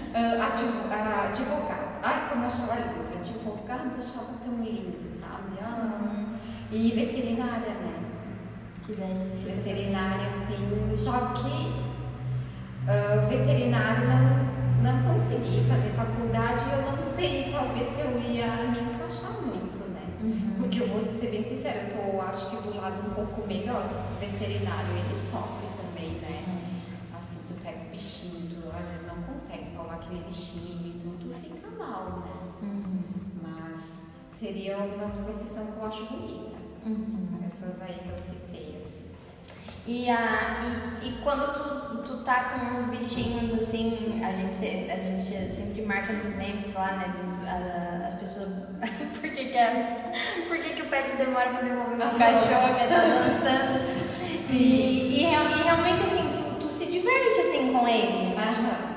Uh, 0.08 0.42
adv 0.42 0.92
advogado. 0.92 1.88
Ai, 2.02 2.28
como 2.28 2.42
eu 2.42 2.46
achava 2.46 2.74
lindo. 2.74 3.08
Advogado 3.18 3.96
achava 3.96 4.38
tão 4.44 4.62
lindo, 4.62 4.98
sabe? 5.20 5.58
Ah, 5.62 6.00
uhum. 6.02 6.36
E 6.70 6.90
veterinária, 6.92 7.70
né? 7.70 7.94
Que 8.84 8.92
delícia. 8.94 9.54
Veterinária, 9.54 10.26
sim. 10.46 10.96
Só 10.96 11.32
que 11.34 11.77
uh, 12.88 13.28
veterinário 13.28 14.08
não 14.08 14.48
não 14.82 15.02
consegui 15.02 15.64
fazer 15.64 15.90
faculdade, 15.90 16.64
eu 16.70 16.92
não 16.92 17.02
sei, 17.02 17.50
talvez 17.52 17.98
eu 17.98 18.18
ia 18.20 18.46
me 18.70 18.80
encaixar 18.80 19.32
muito, 19.42 19.78
né? 19.90 20.06
Uhum. 20.22 20.54
Porque 20.58 20.82
eu 20.82 20.88
vou 20.88 21.04
ser 21.06 21.30
bem 21.30 21.42
sincera, 21.42 21.88
eu 21.88 22.12
tô, 22.12 22.20
acho 22.20 22.48
que 22.48 22.56
do 22.62 22.76
lado 22.76 23.10
um 23.10 23.14
pouco 23.14 23.46
melhor, 23.46 23.84
o 23.84 24.20
veterinário 24.20 24.90
ele 24.92 25.18
sofre 25.18 25.66
também, 25.82 26.20
né? 26.20 26.44
Uhum. 26.46 27.18
Assim, 27.18 27.38
tu 27.48 27.54
pega 27.62 27.78
o 27.86 27.90
bichinho, 27.90 28.48
tu 28.50 28.68
às 28.68 28.86
vezes 28.86 29.06
não 29.08 29.20
consegue 29.22 29.66
salvar 29.66 29.96
aquele 29.96 30.22
bichinho, 30.22 30.94
então 30.94 31.12
tu 31.18 31.34
fica 31.34 31.68
mal, 31.76 32.20
né? 32.20 32.52
Uhum. 32.62 33.02
Mas 33.42 34.04
seria 34.38 34.78
uma 34.78 35.08
profissão 35.08 35.66
que 35.66 35.78
eu 35.78 35.86
acho 35.86 36.06
bonita. 36.06 36.58
Uhum. 36.86 37.40
Essas 37.46 37.82
aí 37.82 37.98
que 37.98 38.10
eu 38.10 38.16
citei, 38.16 38.76
assim. 38.78 38.87
E, 39.88 40.10
a, 40.10 40.58
e, 41.02 41.08
e 41.08 41.12
quando 41.22 41.50
tu, 41.54 42.02
tu 42.02 42.22
tá 42.22 42.50
com 42.50 42.76
uns 42.76 42.84
bichinhos 42.84 43.50
assim, 43.54 44.20
a 44.22 44.30
gente, 44.32 44.90
a 44.90 44.96
gente 44.98 45.50
sempre 45.50 45.80
marca 45.80 46.12
nos 46.12 46.30
memes 46.36 46.74
lá, 46.74 46.92
né? 46.92 47.14
Dos, 47.18 47.32
a, 47.48 48.06
as 48.06 48.14
pessoas. 48.16 48.48
por 49.18 49.30
que, 49.30 49.46
que, 49.46 49.56
a, 49.56 50.12
por 50.46 50.58
que, 50.58 50.74
que 50.74 50.82
o 50.82 50.90
pet 50.90 51.16
demora 51.16 51.48
pra 51.48 51.62
devolver 51.62 51.96
meu 51.96 52.10
cachorro 52.18 52.74
que 52.74 52.86
tá 52.86 53.00
dançando? 53.24 53.80
E, 54.50 54.54
e, 54.54 55.22
e, 55.22 55.62
realmente 55.62 56.02
assim, 56.02 56.34
tu, 56.36 56.66
tu 56.66 56.70
se 56.70 56.84
diverte 56.92 57.40
assim 57.40 57.72
com 57.72 57.88
eles. 57.88 58.36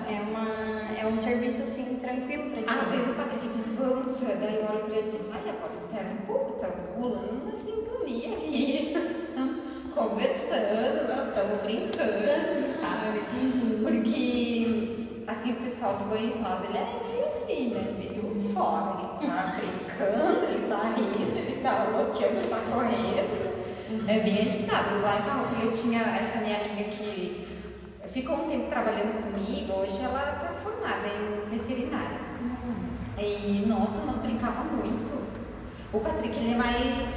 É, 0.09 0.21
uma, 0.27 0.99
é 0.99 1.07
um 1.07 1.17
serviço 1.17 1.61
assim 1.61 1.99
tranquilo 1.99 2.51
pra 2.51 2.63
ti. 2.63 2.79
Às 2.81 2.91
vezes 2.91 3.11
o 3.11 3.13
Patrick 3.13 3.47
diz, 3.47 3.65
vamos, 3.77 4.19
daí 4.19 4.55
eu 4.55 4.65
olho 4.69 4.83
pra 4.83 4.97
ele 4.97 5.07
e 5.07 5.11
digo, 5.11 5.31
ai, 5.31 5.55
agora 5.55 5.73
espera 5.73 6.09
um 6.09 6.25
pouco, 6.25 6.51
tá 6.59 6.67
rolando 6.99 7.45
uma 7.45 7.55
sintonia 7.55 8.35
aqui. 8.35 8.93
conversando, 9.93 11.07
nós 11.07 11.27
estamos 11.27 11.61
brincando, 11.61 12.79
sabe? 12.81 13.19
Porque, 13.81 15.23
assim, 15.27 15.51
o 15.53 15.55
pessoal 15.57 15.97
do 15.97 16.09
banho 16.09 16.33
tosa, 16.33 16.65
ele 16.67 16.77
é 16.77 16.85
meio 17.07 17.27
assim, 17.27 17.69
né? 17.69 17.95
Meio 17.97 18.53
fora, 18.53 19.17
ele 19.21 19.31
tá 19.31 19.55
brincando, 19.57 20.45
ele 20.45 20.67
tá 20.67 20.81
rindo, 20.95 21.37
ele 21.37 21.61
tá 21.61 21.83
loteando, 21.85 22.37
ele 22.37 22.47
tá 22.47 22.59
correndo. 22.71 23.51
É 24.07 24.19
bem 24.19 24.39
agitado. 24.39 25.01
Lá 25.01 25.19
em 25.19 25.23
Carro 25.23 25.47
eu 25.61 25.71
tinha 25.71 25.99
essa 25.99 26.39
minha 26.39 26.57
amiga 26.57 26.83
que 26.89 27.47
ficou 28.07 28.35
um 28.35 28.49
tempo 28.49 28.69
trabalhando 28.69 29.21
comigo, 29.23 29.73
hoje 29.73 30.01
ela 30.03 30.19
tá 30.19 30.53
formada 30.63 31.07
em 31.07 31.49
veterinária. 31.49 32.19
Uhum. 32.41 32.97
E, 33.17 33.65
nossa, 33.67 34.05
nós 34.05 34.17
brincávamos 34.17 34.73
muito. 34.73 35.21
O 35.93 35.99
Patrick, 35.99 36.37
ele 36.37 36.53
é 36.53 36.57
mais, 36.57 37.07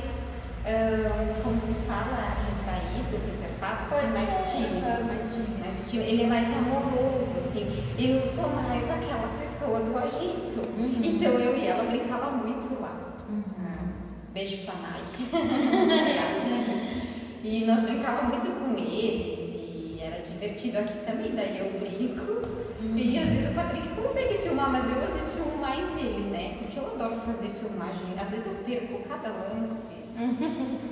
uh, 0.65 1.43
como 1.43 1.59
se 1.59 1.75
fala, 1.87 2.37
retraído, 2.47 3.21
reservado, 3.31 3.95
assim, 3.95 4.07
mais 4.13 4.53
tímido. 4.53 5.05
mais 5.07 5.25
tímido. 5.33 5.61
Mais 5.61 5.91
tímido. 5.91 6.09
Ele 6.09 6.23
é 6.23 6.27
mais 6.27 6.49
amoroso, 6.49 7.37
assim. 7.39 7.85
Eu 7.99 8.25
sou 8.25 8.49
mais 8.51 8.85
aquela 8.85 9.29
pessoa 9.39 9.81
do 9.81 9.97
agito. 9.99 10.61
Uhum. 10.79 11.01
Então 11.03 11.33
eu 11.33 11.57
e 11.57 11.67
ela 11.67 11.85
brincava 11.85 12.31
muito 12.33 12.81
lá. 12.81 13.15
Uhum. 13.29 13.93
Beijo 14.33 14.65
pra 14.65 14.75
Nai. 14.75 15.01
e 17.45 17.65
nós 17.65 17.81
brincávamos 17.81 18.35
muito 18.35 18.51
com 18.59 18.77
eles 18.77 19.39
e 19.39 20.01
era 20.03 20.21
divertido 20.21 20.79
aqui 20.79 20.99
também, 21.07 21.35
daí 21.35 21.59
eu 21.59 21.79
brinco. 21.79 22.49
Uhum. 22.83 22.97
E 22.97 23.19
às 23.19 23.29
vezes 23.29 23.51
o 23.51 23.55
Patrick 23.55 23.89
consegue 23.91 24.39
filmar, 24.39 24.71
mas 24.73 24.91
eu 24.91 25.01
às 25.01 25.15
vezes 25.15 25.35
filmo 25.35 25.57
mais 25.59 25.89
ele, 25.97 26.31
né? 26.31 26.57
Porque 26.59 26.79
eu 26.79 26.87
adoro 26.87 27.15
fazer 27.21 27.51
filmagem. 27.51 28.15
Às 28.21 28.31
vezes 28.31 28.47
eu 28.47 28.55
perco 28.65 29.09
cada 29.09 29.29
lance. 29.29 29.94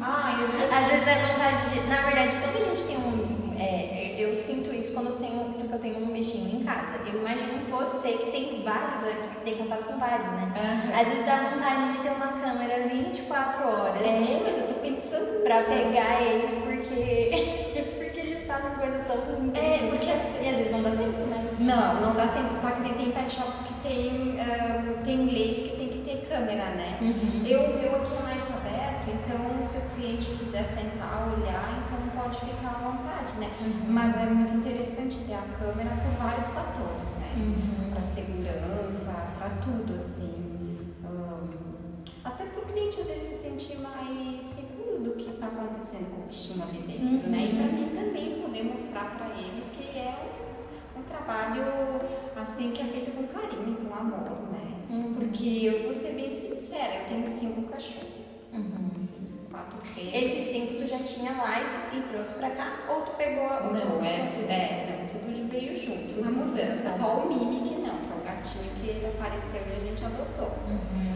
Ah, 0.00 0.36
às 0.72 0.86
vezes 0.88 1.04
dá 1.04 1.14
vontade 1.14 1.70
de. 1.70 1.80
Na 1.88 2.02
verdade, 2.02 2.36
quando 2.42 2.56
a 2.56 2.68
gente 2.68 2.82
tem 2.82 2.96
um. 2.96 3.54
É, 3.58 4.16
eu 4.18 4.34
sinto 4.34 4.74
isso 4.74 4.92
quando 4.92 5.10
eu 5.10 5.16
tenho, 5.16 5.54
porque 5.56 5.74
eu 5.74 5.78
tenho 5.78 5.98
um 5.98 6.12
bichinho 6.12 6.60
em 6.60 6.64
casa. 6.64 6.98
Eu 7.06 7.20
imagino 7.20 7.64
você 7.70 8.12
que 8.12 8.30
tem 8.32 8.62
vários 8.64 9.04
aqui, 9.04 9.28
tem 9.44 9.54
contato 9.54 9.84
com 9.84 9.98
vários, 9.98 10.30
né? 10.32 10.52
Uhum. 10.56 11.00
Às 11.00 11.08
vezes 11.08 11.24
dá 11.24 11.50
vontade 11.50 11.92
de 11.92 11.98
ter 11.98 12.10
uma 12.10 12.32
câmera 12.32 12.88
24 12.88 13.68
horas. 13.68 14.02
É, 14.04 14.40
mas 14.42 14.58
eu 14.58 14.66
tô 14.66 14.80
pensando 14.80 15.44
pra 15.44 15.62
pegar 15.62 16.22
eles, 16.22 16.52
porque. 16.52 17.92
porque 18.02 18.20
eles 18.20 18.44
fazem 18.44 18.70
coisa 18.72 18.98
tão. 19.00 19.18
É, 19.54 19.86
porque 19.88 20.10
assim, 20.10 20.50
às 20.50 20.56
vezes 20.56 20.72
não 20.72 20.82
dá 20.82 20.90
tempo, 20.90 21.18
né? 21.18 21.42
Não, 21.60 22.00
não 22.00 22.14
dá 22.16 22.26
tempo. 22.28 22.52
Só 22.54 22.72
que 22.72 22.82
tem 22.82 23.12
pet 23.12 23.30
shops 23.30 23.54
que 23.66 23.88
tem, 23.88 24.34
uh, 24.34 25.04
tem 25.04 25.26
leis 25.26 25.58
que 25.58 25.76
tem 25.76 25.88
que 25.88 25.98
ter 25.98 26.26
câmera, 26.28 26.70
né? 26.70 26.98
Uhum. 27.00 27.42
Eu, 27.46 27.60
eu 27.60 27.96
aqui 27.96 28.16
é 28.16 28.22
mais 28.22 28.51
então 29.24 29.64
se 29.64 29.78
o 29.78 29.90
cliente 29.90 30.30
quiser 30.32 30.64
sentar, 30.64 31.32
olhar, 31.32 31.84
então 31.86 32.20
pode 32.20 32.40
ficar 32.40 32.70
à 32.70 32.90
vontade, 32.90 33.38
né? 33.38 33.50
Uhum. 33.60 33.92
Mas 33.92 34.16
é 34.16 34.26
muito 34.26 34.54
interessante 34.54 35.18
ter 35.24 35.34
a 35.34 35.42
câmera 35.58 35.90
por 35.90 36.24
vários 36.24 36.46
fatores, 36.46 37.14
né? 37.16 37.32
Uhum. 37.36 37.90
Para 37.90 38.02
segurança, 38.02 39.12
para 39.38 39.50
tudo, 39.62 39.94
assim. 39.94 40.34
Um, 41.04 41.48
até 42.24 42.44
para 42.46 42.62
o 42.62 42.66
cliente 42.66 43.00
às 43.00 43.06
vezes 43.06 43.36
se 43.36 43.48
sentir 43.48 43.78
mais 43.78 44.42
seguro 44.42 44.98
do 44.98 45.12
que 45.12 45.30
está 45.30 45.46
acontecendo 45.46 46.10
com 46.14 46.22
o 46.22 46.26
bichinho 46.26 46.62
ali 46.62 46.82
dentro, 46.82 47.06
uhum. 47.06 47.30
né? 47.30 47.44
E 47.44 47.56
para 47.56 47.66
mim 47.66 47.88
também 47.94 48.42
poder 48.42 48.64
mostrar 48.64 49.16
para 49.16 49.40
eles 49.40 49.68
que 49.68 49.98
é 49.98 50.16
um, 50.96 51.00
um, 51.00 51.02
trabalho 51.04 51.62
assim 52.36 52.72
que 52.72 52.82
é 52.82 52.86
feito 52.86 53.12
com 53.12 53.26
carinho, 53.28 53.76
com 53.76 53.94
amor, 53.94 54.50
né? 54.50 54.74
Uhum. 54.90 55.14
Porque 55.14 55.46
eu 55.64 55.84
vou 55.84 55.92
ser 55.92 56.14
bem 56.14 56.34
sincera, 56.34 57.02
eu 57.02 57.08
tenho 57.08 57.26
cinco 57.26 57.62
cachorros. 57.62 58.21
Uhum. 58.52 58.90
Quatro. 59.50 59.78
Esses 59.96 60.44
cinco 60.44 60.74
tu 60.74 60.86
já 60.86 60.98
tinha 60.98 61.32
lá 61.32 61.90
e, 61.92 61.98
e 61.98 62.02
trouxe 62.02 62.34
pra 62.34 62.50
cá? 62.50 62.84
Ou 62.88 63.02
tu 63.02 63.12
pegou 63.12 63.46
a 63.46 63.60
Não, 63.60 64.04
é, 64.04 64.16
é, 64.48 64.98
não, 65.00 65.06
tudo 65.06 65.48
veio 65.48 65.78
junto 65.78 66.20
na 66.20 66.30
mudança. 66.30 66.90
Só 66.90 67.18
o 67.18 67.28
Mimi 67.28 67.68
que 67.68 67.74
não, 67.74 67.96
que 67.98 68.12
é 68.12 68.16
o 68.16 68.24
gatinho 68.24 68.72
que 68.80 68.88
ele 68.88 69.06
apareceu 69.06 69.62
e 69.68 69.72
a 69.72 69.84
gente 69.84 70.04
adotou. 70.04 70.56
Uhum. 70.68 71.12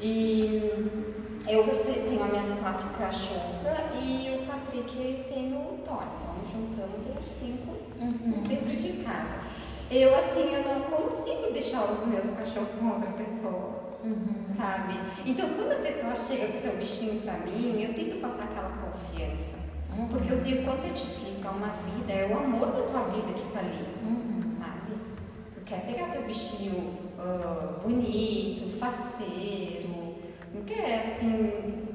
E 0.00 1.18
eu 1.48 1.66
você, 1.66 1.92
tenho 1.92 2.22
as 2.22 2.30
minhas 2.30 2.58
quatro 2.60 2.88
cachorras 2.90 3.78
e 4.00 4.38
o 4.38 4.46
Patrick 4.46 5.24
tem 5.32 5.52
o 5.54 5.78
Tony. 5.84 6.08
Então 6.22 6.60
juntando 6.60 7.20
os 7.20 7.26
cinco 7.26 7.74
uhum. 8.00 8.42
dentro 8.46 8.76
de 8.76 9.04
casa. 9.04 9.38
Eu 9.90 10.14
assim, 10.14 10.54
eu 10.54 10.62
não 10.62 10.82
consigo 10.82 11.52
deixar 11.52 11.90
os 11.90 12.06
meus 12.06 12.30
cachorros 12.30 12.68
com 12.78 12.90
outra 12.90 13.10
pessoa. 13.12 13.87
Uhum. 14.04 14.46
Sabe? 14.56 14.94
Então, 15.26 15.48
quando 15.54 15.72
a 15.72 15.76
pessoa 15.76 16.14
chega 16.14 16.52
com 16.52 16.58
seu 16.58 16.76
bichinho 16.76 17.20
pra 17.22 17.38
mim, 17.38 17.82
eu 17.82 17.94
tento 17.94 18.20
passar 18.20 18.44
aquela 18.44 18.70
confiança. 18.70 19.56
Uhum. 19.96 20.08
Porque 20.08 20.32
eu 20.32 20.36
sei 20.36 20.60
o 20.60 20.64
quanto 20.64 20.86
é 20.86 20.90
difícil, 20.90 21.46
é 21.46 21.50
uma 21.50 21.68
vida, 21.68 22.12
é 22.12 22.26
o 22.32 22.38
amor 22.38 22.68
da 22.68 22.82
tua 22.82 23.02
vida 23.04 23.32
que 23.32 23.52
tá 23.52 23.60
ali. 23.60 23.84
Uhum. 24.02 24.56
Sabe? 24.58 24.92
Tu 25.52 25.60
quer 25.62 25.84
pegar 25.86 26.12
teu 26.12 26.22
bichinho 26.22 26.96
uh, 27.18 27.80
bonito, 27.82 28.78
faceiro, 28.78 30.16
não 30.54 30.62
quer 30.64 31.00
assim 31.00 31.88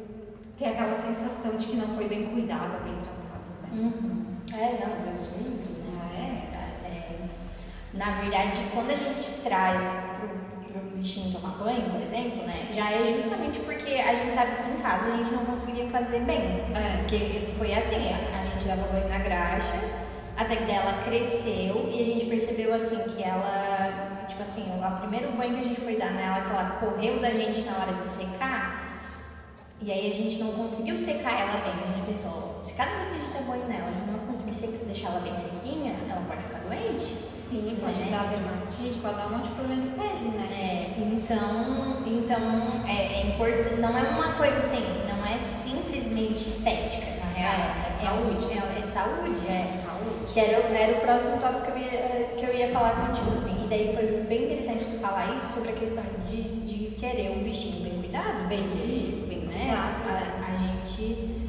ter 0.58 0.66
aquela 0.66 0.94
sensação 0.94 1.58
de 1.58 1.68
que 1.68 1.76
não 1.78 1.88
foi 1.96 2.08
bem 2.08 2.28
cuidado, 2.28 2.84
bem 2.84 2.96
tratado, 2.96 3.44
né? 3.62 3.70
Uhum. 3.74 4.26
É, 4.54 4.86
não, 4.86 5.12
Deus 5.12 5.32
me 5.32 5.44
livre, 5.44 5.74
né? 5.92 6.50
É. 6.84 6.88
é. 6.88 7.30
Na 7.94 8.20
verdade, 8.20 8.60
quando 8.74 8.92
a 8.92 8.96
gente 8.96 9.42
traz 9.42 9.84
pro 10.20 10.28
para 10.28 10.36
o 10.36 10.43
bichinho 11.04 11.34
tomar 11.34 11.58
banho, 11.58 11.92
por 11.92 12.02
exemplo, 12.02 12.48
né? 12.48 12.70
Já 12.72 12.90
é 12.90 13.04
justamente 13.04 13.60
porque 13.60 13.94
a 13.96 14.16
gente 14.16 14.34
sabe 14.34 14.56
que 14.56 14.72
em 14.72 14.82
casa 14.82 15.10
a 15.10 15.18
gente 15.18 15.32
não 15.32 15.44
conseguiria 15.44 15.86
fazer 15.88 16.22
bem. 16.22 16.64
É. 16.74 16.98
Porque 17.00 17.54
foi 17.58 17.74
assim, 17.74 18.08
a 18.34 18.42
gente 18.42 18.66
dava 18.66 18.88
banho 18.88 19.10
na 19.10 19.20
graxa, 19.20 19.76
até 20.38 20.56
que 20.56 20.72
ela 20.72 21.04
cresceu 21.04 21.90
e 21.92 22.00
a 22.00 22.06
gente 22.06 22.26
percebeu 22.26 22.74
assim 22.74 22.98
que 23.10 23.22
ela, 23.22 24.24
tipo 24.30 24.42
assim, 24.42 24.64
o 24.64 25.00
primeiro 25.02 25.34
banho 25.34 25.56
que 25.56 25.60
a 25.60 25.64
gente 25.64 25.82
foi 25.82 25.98
dar 25.98 26.12
nela, 26.12 26.42
que 26.42 26.50
ela 26.50 26.70
correu 26.80 27.20
da 27.20 27.32
gente 27.32 27.62
na 27.62 27.74
hora 27.74 27.94
de 28.02 28.08
secar, 28.08 28.98
e 29.82 29.92
aí 29.92 30.10
a 30.10 30.14
gente 30.14 30.42
não 30.42 30.54
conseguiu 30.54 30.98
secar 30.98 31.38
ela 31.38 31.58
bem. 31.58 31.84
A 31.84 31.88
gente 31.88 32.08
pensou, 32.08 32.60
se 32.64 32.74
cada 32.76 32.92
vez 32.92 33.10
que 33.10 33.16
a 33.16 33.18
gente 33.18 33.32
der 33.34 33.44
banho 33.44 33.66
nela, 33.66 33.90
a 33.90 33.92
gente 33.92 34.10
não 34.10 34.20
conseguir 34.20 34.86
deixar 34.86 35.10
ela 35.10 35.20
bem 35.20 35.36
sequinha, 35.36 35.94
ela 36.10 36.22
pode 36.22 36.44
ficar 36.44 36.60
doente. 36.60 37.33
Sim, 37.50 37.78
pode 37.80 38.00
né? 38.00 38.08
dar 38.10 38.30
dermatite, 38.30 39.00
pode 39.00 39.16
dar 39.16 39.28
um 39.28 39.38
monte 39.38 39.50
de 39.50 39.56
problema 39.56 39.82
de 39.82 39.90
pele, 39.90 40.30
né? 40.38 40.48
É, 40.52 41.00
então, 41.00 42.04
então 42.06 42.84
é, 42.88 43.22
é 43.22 43.28
importante, 43.28 43.80
não 43.80 43.98
é 43.98 44.02
uma 44.02 44.34
coisa 44.34 44.58
assim, 44.58 44.84
não 45.08 45.26
é 45.26 45.38
simplesmente 45.38 46.48
estética, 46.48 47.06
na 47.20 47.32
real. 47.34 47.54
É, 47.54 47.88
é 47.88 48.06
saúde. 48.06 48.46
É, 48.52 48.80
é, 48.80 48.82
saúde, 48.84 49.48
é. 49.48 49.82
Saúde. 49.86 50.34
Que 50.34 50.40
era, 50.40 50.68
era 50.76 50.98
o 50.98 51.02
próximo 51.02 51.38
tópico 51.40 51.66
que 51.66 51.72
eu 51.72 51.78
ia, 51.78 52.34
que 52.38 52.46
eu 52.46 52.56
ia 52.56 52.68
falar 52.70 53.08
contigo, 53.08 53.38
assim. 53.38 53.66
E 53.66 53.68
daí 53.68 53.94
foi 53.94 54.24
bem 54.28 54.46
interessante 54.46 54.86
tu 54.86 54.98
falar 55.00 55.36
isso 55.36 55.54
sobre 55.54 55.70
a 55.70 55.74
questão 55.74 56.04
de, 56.26 56.42
de 56.42 56.96
querer 56.96 57.38
um 57.38 57.44
bichinho 57.44 57.84
bem 57.84 58.00
cuidado, 58.00 58.48
bem, 58.48 58.68
bem 58.68 59.34
né? 59.54 59.72
A, 59.72 60.52
a 60.52 60.56
gente. 60.56 61.43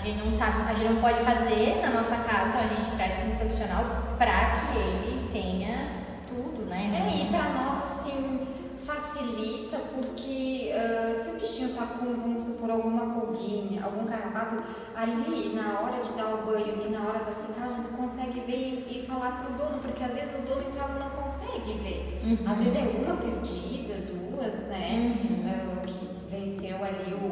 A 0.00 0.02
gente 0.02 0.24
não 0.24 0.32
sabe, 0.32 0.62
a 0.66 0.72
gente 0.72 0.94
não 0.94 1.00
pode 1.02 1.20
fazer 1.20 1.78
na 1.82 1.90
nossa 1.90 2.16
casa, 2.16 2.48
então 2.48 2.60
a 2.62 2.66
gente 2.68 2.90
traz 2.96 3.16
para 3.16 3.26
um 3.26 3.36
profissional 3.36 3.84
para 4.16 4.50
que 4.52 4.78
ele 4.78 5.28
tenha 5.30 5.90
tudo, 6.26 6.64
né? 6.64 7.06
É, 7.06 7.22
e 7.22 7.28
para 7.28 7.50
nós, 7.50 8.00
assim, 8.00 8.48
facilita 8.82 9.76
porque 9.94 10.72
uh, 10.72 11.22
se 11.22 11.28
o 11.28 11.38
bichinho 11.38 11.74
tá 11.74 11.84
com, 11.84 12.06
vamos 12.18 12.42
supor, 12.42 12.70
alguma 12.70 13.12
pulguinha, 13.12 13.84
algum 13.84 14.06
carrapato, 14.06 14.62
ali 14.96 15.54
na 15.54 15.80
hora 15.80 16.02
de 16.02 16.12
dar 16.12 16.34
o 16.34 16.46
banho 16.46 16.82
e 16.86 16.88
na 16.88 17.00
hora 17.06 17.18
da 17.18 17.32
secagem, 17.32 17.82
tu 17.82 17.90
consegue 17.90 18.40
ver 18.40 18.86
e, 18.88 19.02
e 19.02 19.06
falar 19.06 19.44
pro 19.44 19.52
dono, 19.52 19.82
porque 19.82 20.02
às 20.02 20.14
vezes 20.14 20.34
o 20.38 20.48
dono 20.48 20.62
em 20.66 20.72
casa 20.72 20.94
não 20.94 21.10
consegue 21.10 21.74
ver. 21.74 22.22
Uhum. 22.24 22.50
Às 22.50 22.56
vezes 22.56 22.74
é 22.74 23.04
uma 23.04 23.16
perdida, 23.18 23.96
duas, 23.98 24.62
né? 24.62 25.14
Uhum. 25.20 25.44
Uh, 25.44 25.86
que 25.86 26.10
venceu 26.30 26.82
ali 26.82 27.12
o, 27.12 27.29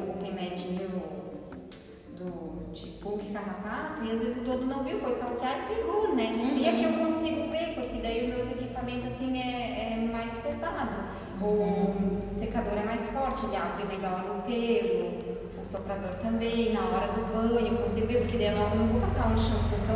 de 2.85 2.91
pulga 3.03 3.23
e 3.23 3.33
carrapato, 3.33 4.05
e 4.05 4.12
às 4.12 4.21
vezes 4.21 4.38
o 4.38 4.41
dono 4.41 4.67
não 4.67 4.85
viu, 4.85 4.99
foi 4.99 5.17
passear 5.17 5.59
e 5.59 5.75
pegou, 5.75 6.14
né? 6.14 6.27
Uhum. 6.27 6.59
E 6.59 6.69
aqui 6.69 6.85
eu 6.85 6.93
consigo 6.93 7.51
ver, 7.51 7.75
porque 7.75 8.01
daí 8.01 8.29
os 8.29 8.35
meus 8.35 8.51
equipamentos 8.51 9.07
assim 9.07 9.38
é, 9.38 9.95
é 9.95 10.09
mais 10.12 10.37
pesado. 10.38 11.19
O 11.41 12.31
secador 12.31 12.73
é 12.77 12.85
mais 12.85 13.09
forte, 13.09 13.47
ele 13.47 13.57
abre 13.57 13.85
melhor 13.85 14.38
o 14.38 14.43
pelo, 14.43 15.61
o 15.61 15.64
soprador 15.64 16.14
também, 16.17 16.73
na 16.73 16.81
hora 16.81 17.12
do 17.12 17.33
banho, 17.33 17.75
eu 17.75 17.83
consigo 17.83 18.07
ver, 18.07 18.21
porque 18.23 18.38
daí 18.38 18.49
eu 18.49 18.57
não, 18.57 18.75
não 18.75 18.87
vou 18.87 19.01
passar 19.01 19.33
um 19.33 19.37
shampoo, 19.37 19.79
são, 19.79 19.95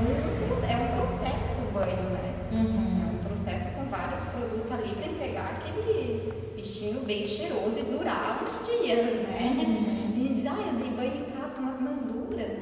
é 0.68 0.76
um 0.76 0.96
processo 0.96 1.62
o 1.62 1.72
banho, 1.72 2.10
né? 2.10 2.34
Uhum. 2.52 3.02
É 3.02 3.12
um 3.12 3.24
processo 3.24 3.74
com 3.74 3.84
vários 3.84 4.20
produtos 4.20 4.70
ali 4.70 4.94
para 4.94 5.06
entregar 5.06 5.46
aquele 5.56 6.32
bichinho 6.54 7.04
bem 7.04 7.26
cheiroso 7.26 7.78
e 7.78 7.82
durar 7.82 8.42
uns 8.42 8.64
dias, 8.66 9.14
né? 9.14 9.56
Uhum. 9.58 10.14
E 10.16 10.28
diz, 10.28 10.46
ah, 10.46 10.56
eu 10.66 10.74
dei 10.74 10.90
banho 10.90 11.26
em 11.26 11.30
casa, 11.32 11.60
mas 11.60 11.80
não 11.80 11.96
dura. 11.96 12.61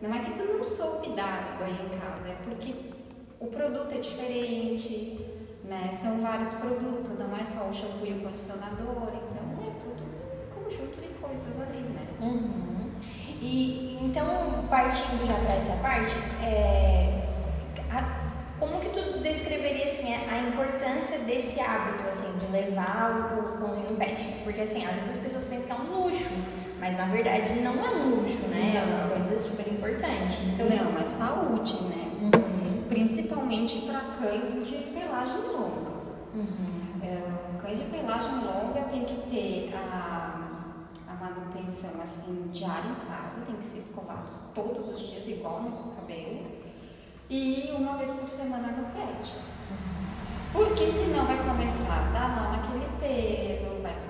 Não 0.00 0.14
é 0.14 0.20
que 0.20 0.32
tu 0.32 0.44
não 0.44 0.62
soube 0.62 1.14
dar 1.16 1.56
banho 1.58 1.86
em 1.86 1.98
casa, 1.98 2.28
é 2.28 2.36
porque 2.44 2.74
o 3.40 3.46
produto 3.46 3.92
é 3.92 3.98
diferente, 3.98 5.26
né? 5.64 5.90
São 5.92 6.20
vários 6.20 6.52
produtos, 6.54 7.18
não 7.18 7.36
é 7.36 7.44
só 7.44 7.68
o 7.68 7.74
shampoo 7.74 8.06
e 8.06 8.12
o 8.12 8.22
condicionador, 8.22 9.08
então 9.08 9.66
é 9.66 9.72
tudo 9.80 10.04
um 10.04 10.64
conjunto 10.64 11.00
de 11.00 11.08
coisas 11.14 11.60
ali, 11.60 11.80
né? 11.80 12.06
Uhum. 12.20 12.90
E 13.40 13.98
então, 14.00 14.64
partindo 14.70 15.26
já 15.26 15.34
para 15.34 15.56
essa 15.56 15.76
parte, 15.76 16.16
é, 16.42 17.28
a, 17.90 18.30
como 18.58 18.80
que 18.80 18.88
tu 18.90 19.20
descreveria 19.20 19.84
assim 19.84 20.14
a 20.14 20.38
importância 20.48 21.18
desse 21.20 21.60
hábito 21.60 22.08
assim 22.08 22.38
de 22.38 22.52
levar 22.52 23.36
o 23.38 23.58
cãozinho 23.58 23.90
no 23.90 23.96
pet? 23.96 24.24
Porque 24.44 24.60
assim, 24.60 24.84
às 24.86 24.94
vezes 24.94 25.10
as 25.10 25.16
pessoas 25.18 25.44
pensam 25.44 25.66
que 25.68 25.72
é 25.72 25.84
um 25.84 26.02
luxo, 26.02 26.30
mas 26.80 26.96
na 26.96 27.06
verdade 27.06 27.54
não 27.60 27.74
é 27.84 27.90
um 27.90 28.16
luxo, 28.16 28.46
né? 28.48 28.76
É 28.76 28.84
uma 28.84 29.08
coisa 29.10 29.36
super 29.36 29.66
importante. 29.66 30.42
Então, 30.46 30.66
não, 30.68 30.98
é 30.98 31.04
saúde, 31.04 31.74
né? 31.84 32.12
Uhum. 32.22 32.84
Principalmente 32.88 33.80
para 33.80 34.00
cães 34.18 34.66
de 34.66 34.76
pelagem 34.92 35.42
longa. 35.52 35.90
Uhum. 36.34 37.00
É, 37.02 37.58
cães 37.60 37.78
de 37.78 37.84
pelagem 37.86 38.34
longa 38.44 38.82
tem 38.90 39.04
que 39.04 39.28
ter 39.28 39.74
a, 39.74 40.48
a 41.08 41.14
manutenção 41.14 42.00
assim 42.02 42.48
diária 42.52 42.90
em 42.90 43.06
casa, 43.06 43.40
tem 43.46 43.56
que 43.56 43.64
ser 43.64 43.78
escovados 43.78 44.40
todos 44.54 44.88
os 44.88 45.08
dias 45.08 45.26
igual 45.28 45.62
nosso 45.62 45.96
cabelo 45.96 46.46
e 47.28 47.70
uma 47.76 47.96
vez 47.96 48.10
por 48.10 48.28
semana 48.28 48.68
no 48.68 48.86
pet. 48.92 49.34
Uhum. 49.70 49.98
Porque 50.52 50.86
senão 50.86 51.26
vai 51.26 51.36
começar 51.36 52.08
a 52.08 52.12
dar 52.12 52.36
nó 52.36 52.50
naquele 52.52 52.86
pelo, 52.98 53.82
vai 53.82 54.07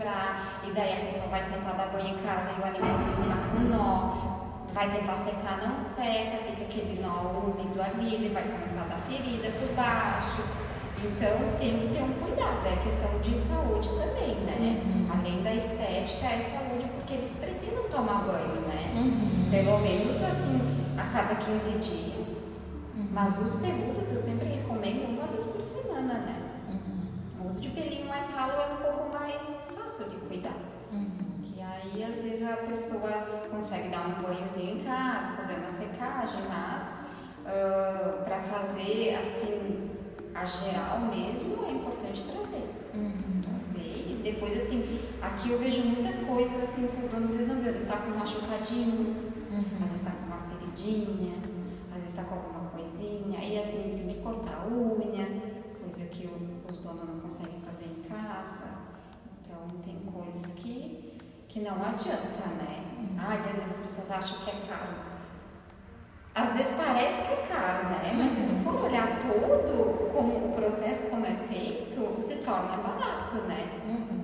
quebrar, 0.00 0.62
e 0.66 0.72
daí 0.72 0.94
a 0.94 1.00
pessoa 1.00 1.26
vai 1.28 1.44
tentar 1.44 1.72
dar 1.72 1.88
banho 1.88 2.18
em 2.18 2.22
casa 2.22 2.50
e 2.56 2.60
o 2.60 2.64
animalzinho 2.64 3.28
tá 3.28 3.36
com 3.52 3.60
nó, 3.64 4.72
vai 4.72 4.90
tentar 4.90 5.16
secar, 5.16 5.58
não 5.58 5.82
seca, 5.82 6.38
fica 6.44 6.62
aquele 6.62 7.02
nó 7.02 7.30
úmido 7.38 7.80
ali, 7.80 8.14
ele 8.14 8.28
vai 8.32 8.44
começar 8.44 8.82
a 8.82 8.84
dar 8.84 8.98
ferida 9.06 9.50
por 9.50 9.74
baixo. 9.76 10.42
Então 11.02 11.58
tem 11.58 11.78
que 11.78 11.94
ter 11.94 12.02
um 12.02 12.12
cuidado, 12.14 12.66
é 12.66 12.76
questão 12.82 13.18
de 13.20 13.38
saúde 13.38 13.88
também, 13.88 14.34
né? 14.40 14.82
Uhum. 14.84 15.08
Além 15.10 15.42
da 15.42 15.54
estética, 15.54 16.26
é 16.26 16.40
saúde 16.40 16.86
porque 16.94 17.14
eles 17.14 17.34
precisam 17.34 17.84
tomar 17.84 18.22
banho, 18.26 18.60
né? 18.62 18.92
Uhum. 18.94 19.48
Pelo 19.50 19.78
menos 19.78 20.22
assim, 20.22 20.60
a 20.98 21.04
cada 21.04 21.34
15 21.36 21.78
dias. 21.78 22.44
Uhum. 22.94 23.08
Mas 23.12 23.38
os 23.38 23.54
peludos 23.60 24.12
eu 24.12 24.18
sempre 24.18 24.46
recomendo 24.46 25.08
uma 25.08 25.26
vez 25.28 25.44
por 25.44 25.60
semana, 25.62 26.14
né? 26.14 26.36
Uhum. 26.68 27.44
O 27.44 27.46
uso 27.46 27.62
de 27.62 27.70
pelinho 27.70 28.06
mais 28.06 28.26
ralo 28.26 28.52
é 28.52 28.74
um 28.74 28.76
pouco 28.76 29.18
mais 29.18 29.69
fácil 30.00 30.10
de 30.10 30.16
cuidar. 30.26 30.56
Uhum. 30.92 31.08
Que 31.42 31.60
aí 31.60 32.04
às 32.04 32.22
vezes 32.22 32.42
a 32.42 32.56
pessoa 32.56 33.10
consegue 33.50 33.88
dar 33.88 34.08
um 34.08 34.22
banhozinho 34.22 34.78
em 34.78 34.84
casa, 34.84 35.36
fazer 35.36 35.54
uma 35.56 35.70
secagem, 35.70 36.42
mas 36.48 36.94
uh, 37.40 38.24
para 38.24 38.40
fazer 38.40 39.16
assim 39.20 39.90
a 40.34 40.44
geral 40.44 41.00
mesmo, 41.00 41.64
é 41.66 41.72
importante 41.72 42.24
trazer. 42.24 42.70
Uhum. 42.94 43.42
Trazer. 43.42 44.10
E 44.10 44.20
depois, 44.22 44.54
assim, 44.54 45.00
aqui 45.20 45.50
eu 45.50 45.58
vejo 45.58 45.82
muita 45.82 46.12
coisa 46.24 46.62
assim 46.62 46.86
que 46.86 47.04
o 47.04 47.08
dono 47.08 47.24
às 47.24 47.32
vezes 47.32 47.48
não 47.48 47.56
vê. 47.56 47.68
Às 47.68 47.74
vezes 47.74 47.88
está 47.88 47.98
com 47.98 48.10
um 48.10 48.18
machucadinho, 48.18 49.32
uhum. 49.50 49.64
às 49.82 49.88
vezes 49.88 50.00
está 50.00 50.12
com 50.12 50.26
uma 50.26 50.38
feridinha, 50.48 51.34
às 51.90 51.96
vezes 51.96 52.10
está 52.10 52.24
com 52.24 52.34
alguma 52.36 52.70
coisinha. 52.70 53.38
E 53.38 53.58
assim, 53.58 53.96
tem 53.96 54.16
que 54.16 54.22
cortar 54.22 54.64
a 54.64 54.66
unha, 54.66 55.28
coisa 55.82 56.06
que 56.06 56.28
os 56.68 56.78
donos 56.78 57.08
não 57.08 57.20
conseguem 57.20 57.60
fazer 57.60 57.86
em 57.86 58.02
casa. 58.08 58.79
Então, 59.66 59.80
tem 59.82 59.96
coisas 60.12 60.52
que, 60.52 61.18
que 61.48 61.60
não 61.60 61.74
adianta, 61.82 62.46
né? 62.58 62.84
Ah, 63.18 63.34
às 63.34 63.56
vezes 63.56 63.70
as 63.70 63.78
pessoas 63.78 64.10
acham 64.10 64.38
que 64.44 64.50
é 64.50 64.54
caro 64.68 65.10
às 66.34 66.52
vezes 66.54 66.74
parece 66.76 67.22
que 67.22 67.32
é 67.32 67.46
caro, 67.48 67.88
né? 67.88 68.12
Mas 68.16 68.34
se 68.34 68.42
tu 68.42 68.64
for 68.64 68.84
olhar 68.84 69.18
todo 69.18 70.10
como 70.12 70.46
o 70.46 70.52
processo 70.54 71.04
como 71.10 71.26
é 71.26 71.34
feito, 71.48 72.22
se 72.22 72.36
torna 72.36 72.76
barato, 72.76 73.34
né? 73.48 73.68
Uhum. 73.86 74.20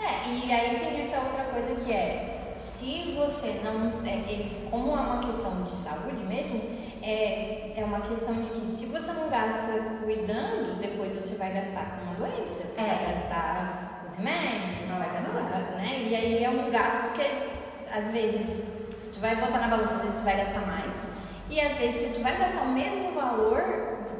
É, 0.00 0.28
e 0.28 0.52
aí 0.52 0.78
tem 0.78 1.00
essa 1.00 1.18
outra 1.18 1.44
coisa 1.44 1.74
que 1.74 1.92
é, 1.92 2.54
se 2.56 3.16
você 3.18 3.60
não, 3.64 4.06
é, 4.06 4.68
como 4.70 4.92
é 4.92 5.00
uma 5.00 5.26
questão 5.26 5.62
de 5.64 5.70
saúde 5.70 6.24
mesmo, 6.24 6.60
é, 7.02 7.72
é 7.76 7.84
uma 7.84 8.00
questão 8.00 8.40
de 8.40 8.48
que 8.50 8.66
se 8.66 8.86
você 8.86 9.12
não 9.12 9.28
gasta 9.28 9.72
cuidando, 10.04 10.78
depois 10.78 11.14
você 11.14 11.36
vai 11.36 11.52
gastar 11.52 11.98
com 11.98 12.04
uma 12.04 12.14
doença, 12.14 12.62
você 12.64 12.80
é. 12.80 12.84
vai 12.84 13.06
gastar 13.06 13.83
com 14.16 14.22
remédio, 14.22 14.86
você 14.86 14.94
vai 14.96 15.12
gastar, 15.12 15.42
né? 15.78 16.06
E 16.08 16.14
aí 16.14 16.44
é 16.44 16.50
um 16.50 16.70
gasto 16.70 17.12
que 17.14 17.54
às 17.92 18.10
vezes, 18.10 18.64
se 18.96 19.12
tu 19.12 19.20
vai 19.20 19.36
botar 19.36 19.58
na 19.58 19.68
balança, 19.68 19.96
às 19.96 20.02
vezes 20.02 20.18
tu 20.18 20.24
vai 20.24 20.36
gastar 20.36 20.66
mais. 20.66 21.10
E 21.50 21.60
às 21.60 21.76
vezes 21.78 22.00
se 22.00 22.14
tu 22.14 22.22
vai 22.22 22.36
gastar 22.36 22.62
o 22.62 22.72
mesmo 22.72 23.12
valor, 23.12 23.62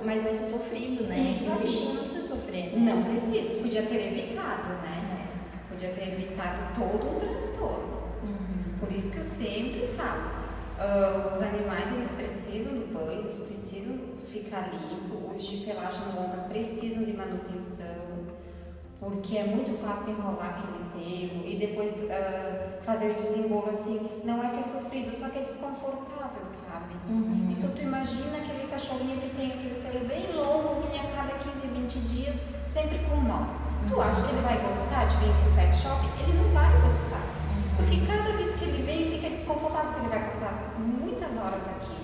mas 0.04 0.22
vai 0.22 0.32
ser 0.32 0.44
sofrido, 0.44 1.04
né? 1.04 1.18
Isso 1.30 1.50
o 1.50 1.58
bichinho 1.58 1.94
não 1.94 2.00
precisa 2.02 2.28
sofrer. 2.28 2.76
Né? 2.76 2.94
Não 2.94 3.02
precisa, 3.04 3.54
podia 3.60 3.82
ter 3.82 4.12
evitado, 4.12 4.68
né? 4.82 5.28
É. 5.54 5.68
Podia 5.68 5.90
ter 5.90 6.12
evitado 6.12 6.74
todo 6.74 7.14
um 7.14 7.16
transtorno. 7.16 8.04
Uhum. 8.22 8.78
Por 8.78 8.92
isso 8.92 9.10
que 9.10 9.18
eu 9.18 9.24
sempre 9.24 9.88
falo, 9.96 10.30
uh, 10.78 11.28
os 11.28 11.42
animais 11.42 11.92
eles 11.92 12.12
precisam 12.12 12.74
de 12.74 12.84
banho, 12.92 13.20
eles 13.20 13.38
precisam 13.38 13.98
ficar 14.30 14.70
limpos, 14.72 15.36
os 15.36 15.46
de 15.46 15.64
pelagem 15.64 16.02
longa 16.14 16.48
precisam 16.48 17.04
de 17.04 17.12
manutenção, 17.12 18.13
porque 19.04 19.36
é 19.36 19.44
muito 19.44 19.78
fácil 19.84 20.12
enrolar 20.12 20.58
aquele 20.58 20.84
pelo 20.94 21.46
e 21.46 21.56
depois 21.58 22.04
uh, 22.04 22.82
fazer 22.84 23.10
o 23.12 23.14
desembolo 23.14 23.68
assim. 23.68 24.00
Não 24.24 24.42
é 24.42 24.48
que 24.50 24.58
é 24.58 24.62
sofrido, 24.62 25.14
só 25.14 25.28
que 25.28 25.38
é 25.38 25.42
desconfortável, 25.42 26.44
sabe? 26.44 26.94
Uhum. 27.08 27.54
Então 27.56 27.70
tu 27.70 27.82
imagina 27.82 28.38
aquele 28.38 28.66
cachorrinho 28.68 29.20
que 29.20 29.36
tem 29.36 29.52
aquele 29.52 29.82
pelo 29.82 30.06
bem 30.06 30.32
longo, 30.32 30.80
vinha 30.86 31.02
a 31.02 31.06
cada 31.12 31.34
15, 31.38 31.66
20 31.66 31.98
dias, 32.08 32.36
sempre 32.66 32.98
com 33.10 33.20
nó. 33.20 33.46
Tu 33.86 34.00
acha 34.00 34.26
que 34.26 34.32
ele 34.32 34.40
vai 34.40 34.58
gostar 34.66 35.04
de 35.04 35.16
vir 35.18 35.34
pro 35.42 35.54
pet 35.54 35.76
shop? 35.76 36.00
Ele 36.22 36.38
não 36.38 36.48
vai 36.54 36.72
gostar. 36.80 37.20
Uhum. 37.20 37.76
Porque 37.76 38.06
cada 38.06 38.36
vez 38.36 38.54
que 38.54 38.64
ele 38.64 38.82
vem 38.82 39.10
fica 39.10 39.28
desconfortável, 39.28 39.92
porque 39.92 40.06
ele 40.06 40.16
vai 40.16 40.24
passar 40.24 40.74
muitas 40.78 41.36
horas 41.36 41.62
aqui. 41.68 42.00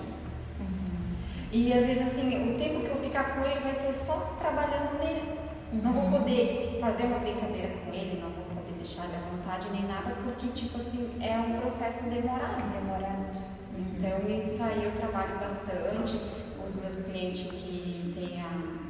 Uhum. 0.59 1.15
E 1.51 1.73
às 1.73 1.85
vezes 1.87 2.03
assim, 2.03 2.53
o 2.53 2.57
tempo 2.57 2.81
que 2.81 2.87
eu 2.87 2.97
ficar 2.97 3.35
com 3.35 3.41
ele 3.41 3.59
vai 3.61 3.73
ser 3.73 3.93
só 3.93 4.37
trabalhando 4.39 4.99
nele. 4.99 5.30
Não 5.71 5.93
vou 5.93 6.19
poder 6.19 6.77
fazer 6.81 7.03
uma 7.03 7.19
brincadeira 7.19 7.69
com 7.77 7.93
ele, 7.93 8.21
não 8.21 8.29
vou 8.31 8.43
poder 8.45 8.73
deixar 8.75 9.05
ele 9.05 9.15
à 9.15 9.29
vontade 9.29 9.69
nem 9.71 9.87
nada, 9.87 10.15
porque, 10.23 10.47
tipo 10.47 10.77
assim, 10.77 11.11
é 11.21 11.39
um 11.39 11.59
processo 11.59 12.09
demorado. 12.09 12.69
Demorado. 12.71 13.51
Então, 13.77 14.37
isso 14.37 14.61
aí 14.63 14.83
eu 14.83 14.91
trabalho 14.97 15.39
bastante. 15.39 16.19
Os 16.65 16.75
meus 16.75 17.05
clientes 17.05 17.49
que 17.51 18.13
têm 18.15 18.41
a 18.41 18.81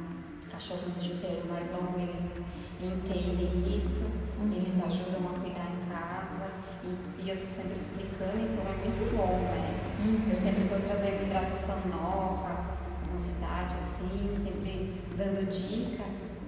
cachorros 0.50 1.02
de 1.02 1.14
pelo 1.14 1.48
mais 1.48 1.72
longo, 1.72 1.98
eles 1.98 2.36
entendem 2.80 3.76
isso, 3.76 4.04
uhum. 4.38 4.52
eles 4.52 4.82
ajudam 4.82 5.20
a 5.30 5.40
cuidar 5.40 5.68
em 5.70 5.90
casa 5.90 6.50
e, 6.84 7.22
e 7.22 7.30
eu 7.30 7.36
estou 7.36 7.62
sempre 7.62 7.76
explicando, 7.76 8.38
então 8.38 8.64
é 8.66 8.76
muito 8.76 9.16
bom, 9.16 9.38
né? 9.38 9.74
Uhum. 10.04 10.30
Eu 10.30 10.36
sempre 10.36 10.62
estou 10.62 10.78
trazendo 10.80 11.22
hidratação 11.22 11.78
nova, 11.86 12.76
novidade 13.12 13.76
assim, 13.76 14.30
sempre 14.34 15.00
dando 15.16 15.48
dica. 15.48 16.04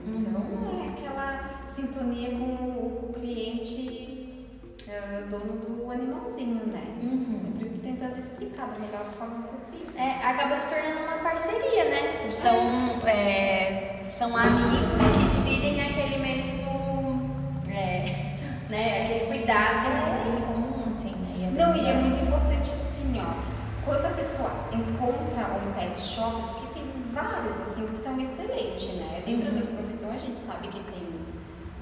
Então 0.06 0.40
uhum. 0.40 0.84
é 0.84 0.88
aquela. 0.92 1.54
Sintonia 1.74 2.30
com 2.30 2.44
o 2.44 3.12
cliente 3.12 4.46
uh, 4.86 5.28
dono 5.28 5.58
do 5.58 5.90
animalzinho, 5.90 6.66
né? 6.66 6.84
Uhum. 7.02 7.52
Sempre 7.58 7.78
tentando 7.78 8.16
explicar 8.16 8.68
da 8.68 8.78
melhor 8.78 9.04
forma 9.18 9.48
possível. 9.48 9.88
É, 9.96 10.24
acaba 10.24 10.56
se 10.56 10.68
tornando 10.68 11.02
uma 11.02 11.18
parceria, 11.18 11.84
né? 11.86 12.28
São, 12.30 12.54
é, 13.08 14.02
são 14.04 14.36
amigos 14.36 15.02
que 15.02 15.36
dividem 15.36 15.80
aquele 15.82 16.18
mesmo. 16.18 17.34
É, 17.68 18.36
né, 18.70 19.04
aquele 19.04 19.26
cuidado 19.26 19.88
em 20.28 20.40
comum, 20.42 20.90
assim, 20.90 21.10
né? 21.10 21.52
Não, 21.58 21.74
e 21.76 21.88
é 21.88 21.94
muito 21.94 22.22
importante 22.22 22.70
assim, 22.70 23.20
ó. 23.20 23.34
Quando 23.84 24.06
a 24.06 24.10
pessoa 24.10 24.50
encontra 24.72 25.56
um 25.56 25.72
pet 25.72 26.00
shop, 26.00 26.52
porque 26.52 26.78
tem 26.78 26.84
vários 27.12 27.60
assim 27.60 27.86
que 27.88 27.96
são 27.96 28.20
excelentes, 28.20 28.94
né? 28.94 29.22
Dentro 29.26 29.52
das 29.52 29.64
profissões 29.64 29.93
a 30.14 30.18
gente 30.18 30.38
sabe 30.40 30.68
que 30.68 30.80
tem 30.84 31.02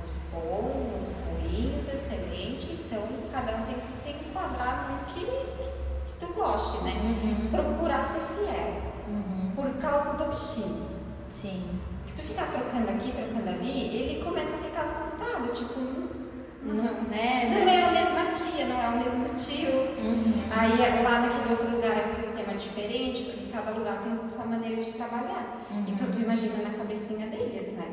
os 0.04 0.12
bons, 0.32 1.08
os 1.08 1.14
ruins, 1.26 1.86
excelente, 1.88 2.72
então 2.86 3.06
cada 3.32 3.56
um 3.56 3.66
tem 3.66 3.74
que 3.80 3.92
se 3.92 4.10
enquadrar 4.10 4.90
no 4.90 5.14
que, 5.14 5.20
que 5.24 6.12
tu 6.18 6.32
goste, 6.32 6.82
né? 6.84 6.92
Uhum. 7.02 7.48
Procurar 7.50 8.04
ser 8.04 8.20
fiel 8.20 8.82
Uhum. 9.08 9.50
por 9.56 9.68
causa 9.80 10.14
do 10.16 10.30
bichinho. 10.30 10.86
Sim. 11.28 11.62
Que 12.06 12.12
tu 12.14 12.22
ficar 12.22 12.46
trocando 12.52 12.88
aqui, 12.90 13.12
trocando 13.12 13.48
ali, 13.50 13.88
ele 13.94 14.24
começa 14.24 14.54
a 14.54 14.58
ficar 14.58 14.82
assustado, 14.82 15.52
tipo, 15.54 15.78
hum, 15.80 16.08
não, 16.62 16.74
Não, 16.76 16.84
né? 17.10 17.50
não 17.50 17.68
é 17.68 17.82
a 17.84 17.90
mesma 17.90 18.30
tia, 18.32 18.66
não 18.66 18.80
é 18.80 18.88
o 18.88 18.98
mesmo 18.98 19.24
tio. 19.34 19.70
Uhum. 19.98 20.42
Aí 20.56 21.02
lá 21.02 21.20
naquele 21.20 21.50
outro 21.50 21.70
lugar 21.70 21.98
é 21.98 22.04
um 22.04 22.08
sistema 22.08 22.54
diferente, 22.54 23.22
porque 23.24 23.46
cada 23.52 23.72
lugar 23.72 24.00
tem 24.02 24.12
a 24.12 24.16
sua 24.16 24.44
maneira 24.46 24.82
de 24.82 24.92
trabalhar. 24.92 25.64
Uhum. 25.70 25.84
Então 25.88 26.06
tu 26.10 26.20
imagina 26.20 26.62
na 26.62 26.70
cabecinha 26.70 27.26
deles, 27.26 27.72
né? 27.76 27.88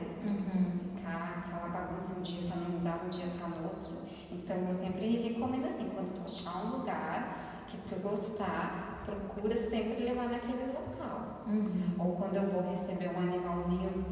Bagunça, 1.80 2.20
um 2.20 2.24
dia 2.24 2.50
tá 2.50 2.56
num 2.58 2.78
lugar, 2.78 3.00
um 3.06 3.10
dia 3.10 3.26
tá 3.40 3.48
no 3.48 3.64
outro. 3.64 3.92
Então 4.30 4.58
eu 4.58 4.72
sempre 4.72 5.30
recomendo 5.30 5.66
assim, 5.66 5.90
quando 5.90 6.14
tu 6.14 6.22
achar 6.26 6.66
um 6.66 6.78
lugar 6.78 7.64
que 7.68 7.78
tu 7.78 7.96
gostar, 8.02 9.04
procura 9.06 9.56
sempre 9.56 10.04
levar 10.04 10.28
naquele 10.30 10.74
local. 10.74 11.44
Uhum. 11.48 11.96
Ou 11.98 12.16
quando 12.16 12.36
eu 12.36 12.50
vou 12.50 12.70
receber 12.70 13.10
um 13.16 13.20
animalzinho 13.20 14.06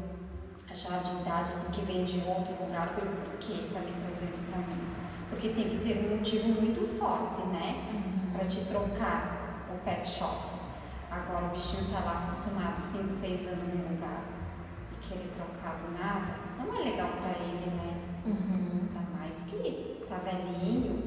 já 0.72 0.98
de 0.98 1.20
idade, 1.20 1.50
assim, 1.50 1.70
que 1.72 1.82
vem 1.82 2.04
de 2.04 2.20
outro 2.26 2.54
lugar, 2.64 2.94
por 2.94 3.04
que 3.38 3.70
tá 3.72 3.80
me 3.80 3.92
trazendo 4.02 4.50
pra 4.50 4.58
mim? 4.58 4.88
Porque 5.28 5.50
tem 5.50 5.68
que 5.68 5.78
ter 5.78 6.06
um 6.06 6.16
motivo 6.16 6.48
muito 6.48 6.86
forte, 6.98 7.40
né? 7.48 7.90
Uhum. 7.92 8.32
Pra 8.32 8.44
te 8.46 8.64
trocar 8.64 9.66
o 9.74 9.78
pet 9.84 10.08
shop. 10.08 10.48
Agora 11.10 11.46
o 11.46 11.48
bichinho 11.50 11.90
tá 11.92 12.00
lá 12.00 12.22
acostumado 12.22 12.80
5, 12.80 13.10
6 13.10 13.46
anos 13.48 13.74
num 13.74 13.94
lugar 13.94 14.22
e 14.92 14.96
querer 15.06 15.30
trocar 15.36 15.76
do 15.76 15.98
nada, 15.98 16.47
não 16.58 16.76
é 16.76 16.84
legal 16.90 17.08
pra 17.08 17.30
ele, 17.30 17.70
né? 17.76 17.96
Uhum. 18.26 18.88
Ainda 18.94 19.18
mais 19.18 19.44
que 19.44 20.04
tá 20.08 20.16
velhinho, 20.18 21.02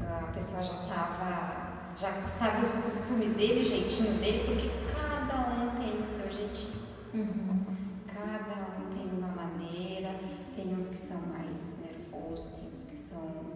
a 0.00 0.26
pessoa 0.32 0.62
já 0.62 0.74
tava, 0.88 1.92
já 1.96 2.12
sabe 2.26 2.62
os 2.62 2.74
costumes 2.76 3.36
dele, 3.36 3.60
o 3.60 3.64
jeitinho 3.64 4.14
dele, 4.14 4.44
porque 4.46 4.70
cada 4.94 5.50
um 5.50 5.70
tem 5.78 6.02
o 6.02 6.06
seu 6.06 6.30
jeitinho. 6.30 6.82
Uhum. 7.14 7.64
Cada 8.06 8.66
um 8.78 8.90
tem 8.90 9.10
uma 9.18 9.28
maneira, 9.28 10.10
tem 10.56 10.74
uns 10.74 10.86
que 10.86 10.96
são 10.96 11.20
mais 11.20 11.60
nervosos, 11.80 12.52
tem 12.52 12.68
uns 12.72 12.84
que 12.84 12.96
são 12.96 13.54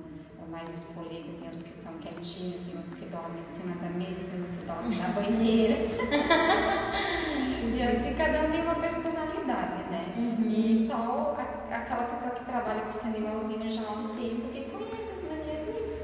mais 0.50 0.68
espoleta, 0.70 1.28
tem 1.40 1.50
uns 1.50 1.62
que 1.62 1.70
são 1.70 1.98
quietinhos, 1.98 2.66
tem 2.66 2.78
uns 2.78 2.88
que 2.88 3.04
dormem 3.06 3.42
em 3.48 3.52
cima 3.52 3.76
da 3.76 3.88
mesa, 3.90 4.20
tem 4.20 4.40
uns 4.40 4.46
que 4.46 4.64
dormem 4.66 4.98
na 4.98 5.08
banheira. 5.08 5.74
e 7.74 7.82
assim 7.82 8.14
cada 8.14 8.46
um 8.46 8.50
tem 8.50 8.62
uma 8.62 8.76
personalidade? 8.76 9.77
Uhum. 10.18 10.46
E 10.48 10.87
só 10.87 11.37
a- 11.38 11.74
aquela 11.76 12.04
pessoa 12.04 12.35
que 12.35 12.44
trabalha 12.44 12.81
com 12.83 12.90
esse 12.90 13.07
animalzinho 13.07 13.70
já 13.70 13.83
há 13.88 13.92
um 13.92 14.09
tempo 14.16 14.48
que 14.52 14.62
conhece 14.70 15.11
as 15.16 15.22
maneiras 15.22 15.66
deles. 15.66 16.02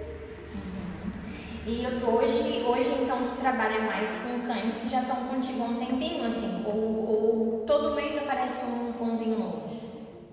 E 1.66 1.86
hoje, 2.06 2.62
hoje 2.66 3.02
então 3.02 3.18
tu 3.28 3.36
trabalha 3.36 3.80
mais 3.82 4.12
com 4.12 4.46
cães 4.46 4.74
que 4.76 4.86
já 4.88 5.00
estão 5.00 5.16
contigo 5.28 5.62
há 5.62 5.66
um 5.66 5.76
tempinho, 5.84 6.26
assim, 6.26 6.62
ou, 6.66 6.74
ou 7.08 7.64
todo 7.66 7.94
mês 7.94 8.16
aparece 8.18 8.64
um 8.66 8.92
cãozinho 8.92 9.38
novo? 9.38 9.62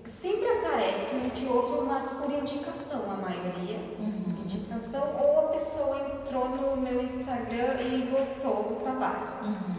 Sempre 0.06 0.48
aparece 0.50 1.16
um 1.16 1.30
que 1.30 1.46
outro, 1.48 1.86
mas 1.88 2.10
por 2.10 2.30
indicação, 2.32 3.04
a 3.10 3.16
maioria. 3.16 3.80
Uhum. 3.98 4.36
Indicação, 4.44 5.16
ou 5.20 5.40
a 5.40 5.44
pessoa 5.54 5.98
entrou 6.14 6.50
no 6.50 6.78
meu 6.78 7.02
Instagram 7.02 7.80
e 7.82 8.12
gostou 8.12 8.64
do 8.64 8.76
trabalho. 8.84 9.44
Uhum. 9.44 9.71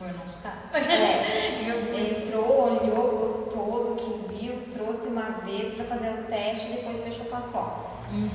Foi 0.00 0.08
o 0.08 0.16
nosso 0.16 0.38
caso. 0.38 0.66
É, 0.72 2.22
entrou, 2.22 2.72
olhou, 2.72 3.18
gostou 3.18 3.90
do 3.90 3.96
que 3.96 4.34
viu, 4.34 4.62
trouxe 4.72 5.08
uma 5.08 5.30
vez 5.44 5.74
para 5.74 5.84
fazer 5.84 6.20
o 6.20 6.24
teste 6.24 6.68
e 6.68 6.76
depois 6.76 7.02
fechou 7.02 7.26
com 7.26 7.36
a 7.36 7.42
foto. 7.42 7.90
Uhum. 8.10 8.30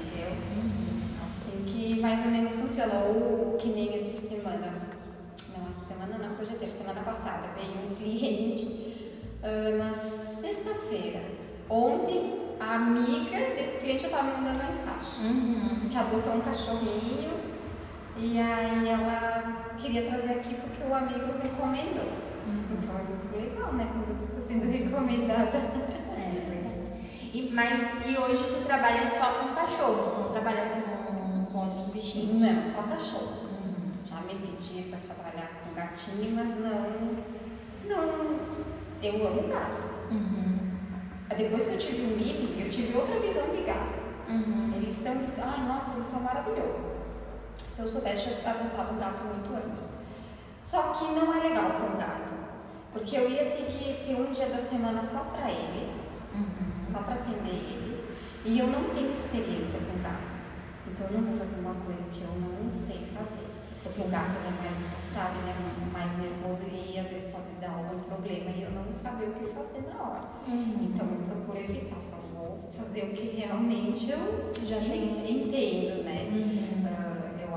Entendeu? 0.00 0.32
Assim 1.26 1.64
que 1.66 2.00
mais 2.00 2.24
ou 2.24 2.30
menos 2.30 2.58
funciona. 2.58 2.94
Ou 3.04 3.58
que 3.58 3.68
nem 3.68 3.96
essa 3.96 4.28
semana. 4.28 4.80
Não, 5.54 5.68
essa 5.68 5.84
semana 5.92 6.16
não, 6.16 6.40
hoje 6.40 6.54
é 6.54 6.58
terça, 6.58 6.78
semana 6.78 7.02
passada. 7.02 7.48
Veio 7.54 7.90
um 7.90 7.94
cliente 7.94 9.12
ah, 9.42 9.76
na 9.76 9.94
sexta-feira. 10.40 11.20
Ontem, 11.68 12.48
a 12.58 12.76
amiga 12.76 13.36
desse 13.54 13.76
cliente 13.76 14.04
já 14.04 14.08
estava 14.08 14.28
me 14.28 14.36
mandando 14.38 14.64
mensagem. 14.64 15.22
Uhum. 15.22 15.88
Que 15.90 15.98
adotou 15.98 16.32
um 16.32 16.40
cachorrinho 16.40 17.47
e 18.18 18.40
aí 18.40 18.88
ela 18.88 19.74
queria 19.78 20.08
trazer 20.08 20.32
aqui 20.32 20.54
porque 20.54 20.82
o 20.82 20.92
amigo 20.92 21.38
recomendou. 21.40 22.28
Então 22.70 22.98
é 22.98 23.02
muito 23.02 23.30
legal, 23.32 23.72
né? 23.74 23.88
Quando 23.92 24.18
tu 24.18 24.24
está 24.24 24.40
sendo 24.40 24.70
recomendada. 24.70 25.56
É 26.16 26.30
verdade. 26.30 26.78
E, 27.32 27.50
mas, 27.52 28.06
e 28.06 28.18
hoje 28.18 28.44
tu 28.44 28.64
trabalha 28.64 29.06
só 29.06 29.26
com 29.32 29.54
cachorros, 29.54 30.06
tu 30.06 30.20
não 30.20 30.28
trabalha 30.28 30.66
com, 30.66 31.44
com 31.44 31.58
outros 31.58 31.88
bichinhos? 31.88 32.40
Não, 32.40 32.64
só 32.64 32.82
cachorro. 32.82 33.48
Uhum. 33.52 33.92
Já 34.04 34.20
me 34.22 34.34
pedi 34.34 34.90
para 34.90 34.98
trabalhar 34.98 35.50
com 35.62 35.74
gatinho, 35.74 36.34
mas 36.34 36.58
não. 36.58 37.16
Não. 37.86 38.38
Eu 39.00 39.26
amo 39.28 39.48
gato. 39.48 39.88
Uhum. 40.10 40.58
Depois 41.36 41.66
que 41.66 41.74
eu 41.74 41.78
tive 41.78 42.02
o 42.02 42.16
Mimi, 42.16 42.60
eu 42.60 42.68
tive 42.68 42.96
outra 42.96 43.20
visão 43.20 43.48
de 43.54 43.62
gato. 43.62 44.02
Uhum. 44.28 44.72
Eles 44.74 44.92
são. 44.92 45.12
Ai, 45.12 45.68
nossa, 45.68 45.92
eles 45.92 46.06
são 46.06 46.20
maravilhosos. 46.20 47.07
Se 47.78 47.84
eu 47.84 47.88
soubesse, 47.88 48.26
eu 48.30 48.34
adotado 48.50 48.92
um 48.92 48.98
gato 48.98 49.22
muito 49.22 49.54
antes. 49.54 49.84
Só 50.64 50.82
que 50.94 51.04
não 51.14 51.32
é 51.32 51.48
legal 51.48 51.70
com 51.78 51.96
gato. 51.96 52.32
Porque 52.92 53.16
eu 53.16 53.30
ia 53.30 53.44
ter 53.52 53.66
que 53.66 54.04
ter 54.04 54.20
um 54.20 54.32
dia 54.32 54.48
da 54.48 54.58
semana 54.58 55.04
só 55.04 55.20
para 55.30 55.48
eles, 55.48 56.08
Uhum. 56.34 56.84
só 56.84 56.98
para 57.04 57.14
atender 57.14 57.54
eles. 57.54 58.04
E 58.44 58.58
eu 58.58 58.66
não 58.66 58.82
tenho 58.92 59.12
experiência 59.12 59.78
com 59.78 60.02
gato. 60.02 60.38
Então 60.88 61.06
eu 61.06 61.20
não 61.20 61.28
vou 61.28 61.38
fazer 61.38 61.60
uma 61.60 61.74
coisa 61.86 62.02
que 62.12 62.22
eu 62.22 62.32
não 62.40 62.68
sei 62.68 62.98
fazer. 63.14 63.46
Porque 63.70 64.00
Sim. 64.02 64.08
o 64.08 64.08
gato 64.10 64.32
ele 64.34 64.48
é 64.48 64.60
mais 64.60 64.76
assustado, 64.84 65.34
ele 65.38 65.50
é 65.52 65.92
mais 65.92 66.18
nervoso 66.18 66.64
e 66.64 66.98
às 66.98 67.06
vezes 67.06 67.30
pode 67.30 67.46
dar 67.60 67.70
algum 67.78 68.00
problema 68.00 68.50
e 68.50 68.62
eu 68.62 68.72
não 68.72 68.90
saber 68.92 69.28
o 69.28 69.32
que 69.34 69.54
fazer 69.54 69.82
na 69.86 70.02
hora. 70.02 70.24
Uhum. 70.48 70.90
Então 70.90 71.06
eu 71.06 71.20
procuro 71.30 71.58
evitar, 71.58 72.00
só 72.00 72.16
vou 72.34 72.58
fazer 72.76 73.04
o 73.04 73.12
que 73.14 73.36
realmente 73.36 74.10
eu 74.10 74.50
Já 74.64 74.78
en- 74.78 74.90
tem. 74.90 75.42
entendo, 75.46 76.02
né? 76.02 76.24
Uhum. 76.32 76.87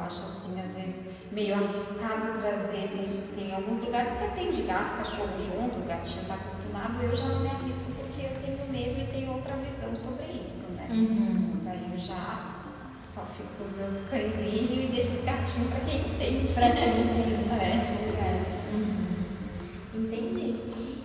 Eu 0.01 0.07
acho 0.07 0.23
assim, 0.23 0.59
às 0.59 0.75
vezes, 0.75 0.95
meio 1.31 1.53
arriscado 1.53 2.39
trazer. 2.39 2.89
Tem, 2.89 3.23
tem 3.35 3.53
alguns 3.53 3.83
lugares 3.83 4.09
que 4.17 4.23
atende 4.23 4.63
gato, 4.63 4.97
cachorro 4.97 5.37
junto, 5.37 5.79
o 5.79 5.85
gatinho 5.85 6.23
está 6.23 6.33
acostumado, 6.33 7.03
eu 7.03 7.15
já 7.15 7.25
não 7.27 7.41
me 7.41 7.47
arrisco 7.49 7.85
porque 7.95 8.23
eu 8.23 8.41
tenho 8.41 8.71
medo 8.71 8.99
e 8.99 9.07
tenho 9.11 9.31
outra 9.31 9.55
visão 9.57 9.95
sobre 9.95 10.25
isso, 10.25 10.71
né? 10.71 10.87
Uhum. 10.89 11.61
Daí 11.63 11.87
eu 11.91 11.97
já 11.99 12.63
só 12.91 13.21
fico 13.25 13.49
com 13.59 13.63
os 13.63 13.73
meus 13.73 14.09
cãezinhos 14.09 14.85
e 14.85 14.89
deixo 14.91 15.13
os 15.13 15.23
gatinhos 15.23 15.69
para 15.69 15.79
quem 15.81 15.99
entende. 15.99 16.51
Pra 16.51 16.71
quem 16.71 16.89
entende. 17.01 17.33
É. 17.51 18.43
Uhum. 18.73 20.03
Entendi. 20.03 20.55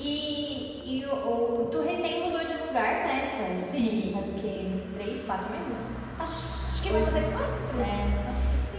E, 0.01 1.03
e 1.03 1.07
o, 1.07 1.68
tu 1.70 1.82
recém 1.82 2.24
mudou 2.24 2.47
de 2.47 2.55
lugar, 2.55 3.07
né? 3.07 3.30
Faz, 3.36 3.59
Sim. 3.59 4.11
faz 4.14 4.26
o 4.26 4.32
quê? 4.32 4.70
Três, 4.94 5.22
quatro 5.24 5.49
meses? 5.51 5.90
Acho, 6.18 6.66
acho 6.68 6.82
que 6.82 6.88
vai 6.88 7.05
fazer 7.05 7.24
quatro. 7.32 7.80
É. 7.80 8.25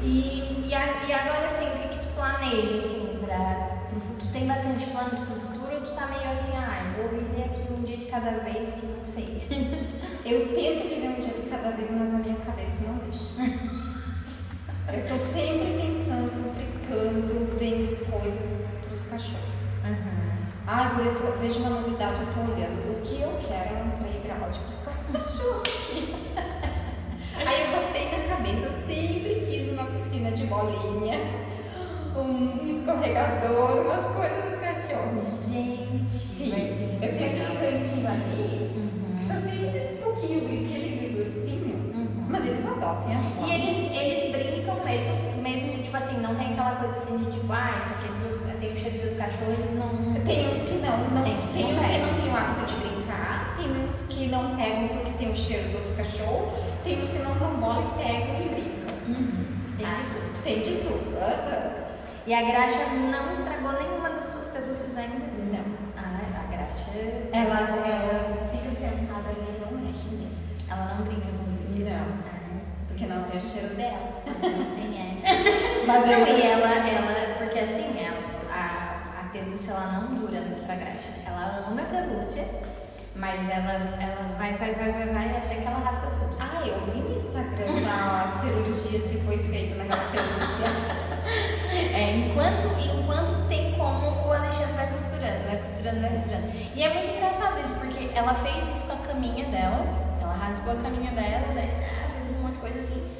E, 0.01 0.65
e, 0.67 0.73
a- 0.75 1.03
e 1.07 1.13
agora, 1.13 1.47
assim, 1.47 1.65
o 1.67 1.71
que, 1.71 1.87
que 1.89 1.99
tu 1.99 2.13
planeja, 2.15 2.75
assim, 2.77 3.19
pra, 3.25 3.85
pro 3.89 3.99
futuro? 3.99 4.17
Tu 4.19 4.27
tem 4.27 4.47
bastante 4.47 4.85
planos 4.87 5.19
pro 5.19 5.35
futuro 5.35 5.75
ou 5.75 5.81
tu 5.81 5.91
tá 5.95 6.07
meio 6.07 6.29
assim, 6.29 6.53
ah, 6.57 6.93
eu 6.97 7.09
vou 7.09 7.19
viver 7.19 7.43
aqui 7.45 7.61
um 7.73 7.83
dia 7.83 7.97
de 7.97 8.05
cada 8.05 8.31
vez 8.39 8.73
que 8.73 8.85
não 8.85 9.05
sei? 9.05 9.47
Eu 10.25 10.53
tento 10.53 10.89
viver 10.89 11.07
um 11.07 11.21
dia 11.21 11.33
de 11.33 11.49
cada 11.49 11.71
vez, 11.71 11.89
mas 11.89 12.13
a 12.13 12.17
minha 12.17 12.35
cabeça 12.35 12.83
não 12.85 12.97
deixa. 12.97 13.33
Eu 14.93 15.07
tô 15.07 15.17
sempre 15.17 15.79
pensando, 15.81 16.31
futricando, 16.43 17.57
vendo 17.57 18.11
coisa 18.11 18.37
pros 18.85 19.03
cachorros. 19.03 19.57
Ah, 20.69 20.97
eu 20.99 21.15
tô, 21.15 21.31
vejo 21.39 21.59
uma 21.59 21.69
novidade, 21.69 22.19
eu 22.21 22.27
tô 22.33 22.39
olhando. 22.51 22.97
O 22.97 23.01
que 23.01 23.21
eu 23.21 23.39
quero 23.47 23.75
é 23.77 23.83
um 23.83 23.91
playground 24.03 24.53
pros 24.53 24.79
cachorros. 24.79 25.91
Aí 27.47 27.61
eu 27.61 27.81
botei 27.81 28.11
na 28.11 28.35
cabeça, 28.35 28.65
eu 28.65 28.71
sempre 28.85 29.45
piscina 30.27 30.31
de 30.31 30.45
bolinha, 30.47 31.19
um 32.15 32.67
escorregador, 32.67 33.81
umas 33.81 34.15
coisas 34.15 34.51
dos 34.51 34.59
cachorros. 34.59 35.49
Gente, 35.51 36.09
Sim, 36.09 36.51
vai 36.51 36.65
ser 36.65 36.87
muito 36.87 37.03
Eu 37.03 37.17
tenho 37.17 37.31
aquele 37.31 37.79
cantinho 37.79 38.07
ali, 38.07 38.71
uhum. 38.75 39.19
só 39.27 39.33
tem 39.41 39.69
aqueles 39.69 39.99
pouquinho, 39.99 40.65
aqueles 40.65 41.19
ursinhos, 41.19 41.95
uhum. 41.95 42.25
mas 42.27 42.45
eles 42.45 42.65
adotam 42.65 43.07
as. 43.07 43.47
E 43.47 43.53
eles, 43.53 43.97
eles 43.97 44.31
brincam 44.31 44.83
mesmo, 44.83 45.41
mesmo, 45.41 45.83
tipo 45.83 45.95
assim, 45.95 46.19
não 46.21 46.35
tem 46.35 46.53
aquela 46.53 46.75
coisa 46.77 46.95
assim 46.95 47.17
de 47.17 47.31
tipo, 47.31 47.51
ah, 47.51 47.79
isso 47.81 47.93
aqui 47.93 48.07
é 48.49 48.57
tem 48.59 48.71
o 48.71 48.75
cheiro 48.75 48.97
de 48.97 49.03
outro 49.05 49.17
cachorro, 49.17 49.53
eles 49.53 49.75
não. 49.75 50.13
Tem 50.25 50.49
uns 50.49 50.61
que 50.63 50.73
não, 50.75 51.09
não 51.09 51.23
tem, 51.23 51.35
tem 51.35 51.75
uns 51.75 51.81
que 51.81 51.91
é. 51.91 51.99
não 51.99 52.21
tem 52.21 52.29
o 52.29 52.35
hábito 52.35 52.65
de 52.65 52.79
brincar, 52.79 53.55
tem 53.55 53.85
uns 53.85 54.05
que 54.09 54.27
não 54.27 54.55
pegam 54.55 54.87
porque 54.87 55.11
tem 55.11 55.31
o 55.31 55.35
cheiro 55.35 55.69
do 55.69 55.77
outro 55.77 55.93
cachorro, 55.93 56.51
tem 56.83 57.01
uns 57.01 57.11
que 57.11 57.19
não 57.19 57.37
dão 57.37 57.55
bola 57.55 57.93
e 57.95 58.03
pegam 58.03 58.41
e 58.41 58.49
brincam. 58.49 58.77
Uhum. 59.07 59.47
Tem 59.77 59.85
ah. 59.85 59.93
de 59.93 60.09
tudo. 60.09 60.16
Tem 60.47 60.61
de 60.61 60.75
tudo. 60.77 61.17
aham. 61.19 61.87
E 62.25 62.33
a 62.33 62.41
graxa 62.41 62.79
não 63.11 63.29
estragou 63.29 63.73
nenhuma 63.73 64.09
das 64.11 64.27
tuas 64.27 64.45
pelúcias 64.47 64.95
ainda? 64.95 65.15
Não. 65.51 65.65
Ah, 65.97 66.21
a 66.41 66.49
graxa. 66.49 66.91
Ela, 67.33 67.59
ela 67.59 68.49
fica 68.49 68.71
sentada 68.71 69.27
ali 69.27 69.57
e 69.57 69.59
não 69.59 69.77
mexe 69.77 70.07
neles. 70.11 70.55
Ela 70.71 70.95
não 70.95 71.03
brinca 71.03 71.27
com 71.27 71.43
os 71.43 71.59
brinquedos. 71.69 72.13
Não. 72.13 72.23
Porque 72.87 73.05
não 73.07 73.23
tem 73.23 73.37
o 73.37 73.41
cheiro 73.41 73.75
dela. 73.75 74.23
Ah, 74.25 74.47
não 74.47 74.75
tem, 74.75 75.21
é. 75.21 75.83
Mas 75.85 76.05
Não, 76.05 76.11
eu 76.13 76.37
e 76.37 76.41
ela, 76.41 76.69
ela, 76.75 77.35
porque 77.37 77.59
assim, 77.59 77.99
ela, 77.99 78.17
a, 78.49 79.21
a 79.25 79.29
pelúcia 79.29 79.71
ela 79.71 79.87
não 79.99 80.15
dura 80.15 80.41
pra 80.65 80.75
graxa. 80.75 81.09
Ela 81.25 81.65
ama 81.67 81.81
a 81.81 81.85
pelúcia, 81.85 82.45
mas 83.17 83.49
ela, 83.49 83.73
ela 83.99 84.35
vai, 84.37 84.53
vai, 84.53 84.75
vai, 84.75 84.91
vai, 84.91 85.07
vai 85.07 85.37
até 85.37 85.55
que 85.55 85.65
ela 85.65 85.79
rasga 85.79 86.07
tudo. 86.07 86.35
Ah, 86.39 86.65
eu 86.65 86.85
vi 86.85 86.99
no 86.99 87.15
Instagram 87.15 87.73
já 87.81 88.21
as 88.23 88.29
cirurgias 88.29 89.03
que 89.03 89.17
foi 89.25 89.39
feita 89.39 89.75
naquela 89.75 90.03
pelúcia. 90.11 91.07
É, 91.93 92.15
enquanto, 92.15 92.67
enquanto 92.79 93.47
tem 93.47 93.73
como, 93.73 94.27
o 94.27 94.31
Alexandre 94.31 94.73
vai 94.73 94.87
costurando, 94.87 95.43
vai 95.47 95.57
costurando, 95.57 96.01
vai 96.01 96.09
costurando. 96.11 96.47
E 96.75 96.83
é 96.83 96.93
muito 96.93 97.15
engraçado 97.15 97.59
isso, 97.63 97.73
porque 97.75 98.09
ela 98.15 98.33
fez 98.35 98.69
isso 98.69 98.85
com 98.87 98.93
a 98.93 99.07
caminha 99.07 99.45
dela, 99.45 99.83
ela 100.21 100.33
rasgou 100.33 100.73
a 100.73 100.75
caminha 100.77 101.11
dela, 101.11 101.53
daí 101.53 101.69
ah, 101.85 102.09
fez 102.09 102.27
um 102.27 102.41
monte 102.43 102.53
de 102.53 102.59
coisa 102.59 102.79
assim. 102.79 103.11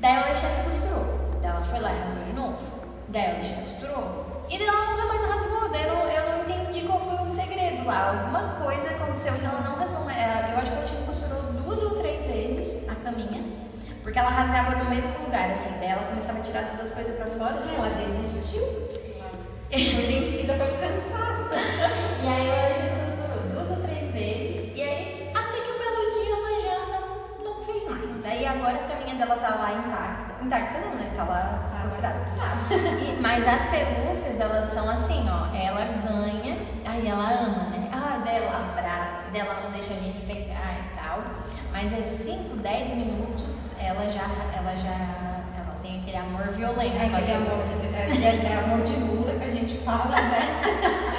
Daí 0.00 0.16
o 0.18 0.24
Alexandre 0.24 0.62
costurou. 0.64 1.38
Daí 1.40 1.50
ela 1.50 1.62
foi 1.62 1.80
lá 1.80 1.92
e 1.92 2.00
rasgou 2.00 2.24
de 2.24 2.32
novo. 2.34 2.58
Daí 3.08 3.26
o 3.26 3.34
Alexandre 3.34 3.62
costurou. 3.64 4.33
E 4.48 4.62
ela 4.62 4.90
nunca 4.90 5.06
mais 5.06 5.22
rasgou. 5.24 5.54
Eu 5.64 5.94
não, 5.94 6.10
eu 6.10 6.30
não 6.32 6.40
entendi 6.42 6.82
qual 6.86 7.00
foi 7.00 7.26
o 7.26 7.30
segredo 7.30 7.84
lá. 7.86 8.10
Alguma 8.20 8.54
coisa 8.64 8.90
aconteceu 8.90 9.34
que 9.34 9.44
ela 9.44 9.60
não 9.60 9.76
rasgou 9.76 10.04
mais. 10.04 10.18
Ela- 10.18 10.50
Eu 10.52 10.58
acho 10.58 10.70
que 10.70 10.76
o 10.76 10.80
Alexandre 10.80 11.04
costurou 11.06 11.42
duas 11.52 11.82
ou 11.82 11.90
três 11.90 12.26
vezes 12.26 12.88
a 12.88 12.94
caminha. 12.96 13.42
Porque 14.02 14.18
ela 14.18 14.28
rasgava 14.30 14.76
no 14.76 14.84
mesmo 14.90 15.12
lugar, 15.24 15.50
assim. 15.50 15.70
Daí 15.80 15.88
ela 15.88 16.02
começava 16.04 16.38
a 16.38 16.42
tirar 16.42 16.64
todas 16.66 16.90
as 16.90 16.92
coisas 16.94 17.16
pra 17.16 17.26
fora, 17.26 17.58
assim. 17.58 17.74
Ela 17.76 17.88
desistiu. 17.88 18.62
Foi 19.70 20.02
vencida 20.06 20.54
pelo 20.54 20.78
cansaço. 20.78 21.50
E 22.22 22.26
aí 22.28 22.46
ela 22.48 22.68
já 22.68 23.04
costurou 23.04 23.52
duas 23.54 23.70
ou 23.70 23.76
três 23.84 24.10
vezes. 24.12 24.72
E 24.76 24.82
aí, 24.82 25.32
até 25.34 25.60
que 25.60 25.70
um 25.72 25.78
belo 25.78 26.12
dia 26.12 26.32
ela 26.36 26.60
já 26.60 26.98
não, 27.00 27.44
não 27.54 27.62
fez 27.64 27.88
mais. 27.88 28.22
Daí 28.22 28.46
agora 28.46 28.76
a 28.76 28.88
caminha 28.88 29.03
dela 29.14 29.36
tá 29.36 29.48
lá 29.54 29.72
intacta. 29.72 30.44
Intacta 30.44 30.78
não, 30.80 30.94
né? 30.94 31.10
Tá 31.16 31.24
lá 31.24 31.58
Tá 31.72 31.80
costurada. 31.82 32.20
Mas 33.20 33.46
as 33.48 33.64
pelúcias, 33.66 34.40
elas 34.40 34.68
são 34.70 34.88
assim, 34.90 35.24
ó. 35.28 35.54
Ela 35.56 35.84
ganha, 36.06 36.58
aí 36.86 37.06
ela 37.08 37.30
ama, 37.30 37.70
né? 37.70 37.88
Ah, 37.92 38.20
daí 38.24 38.36
ela 38.36 38.58
abraça, 38.72 39.30
daí 39.32 39.40
ela 39.40 39.60
não 39.62 39.70
deixa 39.70 39.92
a 39.94 39.96
gente 39.96 40.24
pegar 40.26 40.74
e 40.78 40.96
tal. 40.96 41.20
Mas 41.72 41.92
é 41.92 42.02
5, 42.02 42.56
10 42.56 42.88
minutos, 42.96 43.74
ela 43.80 44.08
já, 44.08 44.24
ela 44.56 44.74
já, 44.76 44.90
ela 45.58 45.76
tem 45.82 46.00
aquele 46.00 46.16
amor 46.16 46.48
violento. 46.52 46.96
É 46.96 47.06
aquele 47.06 47.32
amor, 47.32 47.58
é, 47.94 48.24
é- 48.24 48.52
é 48.52 48.58
amor 48.64 48.84
de 48.84 48.92
Lula 48.94 49.32
que 49.38 49.44
a 49.44 49.50
gente 49.50 49.78
fala, 49.78 50.16
né? 50.20 50.60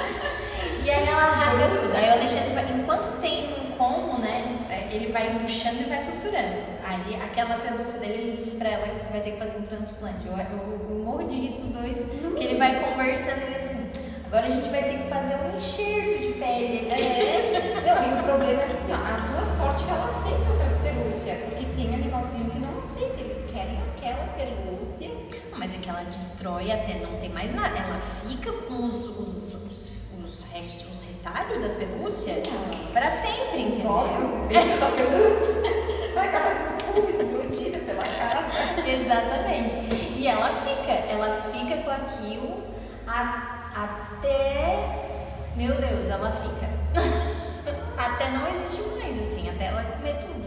E 0.84 0.90
aí 0.90 1.08
ela 1.08 1.26
rasga 1.32 1.66
tudo. 1.80 1.96
Aí 1.96 2.08
o 2.10 2.12
Alexandre, 2.12 2.54
vai, 2.54 2.64
enquanto 2.70 3.20
tem 3.20 3.56
um 3.58 3.76
como, 3.76 4.18
né? 4.20 4.56
é, 4.70 4.86
Ele 4.94 5.05
vai 5.16 5.38
puxando 5.38 5.80
e 5.80 5.84
vai 5.84 6.04
costurando. 6.04 6.56
Aí 6.84 7.16
aquela 7.22 7.56
pelúcia 7.56 7.98
dele, 7.98 8.12
ele 8.12 8.36
diz 8.36 8.54
pra 8.54 8.68
ela 8.68 8.86
que 8.86 9.10
vai 9.10 9.20
ter 9.22 9.30
que 9.30 9.38
fazer 9.38 9.56
um 9.56 9.62
transplante. 9.62 10.26
Eu, 10.26 10.36
eu, 10.36 10.90
eu 10.90 11.04
morro 11.04 11.26
de 11.26 11.36
rir 11.36 11.52
com 11.54 11.62
os 11.62 11.68
dois, 11.70 12.04
que 12.36 12.44
ele 12.44 12.58
vai 12.58 12.84
conversando 12.84 13.50
e 13.50 13.54
assim. 13.56 13.92
Agora 14.26 14.46
a 14.46 14.50
gente 14.50 14.68
vai 14.68 14.82
ter 14.82 14.98
que 14.98 15.08
fazer 15.08 15.36
um 15.36 15.56
enxerto 15.56 16.20
de 16.20 16.32
pele. 16.38 16.88
É. 16.90 17.80
Não, 17.86 18.18
e 18.18 18.20
o 18.20 18.24
problema 18.24 18.60
é 18.60 18.64
assim, 18.66 18.92
ó, 18.92 18.96
a 18.96 19.26
tua 19.26 19.46
sorte 19.46 19.84
é 19.84 19.86
que 19.86 19.92
ela 19.92 20.04
aceita 20.04 20.50
outras 20.50 20.72
pelúcias, 20.82 21.38
porque 21.44 21.64
tem 21.76 21.94
animalzinho 21.94 22.50
que 22.50 22.58
não 22.58 22.78
aceita, 22.78 23.20
eles 23.20 23.50
querem 23.50 23.78
aquela 23.78 24.26
pelúcia. 24.34 25.08
Não, 25.50 25.58
Mas 25.58 25.74
é 25.74 25.78
que 25.78 25.88
ela 25.88 26.02
destrói 26.02 26.70
até 26.70 26.98
não 26.98 27.18
ter 27.18 27.30
mais 27.30 27.54
nada. 27.54 27.78
Ela 27.78 28.00
fica 28.00 28.52
com 28.52 28.84
os, 28.84 29.06
os, 29.08 29.54
os, 29.54 29.92
os 30.22 30.44
restos, 30.52 30.95
os 31.26 31.32
retalhos 31.32 31.62
das 31.62 31.72
pelúcias 31.74 32.42
Não. 32.46 32.92
pra 32.92 33.10
sempre, 33.10 33.64
Os 33.68 33.74
entendeu? 33.76 33.90
olhos 33.92 34.48
dentro 34.48 34.80
da 34.80 34.86
pelúcia. 34.86 36.14
Sabe 36.14 36.28
aquela 36.28 36.52
espuma 36.54 37.10
explodida 37.10 37.78
pela 37.78 38.02
casa? 38.04 38.46
Exatamente. 38.88 39.76
E 40.16 40.26
ela 40.26 40.48
fica, 40.50 40.92
ela 40.92 41.30
fica 41.30 41.76
com 41.82 41.90
aquilo 41.90 42.62
a- 43.06 43.68
até. 43.74 45.02
Meu 45.56 45.74
Deus, 45.80 46.08
ela 46.10 46.30
fica. 46.32 46.66
até 47.96 48.30
não 48.30 48.48
existir 48.52 48.82
mais, 49.00 49.18
assim, 49.18 49.48
até 49.50 49.66
ela 49.66 49.82
comer 49.82 50.16
tudo. 50.20 50.46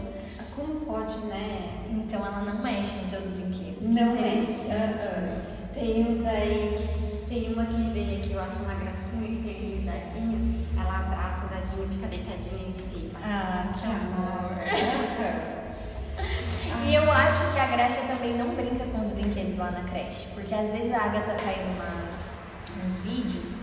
Como 0.56 0.80
pode, 0.80 1.18
né? 1.26 1.70
Então 1.90 2.24
ela 2.24 2.40
não 2.40 2.62
mexe 2.62 2.92
em 2.96 3.06
teus 3.08 3.22
brinquedos. 3.24 3.86
Não 3.88 4.12
é. 4.16 4.42
ah, 4.72 5.40
Tem 5.72 6.06
uns 6.08 6.24
aí 6.26 6.74
que 6.76 7.26
tem 7.28 7.52
uma 7.52 7.64
que 7.66 7.90
vem 7.92 8.18
aqui, 8.18 8.32
eu 8.32 8.40
acho 8.40 8.56
uma 8.56 8.74
gracinha, 8.74 9.09
dadinho. 9.84 10.66
Ela 10.78 10.98
abraça 11.00 11.46
o 11.46 11.48
dadinho 11.50 11.84
e 11.90 11.94
fica 11.94 12.06
deitadinha 12.08 12.68
em 12.68 12.74
cima. 12.74 13.18
Ah, 13.22 13.72
que 13.78 13.84
amor. 13.86 14.52
amor. 14.52 15.50
E 16.86 16.94
eu 16.94 17.10
acho 17.10 17.52
que 17.52 17.58
a 17.58 17.66
Graxa 17.66 18.00
também 18.08 18.36
não 18.36 18.54
brinca 18.54 18.84
com 18.86 19.00
os 19.00 19.10
brinquedos 19.10 19.56
lá 19.58 19.70
na 19.70 19.82
creche, 19.84 20.28
porque 20.34 20.54
às 20.54 20.70
vezes 20.70 20.92
a 20.92 21.04
Agatha 21.04 21.36
faz 21.38 21.64
umas, 21.66 22.50
uns 22.84 22.98
vídeos, 22.98 23.54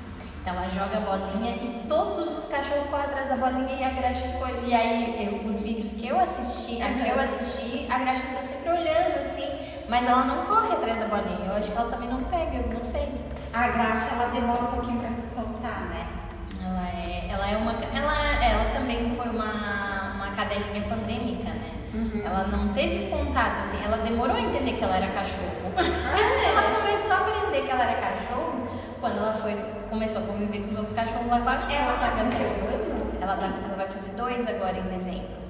então 0.42 0.54
ela 0.56 0.68
joga 0.70 0.98
a 0.98 1.02
bolinha 1.02 1.56
e 1.56 1.84
todos 1.88 2.38
os 2.38 2.46
cachorros 2.48 2.88
correm 2.90 3.06
atrás 3.06 3.28
da 3.30 3.36
bolinha 3.38 3.74
e 3.80 3.84
a 3.84 3.90
Graxa 3.90 4.22
ficou. 4.22 4.48
E 4.66 4.74
aí, 4.74 5.26
eu- 5.26 5.48
os 5.48 5.62
vídeos 5.62 5.94
que 5.94 6.08
eu 6.08 6.20
assisti, 6.20 6.82
a 6.82 6.90
que 6.94 7.08
eu 7.10 7.20
assisti, 7.20 7.88
a 7.92 7.98
Graxa 8.00 8.26
está 8.28 8.42
sempre 8.44 8.70
olhando 8.70 9.20
assim, 9.20 9.48
mas 9.90 10.06
ela 10.06 10.24
não 10.26 10.46
corre 10.46 10.74
atrás 10.74 11.00
da 11.00 11.08
bolinha. 11.08 11.46
Eu 11.48 11.56
acho 11.56 11.72
que 11.72 11.78
ela 11.78 11.90
também 11.90 12.10
não 12.10 12.24
pega, 12.24 12.58
eu 12.58 12.74
não 12.74 12.86
sei. 12.86 13.08
A 13.54 13.68
graxa, 13.70 14.08
ela 14.14 14.28
demora 14.30 14.64
um 14.64 14.68
pouquinho 14.68 15.00
pra 15.00 15.12
se 15.12 15.36
soltar, 15.36 15.82
né? 15.90 16.08
Ela 16.64 16.90
é, 16.90 17.28
ela 17.32 17.50
é 17.50 17.58
uma. 17.58 17.72
Ela, 17.72 18.44
ela 18.44 18.70
também 18.74 19.16
foi 19.16 19.30
uma, 19.30 20.14
uma 20.16 20.32
cadelinha 20.36 20.82
pandêmica, 20.88 21.50
né? 21.50 21.72
Uhum. 21.94 22.22
Ela 22.24 22.48
não 22.48 22.68
teve 22.70 23.10
contato, 23.10 23.62
assim, 23.62 23.78
ela 23.84 23.98
demorou 23.98 24.36
a 24.36 24.42
entender 24.42 24.74
que 24.74 24.84
ela 24.84 24.98
era 24.98 25.08
cachorro. 25.08 25.72
é? 25.80 26.50
ela 26.50 26.80
começou 26.80 27.14
a 27.14 27.18
aprender 27.18 27.62
que 27.62 27.72
ela 27.72 27.84
era 27.84 28.02
cachorro 28.02 28.68
quando 29.00 29.18
ela 29.18 29.34
foi, 29.34 29.56
começou 29.90 30.24
a 30.24 30.26
conviver 30.26 30.60
com 30.64 30.72
os 30.72 30.78
outros 30.78 30.96
cachorros 30.96 31.28
lá 31.28 31.40
com 31.40 31.50
a 31.50 31.54
Ela 31.54 31.98
tá 31.98 32.12
com 32.12 32.20
ela, 33.22 33.36
tá, 33.36 33.46
ela 33.66 33.76
vai 33.76 33.88
fazer 33.88 34.16
dois 34.16 34.48
agora 34.48 34.78
em 34.78 34.84
dezembro. 34.84 35.47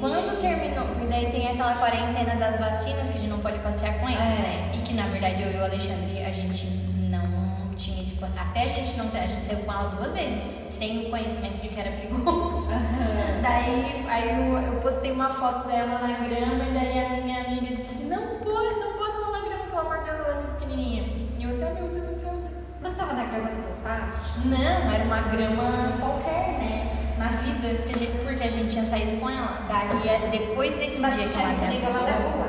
Quando 0.00 0.38
terminou, 0.38 0.86
e 1.02 1.06
daí 1.06 1.26
tem 1.30 1.48
aquela 1.48 1.74
quarentena 1.74 2.36
das 2.36 2.58
vacinas 2.58 3.08
que 3.08 3.18
a 3.18 3.20
gente 3.20 3.30
não 3.30 3.38
pode 3.38 3.58
passear 3.60 3.94
com 3.98 4.08
eles, 4.08 4.20
É. 4.20 4.38
né? 4.38 4.70
E 4.74 4.78
que 4.78 4.94
na 4.94 5.04
verdade 5.04 5.42
eu 5.42 5.52
e 5.52 5.56
o 5.56 5.64
Alexandre, 5.64 6.24
a 6.24 6.30
gente 6.32 6.66
não 7.10 7.74
tinha 7.76 8.02
esse. 8.02 8.16
Até 8.38 8.62
a 8.64 8.68
gente 8.68 8.96
não 8.96 9.06
a 9.12 9.26
gente 9.26 9.44
saiu 9.46 9.58
com 9.60 9.72
ela 9.72 9.88
duas 9.90 10.12
vezes, 10.14 10.42
sem 10.70 11.06
o 11.06 11.10
conhecimento 11.10 11.60
de 11.60 11.68
que 11.68 11.78
era 11.80 11.90
perigoso. 11.90 12.70
Aham. 12.72 13.42
Daí 13.42 14.06
aí 14.08 14.28
eu, 14.30 14.56
eu 14.58 14.80
postei 14.80 15.12
uma 15.12 15.30
foto 15.30 15.66
dela 15.68 15.98
na 15.98 16.14
grama 16.26 16.64
e 16.64 16.72
daí 16.72 16.98
a 16.98 17.22
minha 17.22 17.40
amiga 17.44 17.76
disse 17.76 17.90
assim, 17.90 18.08
não 18.08 18.38
pode, 18.38 18.80
não 18.80 18.96
bota 18.96 19.16
ela 19.18 19.32
na 19.32 19.46
grama, 19.46 19.64
pelo 19.64 19.80
amor 19.80 19.98
de 19.98 20.04
Deus, 20.04 20.20
ela 20.20 20.40
é 20.40 20.58
pequenininha. 20.58 21.02
E 21.38 21.44
eu 21.44 21.50
assim, 21.50 21.64
meu 21.74 21.88
Deus 21.88 22.10
do 22.12 22.18
céu. 22.18 22.34
Você 22.82 22.94
tava 22.94 23.12
na 23.14 23.24
grama 23.24 23.48
do 23.50 23.62
teu 23.62 23.76
pátio? 23.82 24.12
Não, 24.44 24.92
era 24.92 25.04
uma 25.04 25.20
grama 25.22 25.62
qualquer, 26.00 26.58
né? 26.58 26.85
Na 27.18 27.28
vida, 27.28 27.82
porque 27.82 27.94
a 27.94 27.98
gente, 27.98 28.18
porque 28.24 28.42
a 28.44 28.50
gente 28.50 28.70
tinha 28.72 28.84
saído 28.84 29.18
com 29.20 29.30
ela. 29.30 29.64
Daí, 29.68 30.08
é- 30.08 30.28
depois 30.30 30.76
desse 30.76 31.00
Mas 31.00 31.14
dia 31.14 31.28
que 31.28 31.38
ela 31.38 31.48
recolhido 31.48 31.86
ela 31.86 31.98
da 32.00 32.12
casou... 32.12 32.30
rua? 32.30 32.48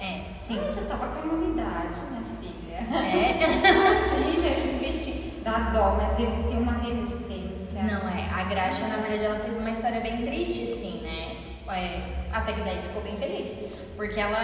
É, 0.00 0.20
sim. 0.42 0.58
Você 0.66 0.80
tava 0.82 1.06
com 1.08 1.28
imunidade, 1.28 1.88
minha 2.10 2.22
filha. 2.40 2.76
É. 2.76 3.36
Imagina, 3.70 4.46
esses 4.48 4.80
bichinhos 4.80 5.42
dá 5.44 5.70
dó, 5.72 5.96
mas 6.00 6.18
eles 6.18 6.44
têm 6.46 6.58
uma 6.58 6.72
resistência. 6.72 7.82
Não, 7.82 8.08
é. 8.08 8.28
A 8.34 8.44
Graxa, 8.44 8.86
na 8.88 8.96
verdade, 8.96 9.24
ela 9.24 9.38
teve 9.38 9.56
uma 9.58 9.70
história 9.70 10.00
bem 10.00 10.22
triste, 10.24 10.64
assim, 10.64 11.00
né? 11.02 11.36
É, 11.74 12.00
até 12.32 12.52
que 12.52 12.60
daí 12.62 12.78
ficou 12.82 13.02
bem 13.02 13.16
feliz. 13.16 13.56
Porque 13.96 14.18
ela. 14.20 14.38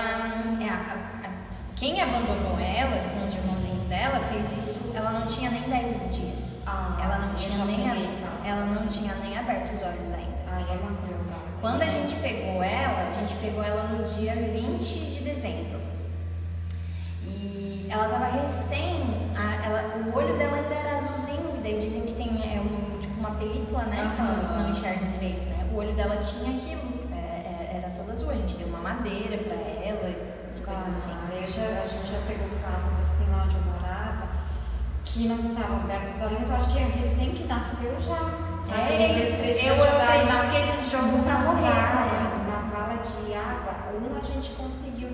é, 0.60 0.68
a- 0.68 0.96
a- 1.26 1.32
quem 1.76 2.00
abandonou 2.00 2.58
ela 2.60 3.10
com 3.12 3.26
os 3.26 3.34
irmãozinhos 3.34 3.84
dela 3.84 4.20
fez 4.20 4.52
isso. 4.56 4.92
Ela 4.94 5.10
não 5.10 5.26
tinha 5.26 5.50
nem 5.50 5.62
10 5.62 6.14
dias. 6.14 6.60
Ah, 6.66 6.96
ela 7.02 7.18
não 7.18 7.34
tinha 7.34 7.64
nem. 7.64 7.88
a- 7.90 7.94
casos 7.94 8.31
ela 8.44 8.66
não 8.66 8.86
tinha 8.86 9.14
nem 9.16 9.36
aberto 9.38 9.72
os 9.72 9.82
olhos 9.82 10.12
ainda. 10.12 10.32
Ai, 10.50 10.62
é 10.68 10.72
uma 10.80 10.96
crueldade. 10.96 11.42
Quando 11.60 11.82
a 11.82 11.86
gente 11.88 12.14
pegou 12.16 12.62
ela, 12.62 13.08
a 13.08 13.12
gente 13.12 13.34
pegou 13.36 13.62
ela 13.62 13.84
no 13.84 14.04
dia 14.04 14.34
20 14.34 14.82
de 15.12 15.20
dezembro. 15.20 15.80
E 17.24 17.86
ela 17.90 18.08
tava 18.08 18.26
recém. 18.26 19.02
a- 19.36 19.64
ela, 19.64 19.82
o 20.12 20.16
olho 20.16 20.36
dela 20.36 20.56
ainda 20.56 20.74
era 20.74 20.96
azulzinho, 20.98 21.58
daí 21.62 21.78
dizem 21.78 22.02
que 22.02 22.12
tem 22.12 22.28
é 22.28 22.60
um, 22.60 22.98
tipo 22.98 23.18
uma 23.18 23.30
película, 23.30 23.84
né? 23.84 24.12
Que 24.14 24.20
Aham. 24.22 24.38
eles 24.38 24.50
não 24.50 24.68
enxergam 24.70 25.08
direito, 25.10 25.44
né? 25.46 25.66
O 25.72 25.76
olho 25.76 25.92
dela 25.94 26.16
tinha 26.16 26.50
aquilo. 26.56 26.82
é, 27.12 27.16
é, 27.16 27.80
era 27.82 27.88
toda 27.96 28.12
azul. 28.12 28.30
A 28.30 28.36
gente 28.36 28.56
deu 28.56 28.66
uma 28.68 28.78
madeira 28.80 29.38
pra 29.38 29.54
ela 29.54 30.10
e 30.10 30.60
coisa 30.60 30.82
Ah, 30.84 30.88
assim. 30.88 31.10
eu 31.32 31.46
já, 31.48 31.62
a 31.80 31.86
gente 31.88 32.10
já 32.10 32.18
pegou 32.28 32.48
casas 32.62 32.92
assim 33.00 33.24
lá 33.30 33.44
onde 33.46 33.56
eu 33.56 33.62
morava 33.62 34.21
que 35.12 35.28
não 35.28 35.52
estavam 35.52 35.76
abertos 35.76 36.16
os 36.16 36.22
olhinhos, 36.22 36.48
eu 36.48 36.56
acho 36.56 36.72
que 36.72 36.78
é 36.78 36.84
recém 36.84 37.32
que 37.32 37.44
nasceu 37.44 38.00
já. 38.00 38.16
sabe? 38.16 38.92
É, 38.94 39.10
eles, 39.10 39.62
eu, 39.62 39.74
eu 39.74 39.84
acredito 39.84 40.50
que 40.50 40.56
eles 40.56 40.90
jogam 40.90 41.22
pra 41.22 41.38
morrer, 41.40 41.68
né? 41.68 42.32
Uma 42.46 42.70
vala 42.70 43.02
de 43.02 43.34
água, 43.34 43.92
um 43.92 44.16
a 44.16 44.24
gente 44.24 44.52
conseguiu 44.52 45.10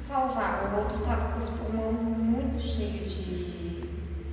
salvar, 0.00 0.72
o 0.72 0.78
outro 0.80 0.98
tava 1.00 1.32
com 1.32 1.38
os 1.38 1.48
pulmões 1.50 2.00
muito 2.00 2.58
cheios 2.58 3.12
de, 3.12 3.82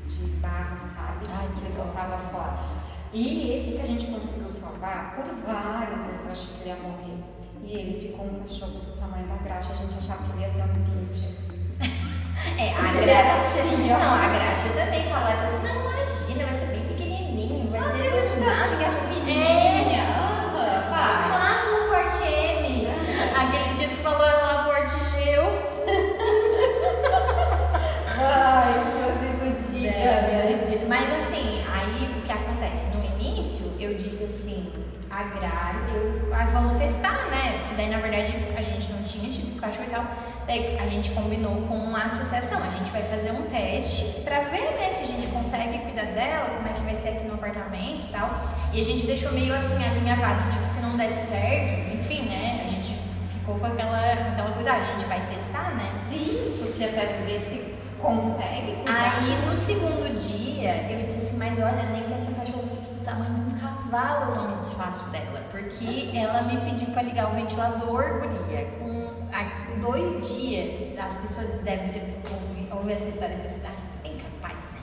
de 0.07 0.27
barro, 0.39 0.79
sabe? 0.79 1.25
Ai, 1.29 1.49
que 1.55 1.65
ele 1.65 1.75
botava 1.75 2.17
fora. 2.17 2.59
E 3.11 3.51
esse 3.51 3.71
que 3.73 3.81
a 3.81 3.85
gente 3.85 4.05
conseguiu 4.05 4.49
salvar, 4.49 5.15
por 5.15 5.25
várias 5.45 6.05
vezes 6.05 6.25
eu 6.25 6.31
achei 6.31 6.53
que 6.55 6.61
ele 6.61 6.69
ia 6.69 6.75
morrer. 6.77 7.17
E 7.63 7.73
ele 7.73 8.07
ficou 8.07 8.25
um 8.27 8.39
cachorro 8.39 8.79
do 8.79 8.97
tamanho 8.97 9.27
da 9.27 9.35
graxa, 9.35 9.73
a 9.73 9.75
gente 9.75 9.97
achava 9.97 10.23
que 10.23 10.31
ele 10.31 10.41
ia 10.41 10.49
ser 10.49 10.63
um 10.63 11.05
pincher. 11.05 11.50
É, 12.61 12.69
a 12.77 12.91
graxa. 12.91 13.63
Não, 13.63 14.13
a 14.13 14.27
graxa 14.27 14.69
também 14.75 15.03
falava, 15.09 15.49
não, 15.63 15.81
imagina, 15.81 16.45
vai 16.45 16.53
ser 16.53 16.67
bem 16.67 16.81
pequenininho, 16.81 17.71
vai 17.71 17.81
ser 17.81 18.87
o 18.87 19.00
a 35.21 35.23
Gra, 35.23 35.75
eu, 35.93 36.33
ah, 36.33 36.45
vamos 36.45 36.81
testar, 36.81 37.27
né? 37.29 37.59
Porque 37.59 37.75
daí 37.75 37.89
na 37.89 37.97
verdade 37.97 38.33
a 38.57 38.61
gente 38.61 38.91
não 38.91 39.03
tinha 39.03 39.29
tido 39.29 39.59
cachorro 39.59 39.87
e 39.87 39.91
tal. 39.91 40.05
Daí 40.47 40.77
a 40.79 40.87
gente 40.87 41.11
combinou 41.11 41.67
com 41.67 41.75
uma 41.75 42.05
associação, 42.05 42.61
a 42.63 42.69
gente 42.69 42.89
vai 42.91 43.03
fazer 43.03 43.31
um 43.31 43.43
teste 43.43 44.21
pra 44.23 44.39
ver, 44.39 44.71
né, 44.71 44.91
se 44.91 45.03
a 45.03 45.05
gente 45.05 45.27
consegue 45.27 45.77
cuidar 45.79 46.05
dela, 46.05 46.49
como 46.55 46.67
é 46.67 46.73
que 46.73 46.81
vai 46.81 46.95
ser 46.95 47.09
aqui 47.09 47.25
no 47.25 47.35
apartamento 47.35 48.05
e 48.05 48.07
tal. 48.07 48.41
E 48.73 48.81
a 48.81 48.83
gente 48.83 49.05
deixou 49.05 49.31
meio 49.33 49.53
assim 49.53 49.83
alinhavado 49.83 50.57
que 50.57 50.65
se 50.65 50.79
não 50.81 50.97
der 50.97 51.11
certo, 51.11 51.95
enfim, 51.95 52.23
né? 52.23 52.61
A 52.63 52.67
gente 52.67 52.95
ficou 53.31 53.59
com 53.59 53.65
aquela, 53.65 54.01
aquela 54.31 54.51
coisa, 54.51 54.71
ah, 54.71 54.77
a 54.77 54.83
gente 54.83 55.05
vai 55.05 55.19
testar, 55.27 55.75
né? 55.75 55.93
Sim, 55.97 56.55
porque 56.59 56.83
até 56.83 57.05
ver 57.25 57.39
se 57.39 57.75
consegue 57.99 58.77
cuidar. 58.77 59.21
Aí 59.21 59.45
no 59.45 59.55
segundo 59.55 60.11
dia 60.15 60.87
eu 60.89 61.05
disse 61.05 61.17
assim, 61.17 61.37
mas 61.37 61.59
olha, 61.59 61.83
nem 61.91 62.03
que 62.05 62.13
essa 62.13 62.31
cachorra 62.31 62.63
fique 62.63 62.95
do 62.95 63.03
tamanho 63.05 63.35
de 63.35 63.41
um 63.41 63.50
cavalo, 63.91 64.31
eu 64.31 64.35
não 64.41 64.49
me 64.51 64.55
desfaço 64.57 65.03
dela. 65.09 65.41
Porque 65.51 66.11
ela 66.17 66.41
me 66.43 66.57
pediu 66.61 66.87
pra 66.91 67.01
ligar 67.01 67.29
o 67.31 67.35
ventilador, 67.35 68.19
guria, 68.21 68.65
com 68.79 69.11
a- 69.33 69.79
dois 69.81 70.27
dias. 70.27 70.97
As 70.99 71.17
pessoas 71.17 71.47
devem 71.63 71.89
ter 71.89 72.01
ouvido, 72.31 72.75
ouvido 72.75 72.91
essa 72.93 73.09
história 73.09 73.33
e 73.35 73.39
pensar, 73.49 73.69
ah, 73.69 73.99
bem 74.03 74.17
capaz, 74.17 74.55
né? 74.65 74.81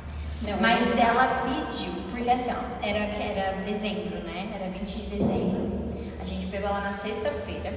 Não, 0.53 0.61
Mas 0.61 0.95
não. 0.95 1.03
ela 1.03 1.43
pediu, 1.45 1.93
porque 2.11 2.29
assim, 2.31 2.51
ó, 2.53 2.85
era, 2.87 2.99
era 2.99 3.63
dezembro, 3.63 4.19
né? 4.25 4.51
Era 4.55 4.71
20 4.71 4.95
de 4.97 5.07
dezembro. 5.17 5.89
A 6.21 6.25
gente 6.25 6.47
pegou 6.47 6.69
ela 6.69 6.81
na 6.81 6.93
sexta-feira. 6.93 7.73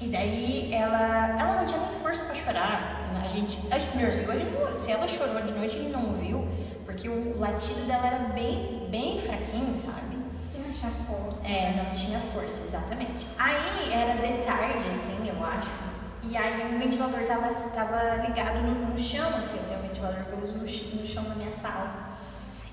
E 0.00 0.08
daí 0.08 0.70
ela, 0.74 1.38
ela 1.38 1.54
não 1.60 1.64
tinha 1.64 1.78
nem 1.80 2.00
força 2.00 2.24
pra 2.24 2.34
chorar. 2.34 2.98
A 3.24 3.28
gente, 3.28 3.56
a 3.70 3.78
gente 3.78 3.92
dormiu, 3.96 4.32
a 4.32 4.36
gente 4.36 4.50
não- 4.50 4.74
se 4.74 4.90
ela 4.90 5.06
chorou 5.06 5.40
de 5.42 5.52
noite, 5.52 5.76
a 5.76 5.78
gente 5.78 5.92
não 5.92 6.06
ouviu, 6.08 6.44
porque 6.84 7.08
o 7.08 7.38
latido 7.38 7.86
dela 7.86 8.06
era 8.08 8.18
bem, 8.30 8.88
bem 8.90 9.16
fraquinho, 9.16 9.76
sabe? 9.76 10.16
Tinha 10.82 10.92
força. 11.06 11.46
É, 11.46 11.74
não 11.76 11.92
tinha 11.92 12.18
força, 12.18 12.64
exatamente. 12.64 13.24
Aí 13.38 13.92
era 13.92 14.14
de 14.14 14.44
tarde, 14.44 14.88
assim, 14.88 15.28
eu 15.28 15.46
acho. 15.46 15.70
E 16.24 16.36
aí 16.36 16.74
o 16.74 16.78
ventilador 16.78 17.20
tava, 17.20 17.54
tava 17.54 18.26
ligado 18.26 18.60
no, 18.62 18.88
no 18.88 18.98
chão, 18.98 19.28
assim, 19.28 19.58
eu 19.58 19.64
tenho 19.64 19.78
um 19.78 19.82
ventilador 19.82 20.24
que 20.24 20.32
eu 20.32 20.42
uso 20.42 20.54
no, 20.54 20.62
no 20.62 21.06
chão 21.06 21.22
da 21.22 21.36
minha 21.36 21.52
sala. 21.52 21.88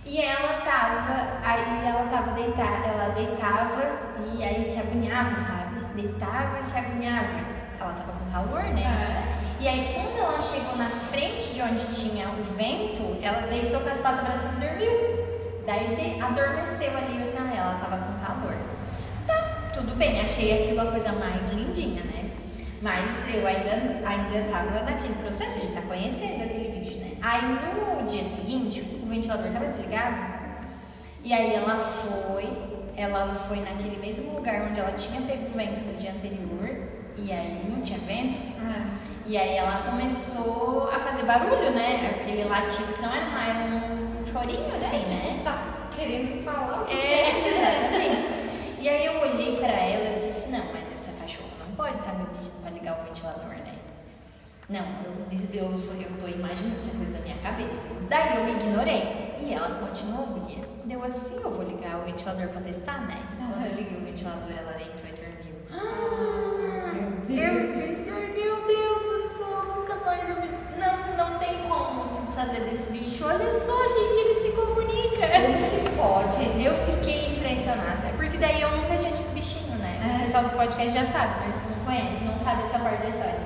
E 0.03 0.19
ela 0.19 0.61
tava, 0.61 1.37
aí 1.43 1.87
ela 1.87 2.09
tava 2.09 2.31
deitada, 2.31 2.87
ela 2.87 3.09
deitava 3.13 3.99
e 4.33 4.43
aí 4.43 4.65
se 4.65 4.79
agoniava, 4.79 5.37
sabe? 5.37 5.85
Deitava 5.93 6.59
e 6.59 6.65
se 6.65 6.77
agoniava. 6.79 7.59
Ela 7.79 7.93
tava 7.93 8.13
com 8.13 8.31
calor, 8.31 8.63
né? 8.73 9.23
E 9.59 9.67
aí 9.67 9.93
quando 9.93 10.17
ela 10.17 10.41
chegou 10.41 10.75
na 10.77 10.89
frente 10.89 11.53
de 11.53 11.61
onde 11.61 11.85
tinha 11.93 12.27
o 12.27 12.43
vento, 12.55 13.19
ela 13.21 13.45
deitou 13.47 13.81
com 13.81 13.89
as 13.89 13.99
patas 13.99 14.21
pra 14.21 14.35
cima 14.35 14.65
e 14.65 14.67
dormiu. 14.67 15.28
Daí 15.69 15.95
de- 15.95 16.19
adormeceu 16.19 16.97
ali, 16.97 17.17
eu 17.17 17.21
assim, 17.21 17.37
ah, 17.37 17.55
ela 17.55 17.73
tava 17.75 17.97
com 17.97 18.25
calor. 18.25 18.55
Tá, 19.27 19.69
tudo 19.71 19.95
bem, 19.95 20.19
achei 20.19 20.63
aquilo 20.63 20.81
a 20.81 20.85
coisa 20.85 21.11
mais 21.11 21.47
lindinha, 21.51 22.01
né? 22.05 22.31
Mas 22.81 23.05
eu 23.31 23.45
ainda, 23.45 24.07
ainda 24.09 24.49
tava 24.51 24.81
naquele 24.81 25.13
processo, 25.21 25.59
a 25.59 25.61
gente 25.61 25.73
tá 25.73 25.81
conhecendo 25.81 26.43
aquele 26.43 26.79
bicho, 26.79 26.97
né? 26.97 27.11
Aí 27.21 27.41
no 27.43 28.03
dia 28.07 28.23
seguinte, 28.23 28.81
o 29.03 29.05
ventilador 29.05 29.51
tava 29.51 29.67
desligado. 29.67 30.15
E 31.23 31.31
aí 31.31 31.53
ela 31.53 31.75
foi, 31.77 32.49
ela 32.97 33.31
foi 33.35 33.59
naquele 33.59 33.97
mesmo 33.97 34.33
lugar 34.37 34.63
onde 34.71 34.79
ela 34.79 34.93
tinha 34.93 35.21
pego 35.21 35.49
o 35.49 35.51
vento 35.51 35.81
no 35.81 35.93
dia 35.97 36.13
anterior. 36.13 36.87
E 37.15 37.31
aí 37.31 37.63
não 37.69 37.81
tinha 37.83 37.99
vento. 37.99 38.41
E 39.27 39.37
aí 39.37 39.55
ela 39.57 39.83
começou 39.91 40.89
a 40.91 40.99
fazer 40.99 41.23
barulho, 41.25 41.69
né? 41.75 42.15
Aquele 42.19 42.45
latido 42.45 42.91
que 42.91 43.01
não 43.03 43.13
era 43.13 43.25
mais 43.27 43.73
um, 43.73 43.98
chorinho 44.31 44.75
assim, 44.75 44.97
né? 45.13 45.41
Tá 45.43 45.89
querendo 45.95 46.43
falar 46.43 46.81
o 46.83 46.85
que 46.85 46.93
É, 46.93 46.97
quer. 46.97 47.47
exatamente. 47.47 48.39
E 48.79 48.87
aí 48.87 49.05
eu 49.05 49.19
olhei 49.19 49.55
pra 49.57 49.67
ela 49.71 50.11
e 50.11 50.15
disse 50.15 50.29
assim, 50.29 50.51
não, 50.51 50.65
mas 50.71 50.91
essa 50.93 51.11
cachorra 51.19 51.49
não 51.67 51.75
pode 51.75 51.97
estar 51.97 52.13
me 52.13 52.25
pedindo 52.27 52.61
pra 52.61 52.71
ligar 52.71 52.99
o 52.99 53.03
ventilador, 53.05 53.47
né? 53.49 53.75
Não, 54.69 54.85
eu, 55.03 55.13
eu, 55.53 55.65
eu 55.65 56.17
tô 56.19 56.27
imaginando 56.27 56.79
essa 56.79 56.91
coisa 56.91 57.11
da 57.11 57.19
minha 57.21 57.37
cabeça. 57.37 57.87
Daí 58.07 58.37
eu 58.37 58.49
ignorei. 58.55 59.35
E 59.39 59.53
ela 59.53 59.69
continuou, 59.79 60.27
guria. 60.27 60.63
Deu 60.85 61.03
assim, 61.03 61.37
eu 61.41 61.49
vou 61.51 61.63
ligar 61.65 61.99
o 61.99 62.05
ventilador 62.05 62.47
pra 62.49 62.61
testar, 62.61 63.01
né? 63.07 63.19
Quando 63.37 63.65
eu 63.65 63.73
liguei 63.75 63.97
o 63.97 64.05
ventilador, 64.05 64.51
ela 64.55 64.73
deitou 64.73 65.07
e 65.07 65.11
dormiu. 65.11 65.55
Eu 67.29 67.71
disse, 67.73 68.09
ai 68.11 68.27
meu 68.27 68.67
Deus 68.67 69.01
do 69.01 69.37
céu, 69.37 69.75
nunca 69.75 69.95
mais 70.05 70.29
eu 70.29 70.35
me... 70.35 70.58
Não, 71.29 71.39
tem 71.39 71.57
como 71.67 72.05
se 72.05 72.21
desfazer 72.25 72.61
desse 72.61 72.91
bicho. 72.91 73.25
Olha 73.25 73.51
só, 73.53 73.83
gente, 73.83 74.17
ele 74.19 74.35
se 74.39 74.51
comunica. 74.51 75.27
Como 75.27 75.69
que 75.69 75.89
pode? 75.97 76.63
Eu 76.65 76.73
fiquei 76.85 77.35
impressionada, 77.37 78.09
porque 78.15 78.37
daí 78.37 78.61
eu 78.61 78.71
nunca 78.77 78.95
tinha 78.97 79.11
tido 79.11 79.33
bichinho, 79.33 79.75
né? 79.77 79.99
É. 80.03 80.17
O 80.17 80.23
pessoal 80.25 80.43
do 80.43 80.49
podcast 80.51 80.93
já 80.97 81.05
sabe, 81.05 81.33
mas 81.45 81.55
não 81.55 81.85
conhece, 81.85 82.23
não 82.23 82.39
sabe 82.39 82.63
essa 82.63 82.79
parte 82.79 83.01
da 83.03 83.09
história. 83.09 83.39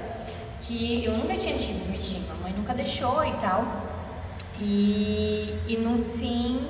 Que 0.62 1.04
eu 1.06 1.18
nunca 1.18 1.36
tinha 1.36 1.58
tido 1.58 1.92
bichinho, 1.92 2.26
a 2.32 2.44
mãe 2.44 2.54
nunca 2.54 2.74
deixou 2.74 3.24
e 3.26 3.32
tal. 3.34 3.66
E, 4.60 5.58
e 5.68 5.78
no 5.78 5.98
fim, 5.98 6.68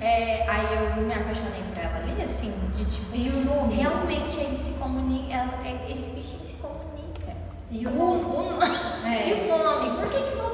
é, 0.00 0.48
aí 0.48 0.66
eu 0.96 1.02
me 1.02 1.12
apaixonei 1.12 1.62
por 1.68 1.78
ela 1.82 1.96
ali, 1.98 2.22
assim, 2.22 2.52
de 2.74 2.84
tipo, 2.84 3.14
E 3.14 3.28
o 3.30 3.44
nome? 3.44 3.74
realmente 3.74 4.38
ele 4.40 4.56
se 4.56 4.70
comunica, 4.72 5.34
ela- 5.34 5.60
é- 5.64 5.92
esse 5.92 6.10
bichinho 6.12 6.44
se 6.44 6.54
comunica. 6.54 7.34
E 7.70 7.86
o 7.86 7.90
o, 7.90 7.94
nome? 7.96 8.24
o- 8.62 9.06
É. 9.06 9.28
e 9.46 9.50
o 9.50 9.58
nome? 9.58 9.96
Por 10.00 10.08
que 10.10 10.18
que 10.22 10.36
botaram 10.36 10.53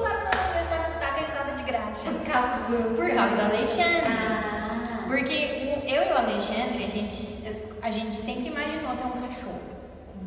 Por 2.09 2.21
causa 2.31 2.55
do. 2.67 2.95
Por 2.95 3.09
causa 3.13 3.35
do 3.35 3.55
Alexandre. 3.55 4.07
Ah. 4.07 5.03
Porque 5.07 5.33
eu 5.87 6.03
e 6.03 6.13
o 6.13 6.17
Alexandre, 6.17 6.85
a 6.85 6.89
gente, 6.89 7.67
a 7.81 7.91
gente 7.91 8.15
sempre 8.15 8.47
imaginou 8.47 8.95
ter 8.95 9.05
um 9.05 9.11
cachorro. 9.11 9.61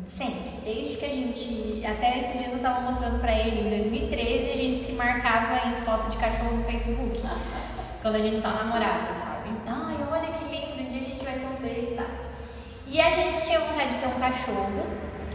Sempre. 0.07 0.59
Desde 0.63 0.97
que 0.97 1.05
a 1.05 1.09
gente. 1.09 1.85
Até 1.85 2.19
esses 2.19 2.39
dias 2.39 2.53
eu 2.53 2.59
tava 2.59 2.81
mostrando 2.81 3.19
pra 3.19 3.33
ele, 3.33 3.67
em 3.67 3.69
2013 3.69 4.51
a 4.51 4.55
gente 4.55 4.79
se 4.79 4.93
marcava 4.93 5.69
em 5.69 5.75
foto 5.75 6.09
de 6.09 6.17
cachorro 6.17 6.57
no 6.57 6.63
Facebook. 6.63 7.21
quando 8.05 8.17
a 8.17 8.19
gente 8.19 8.39
só 8.39 8.49
namorava, 8.49 9.11
sabe? 9.11 9.49
Ai, 9.65 9.97
olha 10.11 10.27
que 10.27 10.45
lindo, 10.45 10.79
um 10.79 10.91
dia 10.91 11.01
a 11.01 11.03
gente 11.03 11.25
vai 11.25 11.39
ter 11.39 11.47
um 11.47 11.55
desse, 11.55 11.95
tá? 11.95 12.05
E 12.85 13.01
a 13.01 13.09
gente 13.09 13.43
tinha 13.43 13.59
vontade 13.59 13.93
de 13.93 13.97
ter 13.97 14.05
um 14.05 14.19
cachorro. 14.19 14.85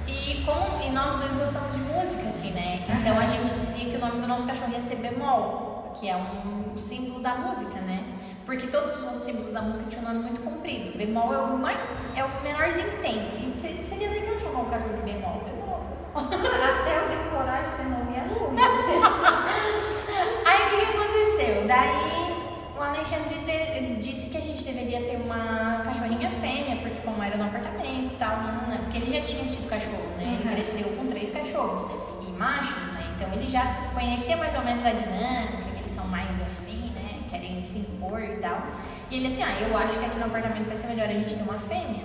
E, 0.06 0.46
e 0.86 0.90
nós 0.92 1.18
dois 1.18 1.34
gostamos 1.34 1.74
de 1.74 1.80
música, 1.80 2.28
assim, 2.28 2.52
né? 2.52 2.86
Então 2.88 3.18
a 3.18 3.26
gente 3.26 3.42
dizia 3.42 3.90
que 3.90 3.96
o 3.96 3.98
nome 3.98 4.20
do 4.20 4.28
nosso 4.28 4.46
cachorro 4.46 4.72
ia 4.72 4.80
ser 4.80 4.96
Bemol, 4.96 5.69
que 5.94 6.08
é 6.08 6.16
um 6.16 6.76
símbolo 6.76 7.20
da 7.20 7.34
música, 7.36 7.80
né? 7.80 8.02
Porque 8.46 8.66
todos 8.66 8.96
os 8.98 9.02
outros 9.04 9.22
símbolos 9.24 9.52
da 9.52 9.62
música 9.62 9.86
tinham 9.88 10.04
um 10.04 10.08
nome 10.08 10.20
muito 10.26 10.40
comprido. 10.42 10.96
Bemol 10.98 11.32
é 11.32 11.38
o 11.38 11.56
mais 11.58 11.88
é 12.16 12.24
o 12.24 12.42
menorzinho 12.42 12.90
que 12.90 12.96
tem. 12.96 13.18
E 13.44 13.48
se- 13.56 13.84
seria 13.84 14.08
legal 14.10 14.38
chamar 14.38 14.62
o 14.62 14.66
cachorro 14.66 14.94
de 14.94 15.02
bemol. 15.02 15.40
Bemol. 15.44 15.80
Até 16.14 16.98
eu 16.98 17.08
decorar 17.08 17.62
esse 17.62 17.82
nome 17.84 18.16
é 18.16 18.24
longe. 18.34 18.60
Aí 20.44 20.66
o 20.66 20.70
que, 20.70 20.76
que 20.86 20.96
aconteceu? 20.96 21.66
Daí 21.68 22.34
o 22.76 22.82
Alexandre 22.82 23.34
de- 23.46 23.96
disse 24.00 24.30
que 24.30 24.38
a 24.38 24.40
gente 24.40 24.64
deveria 24.64 25.00
ter 25.02 25.16
uma 25.22 25.82
cachorrinha 25.84 26.30
fêmea, 26.30 26.76
porque 26.82 27.00
como 27.02 27.22
era 27.22 27.36
no 27.36 27.44
apartamento 27.44 28.12
e 28.12 28.16
tal, 28.18 28.38
não, 28.42 28.78
porque 28.78 28.98
ele 28.98 29.18
já 29.18 29.22
tinha 29.24 29.44
tido 29.44 29.68
cachorro, 29.68 30.08
né? 30.16 30.38
Ele 30.40 30.48
Uhum. 30.48 30.54
cresceu 30.56 30.88
com 30.96 31.06
três 31.06 31.30
cachorros 31.30 31.86
e 32.26 32.30
machos, 32.32 32.88
né? 32.92 33.04
Então 33.16 33.32
ele 33.34 33.46
já 33.46 33.62
conhecia 33.94 34.36
mais 34.36 34.54
ou 34.54 34.62
menos 34.62 34.84
a 34.84 34.90
dinâmica, 34.92 35.69
são 35.90 36.06
mais 36.06 36.40
assim, 36.40 36.92
né? 36.94 37.20
Querem 37.28 37.62
se 37.62 37.78
impor 37.80 38.22
e 38.22 38.36
tal. 38.36 38.62
E 39.10 39.16
ele 39.16 39.26
assim, 39.26 39.42
ah, 39.42 39.52
eu 39.60 39.76
acho 39.76 39.98
que 39.98 40.04
aqui 40.04 40.18
no 40.18 40.26
apartamento 40.26 40.66
vai 40.66 40.76
ser 40.76 40.86
melhor 40.86 41.08
a 41.08 41.12
gente 41.12 41.34
ter 41.34 41.42
uma 41.42 41.58
fêmea. 41.58 42.04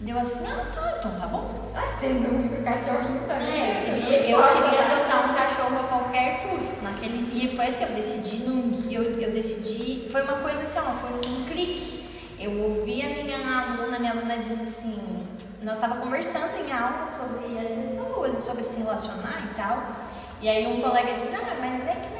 Deu 0.00 0.18
assim, 0.18 0.44
ah, 0.46 0.66
tá, 0.74 0.96
então 0.98 1.20
tá 1.20 1.26
bom. 1.28 1.70
Tá 1.72 1.82
sendo 2.00 2.28
o 2.28 2.34
único 2.34 2.62
cachorrinho 2.62 3.22
pra 3.24 3.38
mim. 3.38 3.50
É, 3.50 3.88
eu 3.88 3.94
queria, 3.94 4.30
eu 4.30 4.42
queria 4.42 4.80
adotar 4.86 5.30
um 5.30 5.34
cachorro 5.34 5.78
a 5.78 5.88
qualquer 5.88 6.48
custo. 6.48 6.82
Naquele, 6.82 7.30
e 7.32 7.54
foi 7.54 7.66
assim, 7.66 7.84
eu 7.84 7.90
decidi 7.90 8.38
num 8.38 8.72
eu, 8.90 9.20
eu 9.20 9.32
decidi. 9.32 10.08
Foi 10.10 10.22
uma 10.22 10.38
coisa 10.38 10.62
assim, 10.62 10.78
ó, 10.78 10.92
foi 10.92 11.10
um 11.30 11.44
clique. 11.44 12.02
Eu 12.38 12.62
ouvi 12.62 13.02
a 13.02 13.08
minha 13.08 13.38
aluna, 13.38 13.98
minha 13.98 14.12
aluna 14.12 14.38
disse 14.38 14.62
assim, 14.62 15.26
nós 15.62 15.74
estava 15.74 15.96
conversando 15.96 16.50
em 16.66 16.72
aula 16.72 17.06
sobre 17.06 17.56
as 17.58 17.70
pessoas 17.70 18.34
e 18.34 18.42
sobre 18.42 18.64
se 18.64 18.78
relacionar 18.78 19.50
e 19.50 19.54
tal. 19.54 19.92
E 20.40 20.48
aí 20.48 20.66
um 20.66 20.82
colega 20.82 21.14
disse, 21.14 21.34
ah, 21.36 21.56
mas 21.60 21.86
é 21.86 21.94
que 21.94 22.11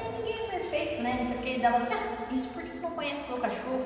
né? 1.03 1.17
Não 1.19 1.25
sei 1.25 1.37
o 1.37 1.39
que. 1.41 1.57
E 1.57 1.59
dava 1.59 1.77
assim, 1.77 1.95
ah, 1.95 2.33
isso 2.33 2.49
porque 2.49 2.71
tu 2.71 2.83
não 2.83 2.91
conhece 2.91 3.29
meu 3.29 3.39
cachorro. 3.39 3.85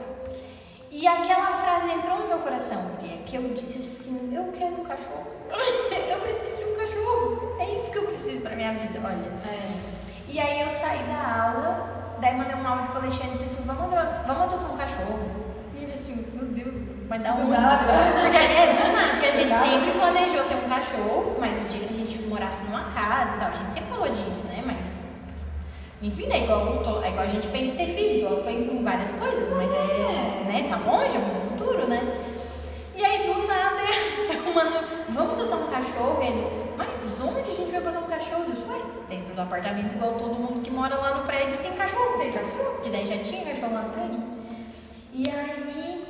E 0.90 1.06
aquela 1.06 1.52
frase 1.52 1.90
entrou 1.90 2.20
no 2.20 2.28
meu 2.28 2.38
coração, 2.38 2.80
porque 2.90 3.08
que 3.26 3.36
eu 3.36 3.42
disse 3.54 3.78
assim, 3.78 4.34
eu 4.34 4.52
quero 4.52 4.80
um 4.80 4.84
cachorro. 4.84 5.26
eu 5.50 6.20
preciso 6.20 6.58
de 6.58 6.72
um 6.72 6.76
cachorro. 6.76 7.56
É 7.58 7.74
isso 7.74 7.92
que 7.92 7.98
eu 7.98 8.06
preciso 8.06 8.40
pra 8.40 8.54
minha 8.56 8.72
vida, 8.72 9.00
olha. 9.04 9.32
É. 9.50 9.96
E 10.28 10.40
aí 10.40 10.60
eu 10.60 10.70
saí 10.70 11.02
da 11.04 11.44
aula, 11.44 12.16
daí 12.20 12.36
mandei 12.36 12.54
um 12.54 12.66
áudio 12.66 12.90
pro 12.90 13.00
Alexandre 13.00 13.34
e 13.34 13.38
disse 13.38 13.44
assim, 13.44 13.62
vamos 13.66 13.82
adotar, 13.84 14.24
vamos 14.26 14.42
adotar 14.44 14.72
um 14.72 14.76
cachorro. 14.76 15.30
E 15.74 15.82
ele 15.82 15.92
assim, 15.92 16.24
meu 16.32 16.46
Deus, 16.46 16.74
vai 17.08 17.18
dar 17.18 17.34
um. 17.34 17.46
Porque 17.46 17.52
é 17.52 17.56
do 17.56 18.92
nada, 18.92 19.10
porque 19.12 19.26
a 19.26 19.32
gente 19.32 19.54
sempre 19.54 19.98
planejou 19.98 20.44
ter 20.44 20.56
um 20.56 20.68
cachorro, 20.68 21.34
mas 21.38 21.56
o 21.58 21.60
dia 21.62 21.86
que 21.86 21.94
a 21.94 21.96
gente 21.96 22.22
morasse 22.22 22.64
numa 22.64 22.84
casa 22.84 23.36
e 23.36 23.38
tal, 23.38 23.50
a 23.50 23.54
gente 23.54 23.72
sempre 23.72 23.88
falou 23.90 24.08
disso, 24.08 24.46
né? 24.46 24.62
Mas. 24.64 25.05
Enfim, 26.02 26.26
é 26.30 26.44
igual, 26.44 26.76
to- 26.82 27.02
é 27.02 27.08
igual 27.08 27.24
a 27.24 27.26
gente 27.26 27.48
pensa 27.48 27.72
em 27.72 27.76
ter 27.76 27.86
filho, 27.94 28.18
igual 28.18 28.36
pensa 28.42 28.72
em 28.72 28.84
várias 28.84 29.12
coisas, 29.12 29.50
mas 29.50 29.72
é. 29.72 30.44
né, 30.46 30.66
tá 30.68 30.76
longe, 30.76 31.16
é 31.16 31.20
no 31.20 31.40
futuro, 31.40 31.86
né? 31.86 32.00
E 32.94 33.04
aí 33.04 33.26
do 33.26 33.46
nada, 33.46 33.80
eu 34.32 34.54
mando, 34.54 34.86
vamos 35.08 35.32
adotar 35.34 35.58
um 35.58 35.66
cachorro? 35.70 36.22
Ele, 36.22 36.46
mas 36.76 36.88
onde 37.20 37.50
a 37.50 37.54
gente 37.54 37.70
vai 37.70 37.80
botar 37.80 38.00
um 38.00 38.06
cachorro? 38.06 38.44
Eu 38.46 38.52
disse, 38.52 38.64
dentro 39.08 39.34
do 39.34 39.40
apartamento, 39.40 39.94
igual 39.94 40.14
todo 40.14 40.34
mundo 40.34 40.60
que 40.62 40.70
mora 40.70 40.96
lá 40.96 41.14
no 41.14 41.24
prédio 41.24 41.58
tem 41.58 41.72
cachorro. 41.72 42.18
Tem 42.18 42.32
cachorro? 42.32 42.80
Que 42.82 42.90
daí 42.90 43.06
já 43.06 43.18
tinha 43.18 43.44
cachorro 43.44 43.72
lá 43.74 43.82
no 43.82 43.90
prédio. 43.90 44.20
E 45.12 45.30
aí, 45.30 46.04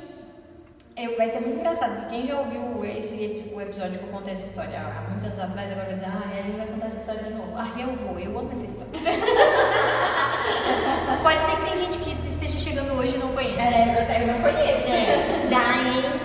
eu, 0.97 1.15
vai 1.15 1.29
ser 1.29 1.41
muito 1.41 1.59
engraçado, 1.59 1.95
porque 2.01 2.15
quem 2.15 2.25
já 2.25 2.39
ouviu 2.39 2.83
esse, 2.83 3.51
o 3.53 3.61
episódio 3.61 3.99
que 3.99 4.05
eu 4.05 4.11
contei 4.11 4.33
essa 4.33 4.43
história 4.45 4.79
há 4.79 5.07
muitos 5.07 5.25
anos 5.25 5.39
atrás, 5.39 5.71
agora 5.71 5.85
vai 5.85 5.95
dizer, 5.95 6.07
ah, 6.07 6.23
a 6.27 6.39
Ellen 6.39 6.57
vai 6.57 6.67
contar 6.67 6.87
essa 6.87 6.97
história 6.97 7.23
de 7.23 7.29
novo. 7.33 7.53
Ah, 7.55 7.71
eu 7.79 7.95
vou, 7.95 8.19
eu 8.19 8.37
amo 8.37 8.51
essa 8.51 8.65
história. 8.65 8.91
Pode 11.23 11.45
ser 11.45 11.55
que 11.57 11.65
tem 11.69 11.77
gente 11.77 11.97
que 11.99 12.27
esteja 12.27 12.57
chegando 12.59 12.93
hoje 12.93 13.15
e 13.15 13.17
não 13.17 13.29
conheça. 13.29 13.61
É, 13.61 14.21
eu 14.21 14.27
não 14.27 14.41
conheço. 14.41 14.87
É, 14.87 15.47
daí 15.49 16.19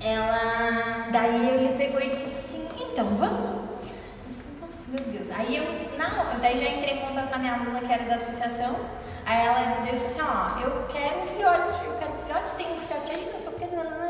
ela. 0.00 1.08
Daí 1.12 1.48
ele 1.48 1.76
pegou 1.76 2.00
e 2.00 2.10
disse 2.10 2.24
assim, 2.24 2.68
então 2.92 3.06
vamos. 3.16 3.38
Eu 3.40 4.28
disse, 4.28 4.58
nossa, 4.60 4.90
meu 4.90 5.00
Deus. 5.12 5.30
Aí 5.30 5.56
eu, 5.56 5.96
na 5.98 6.06
hora, 6.20 6.38
daí 6.40 6.56
já 6.56 6.68
entrei 6.68 6.94
em 6.94 7.00
contato 7.00 7.28
com 7.28 7.34
a 7.34 7.38
minha 7.38 7.54
aluna 7.54 7.80
que 7.80 7.92
era 7.92 8.04
da 8.04 8.14
associação. 8.16 8.76
Aí 9.24 9.46
ela 9.46 9.86
eu 9.86 9.94
disse 9.94 10.06
assim, 10.06 10.20
ó, 10.22 10.60
eu 10.60 10.86
quero 10.88 11.20
um 11.20 11.26
filhote, 11.26 11.84
eu 11.84 11.94
quero 11.98 12.12
um 12.12 12.16
filhote, 12.16 12.54
tem 12.54 12.66
um 12.72 12.78
filhote 12.78 13.10
aí, 13.12 13.28
não 13.30 13.38
sei 13.38 13.48
o 13.50 13.52
que, 13.52 13.66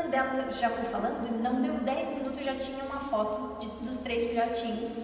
dela 0.09 0.47
já 0.51 0.69
foi 0.69 0.85
falando, 0.85 1.41
não 1.43 1.61
deu 1.61 1.73
10 1.73 2.09
minutos, 2.11 2.37
eu 2.37 2.43
já 2.45 2.55
tinha 2.55 2.83
uma 2.85 2.99
foto 3.01 3.57
de- 3.59 3.85
dos 3.85 3.97
três 3.97 4.23
filhotinhos. 4.25 5.03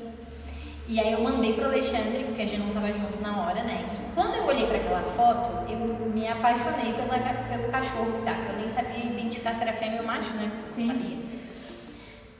E 0.87 0.99
aí 0.99 1.13
eu 1.13 1.21
mandei 1.21 1.53
pro 1.53 1.65
Alexandre, 1.65 2.23
porque 2.25 2.43
a 2.43 2.45
gente 2.45 2.59
não 2.61 2.69
tava 2.69 2.91
junto 2.93 3.19
na 3.19 3.41
hora, 3.41 3.63
né? 3.63 3.89
E 3.91 4.13
quando 4.13 4.35
eu 4.35 4.45
olhei 4.45 4.67
para 4.67 4.77
aquela 4.77 5.01
foto, 5.01 5.71
eu 5.71 5.79
me 6.13 6.27
apaixonei 6.27 6.93
pela, 6.93 7.17
pelo 7.17 7.71
cachorro 7.71 8.13
que 8.13 8.21
tava. 8.21 8.41
Eu 8.49 8.57
nem 8.59 8.69
sabia 8.69 9.03
identificar 9.03 9.55
se 9.55 9.63
era 9.63 9.73
fêmea 9.73 10.01
ou 10.01 10.05
macho, 10.07 10.31
né? 10.35 10.51
Porque 10.63 10.81
eu 10.81 10.85
Sim. 10.85 10.87
sabia. 10.87 11.17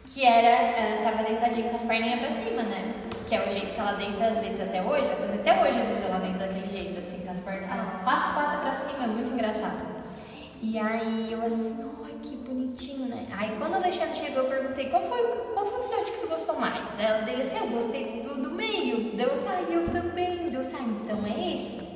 Que 0.07 0.25
era, 0.25 0.47
ela 0.79 1.11
tava 1.11 1.23
deitadinha 1.23 1.69
com 1.69 1.75
as 1.75 1.83
perninhas 1.83 2.19
pra 2.19 2.31
cima, 2.31 2.61
né? 2.61 2.93
Que 3.27 3.35
é 3.35 3.41
o 3.41 3.51
jeito 3.51 3.73
que 3.73 3.79
ela 3.79 3.93
deita 3.93 4.25
às 4.25 4.39
vezes 4.39 4.61
até 4.61 4.81
hoje. 4.81 5.09
Até 5.09 5.61
hoje, 5.61 5.79
às 5.79 5.87
vezes, 5.87 6.03
ela 6.03 6.19
deita 6.19 6.37
daquele 6.37 6.69
jeito, 6.69 6.99
assim, 6.99 7.25
com 7.25 7.31
as 7.31 7.39
pernas 7.39 7.71
as 7.71 8.03
quatro 8.03 8.33
patas 8.35 8.59
pra 8.61 8.73
cima, 8.73 9.05
é 9.05 9.07
muito 9.07 9.31
engraçado. 9.31 9.95
E 10.61 10.77
aí 10.77 11.29
eu 11.31 11.41
assim, 11.43 11.91
bonitinho, 12.45 13.07
né? 13.07 13.25
Aí 13.31 13.55
quando 13.57 13.73
o 13.73 13.75
Alexandre 13.75 14.15
chegou, 14.15 14.43
eu 14.43 14.49
perguntei 14.49 14.89
qual 14.89 15.03
foi, 15.03 15.21
qual 15.53 15.65
foi 15.65 15.79
o 15.79 15.83
filhote 15.83 16.11
que 16.11 16.19
tu 16.19 16.27
gostou 16.27 16.59
mais? 16.59 16.81
Ela 16.99 17.21
dele 17.21 17.41
assim, 17.41 17.57
eu 17.57 17.67
gostei 17.67 18.21
do, 18.21 18.41
do 18.41 18.51
meio. 18.51 19.15
Deu 19.15 19.31
ah, 19.47 19.61
eu 19.69 19.89
também. 19.89 20.49
Deu 20.49 20.61
ah, 20.61 20.85
então 21.03 21.19
é 21.25 21.53
esse. 21.53 21.95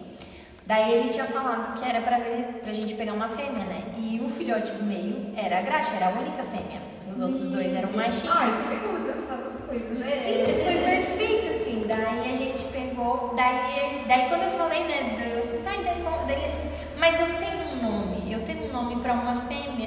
Daí 0.66 0.94
ele 0.94 1.10
tinha 1.10 1.26
falado 1.26 1.80
que 1.80 1.88
era 1.88 2.02
pra, 2.02 2.18
ver, 2.20 2.60
pra 2.62 2.72
gente 2.74 2.94
pegar 2.94 3.14
uma 3.14 3.28
fêmea, 3.28 3.66
né? 3.66 3.84
E 3.98 4.22
o 4.24 4.30
filhote 4.30 4.72
do 4.74 4.84
meio 4.84 5.34
era 5.36 5.60
a 5.60 5.62
graxa, 5.62 5.96
era 5.96 6.08
a 6.08 6.20
única 6.20 6.44
fêmea. 6.44 6.80
Os 7.12 7.22
outros 7.22 7.48
dois 7.48 7.74
eram 7.74 7.92
machinhos. 7.92 8.36
Ai, 8.36 8.54
segundo, 8.54 9.10
essas 9.10 9.66
coisas. 9.66 9.98
né? 9.98 10.12
Sim, 10.12 10.46
foi 10.64 10.76
perfeito, 10.84 11.56
assim. 11.56 11.86
Daí 11.88 12.32
a 12.32 12.36
gente 12.36 12.64
pegou. 12.66 13.34
Daí, 13.36 14.06
daí 14.08 14.30
quando 14.30 14.44
eu 14.44 14.52
falei, 14.52 14.84
né? 14.84 15.32
Eu 15.34 15.40
assim, 15.40 15.64
tá, 15.64 15.74
e 15.74 15.84
daí, 15.84 16.04
daí 16.28 16.36
ele 16.36 16.46
assim, 16.46 16.70
mas 17.00 17.20
eu 17.20 17.28
tenho 17.38 17.58
um 17.74 17.82
nome, 17.82 18.32
eu 18.32 18.42
tenho 18.44 18.66
um 18.66 18.72
nome 18.72 19.02
pra 19.02 19.14
uma 19.14 19.36
fêmea. 19.48 19.79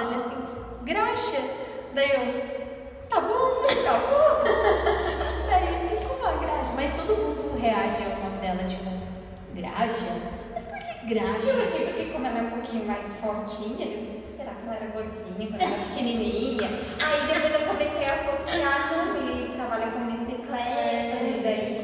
Eu 0.00 0.16
assim, 0.16 0.34
assim, 0.34 0.46
graxa. 0.84 1.40
Daí 1.94 2.10
eu, 2.10 3.06
tá 3.08 3.20
bom, 3.20 3.62
tá 3.84 3.92
bom. 3.92 4.42
Daí 5.50 5.88
ficou 5.88 6.26
a 6.26 6.32
graxa. 6.32 6.72
Mas 6.74 6.90
todo 6.94 7.16
mundo 7.16 7.60
reage 7.60 8.02
ao 8.02 8.10
nome 8.24 8.38
dela, 8.40 8.64
tipo, 8.64 8.90
graxa? 9.54 10.06
Mas 10.54 10.64
por 10.64 10.78
que 10.78 11.14
Eu 11.14 11.20
graxa? 11.20 11.60
achei 11.62 11.86
porque 11.86 12.04
como 12.06 12.26
ela 12.26 12.38
é 12.38 12.42
um 12.42 12.50
pouquinho 12.50 12.86
mais 12.86 13.12
fortinha, 13.14 13.86
eu, 13.86 14.20
será 14.22 14.52
que 14.52 14.66
ela 14.66 14.76
era 14.76 14.86
gordinha 14.86 15.48
quando 15.48 15.60
ela 15.60 15.74
era 15.74 15.84
pequenininha? 15.84 16.68
Aí 17.00 17.34
depois 17.34 17.54
eu 17.54 17.66
comecei 17.66 18.04
a 18.08 18.12
associar, 18.14 18.92
não, 18.92 19.16
ele 19.16 19.54
trabalha 19.54 19.90
com 19.92 20.06
bicicleta, 20.06 21.24
e 21.24 21.40
daí... 21.42 21.82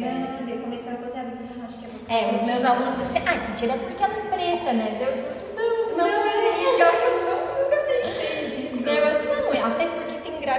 Daí 0.00 0.56
eu 0.56 0.62
comecei 0.62 0.90
a 0.90 0.94
associar, 0.94 1.24
eu 1.24 1.30
disse, 1.30 1.44
ah, 1.58 1.64
acho 1.64 1.78
que 1.78 1.86
é 2.12 2.28
É, 2.28 2.32
os 2.32 2.42
meus 2.42 2.64
alunos 2.64 2.98
disseram 2.98 3.26
assim, 3.26 3.28
ah, 3.28 3.34
é 3.34 3.76
porque 3.86 4.02
ela 4.02 4.14
é 4.14 4.20
preta, 4.20 4.72
né? 4.72 4.98
Eu 5.00 5.14
disse 5.14 5.44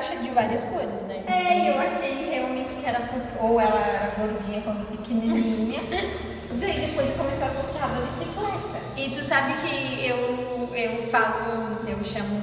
graxa 0.02 0.16
de 0.16 0.30
várias 0.32 0.66
cores, 0.66 1.02
né? 1.04 1.24
É, 1.28 1.70
eu 1.70 1.80
achei 1.80 2.28
realmente 2.32 2.74
que 2.74 2.84
era 2.86 3.02
por- 3.02 3.45
ou 3.45 3.62
ela 3.62 3.80
era 3.80 4.16
gordinha 4.16 4.60
quando 4.62 4.88
pequenininha. 4.89 5.80
Daí 6.60 6.80
depois 6.88 7.08
eu 7.08 7.16
comecei 7.18 7.43
a 7.43 7.45
associar 7.45 7.88
da 7.89 7.99
bicicleta. 8.02 8.82
E 8.97 9.12
tu 9.12 9.24
sabe 9.24 9.54
que 9.62 10.08
eu, 10.08 10.74
eu 10.76 11.04
falo, 11.08 11.88
eu 11.88 12.04
chamo 12.04 12.41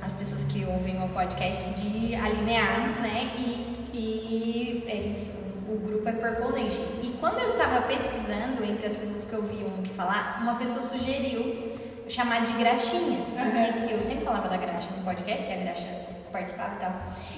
as 0.00 0.14
pessoas 0.14 0.44
que 0.44 0.64
ouvem 0.64 1.02
o 1.02 1.08
podcast 1.08 1.80
de 1.80 2.14
alineados, 2.14 2.98
né? 2.98 3.32
E, 3.36 3.74
e 3.92 4.84
eles, 4.86 5.46
o 5.68 5.76
grupo 5.78 6.08
é 6.08 6.12
Purple 6.12 6.62
Nation. 6.62 6.84
E 7.02 7.08
quando 7.18 7.40
eu 7.40 7.54
tava 7.56 7.82
pesquisando 7.82 8.64
entre 8.64 8.86
as 8.86 8.94
pessoas 8.94 9.24
que 9.24 9.34
ouviam 9.34 9.68
que 9.82 9.92
falar, 9.92 10.38
uma 10.42 10.54
pessoa 10.54 10.80
sugeriu 10.82 11.72
chamar 12.06 12.44
de 12.44 12.52
graxinhas, 12.52 13.32
porque 13.34 13.94
eu 13.94 14.00
sempre 14.00 14.24
falava 14.24 14.48
da 14.48 14.56
graxa 14.56 14.90
no 14.96 15.04
podcast, 15.04 15.48
e 15.50 15.54
a 15.54 15.56
graxa 15.56 15.86
participava 16.30 16.74
e 16.74 16.78
tal. 16.78 16.92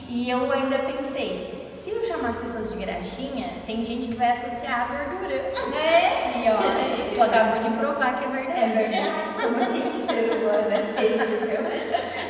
E 0.08 0.30
eu 0.30 0.50
ainda 0.52 0.78
pensei, 0.80 1.58
se 1.62 1.90
eu 1.90 2.04
chamar 2.04 2.30
as 2.30 2.36
pessoas 2.36 2.72
de 2.72 2.78
graxinha, 2.84 3.46
tem 3.66 3.82
gente 3.82 4.08
que 4.08 4.14
vai 4.14 4.30
associar 4.30 4.82
a 4.90 5.04
gordura. 5.04 5.34
É, 5.34 6.44
E 6.44 6.50
ó, 6.50 7.14
tu 7.14 7.22
acabou 7.22 7.62
de 7.62 7.76
provar 7.78 8.16
que 8.18 8.24
é 8.24 8.28
verdade. 8.28 8.60
é 8.60 8.88
verdade, 8.88 9.32
como 9.42 9.56
a 9.56 9.64
gente 9.66 9.96
ser 9.96 10.32
humano 10.32 10.70
é 10.70 10.92
terrível. 10.92 11.62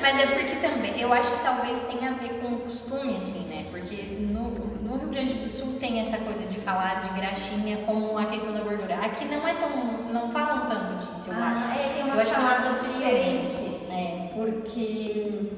Mas 0.01 0.19
é 0.21 0.27
porque 0.27 0.57
também, 0.57 1.01
eu 1.01 1.13
acho 1.13 1.31
que 1.33 1.41
talvez 1.45 1.81
tenha 1.83 2.11
a 2.11 2.15
ver 2.15 2.41
com 2.41 2.55
o 2.55 2.59
costume, 2.61 3.17
assim, 3.17 3.41
né? 3.49 3.67
Porque 3.71 3.97
no, 4.21 4.51
no 4.83 4.99
Rio 4.99 5.09
Grande 5.09 5.35
do 5.35 5.49
Sul 5.49 5.77
tem 5.79 6.01
essa 6.01 6.19
coisa 6.19 6.45
de 6.47 6.59
falar 6.59 7.03
de 7.03 7.11
graxinha 7.21 7.79
como 7.87 8.19
a 8.19 8.25
questão 8.27 8.53
da 8.53 8.61
gordura. 8.61 8.97
Aqui 8.97 9.25
não 9.27 9.47
é 9.47 9.55
tão. 9.55 9.71
não 10.13 10.31
falam 10.31 10.67
tanto 10.67 10.95
disso, 11.07 11.31
eu 11.31 11.35
Ah, 11.37 11.69
acho. 11.71 11.79
é, 11.81 11.89
tem 11.93 12.01
eu 12.01 12.07
umas 12.07 12.21
acho 12.21 12.35
que 12.35 12.41
não 12.41 12.49
palavras 12.49 12.69
associam 12.77 12.99
diferentes. 13.11 13.53
muito. 13.61 13.93
É. 13.93 14.29
Porque 14.35 15.51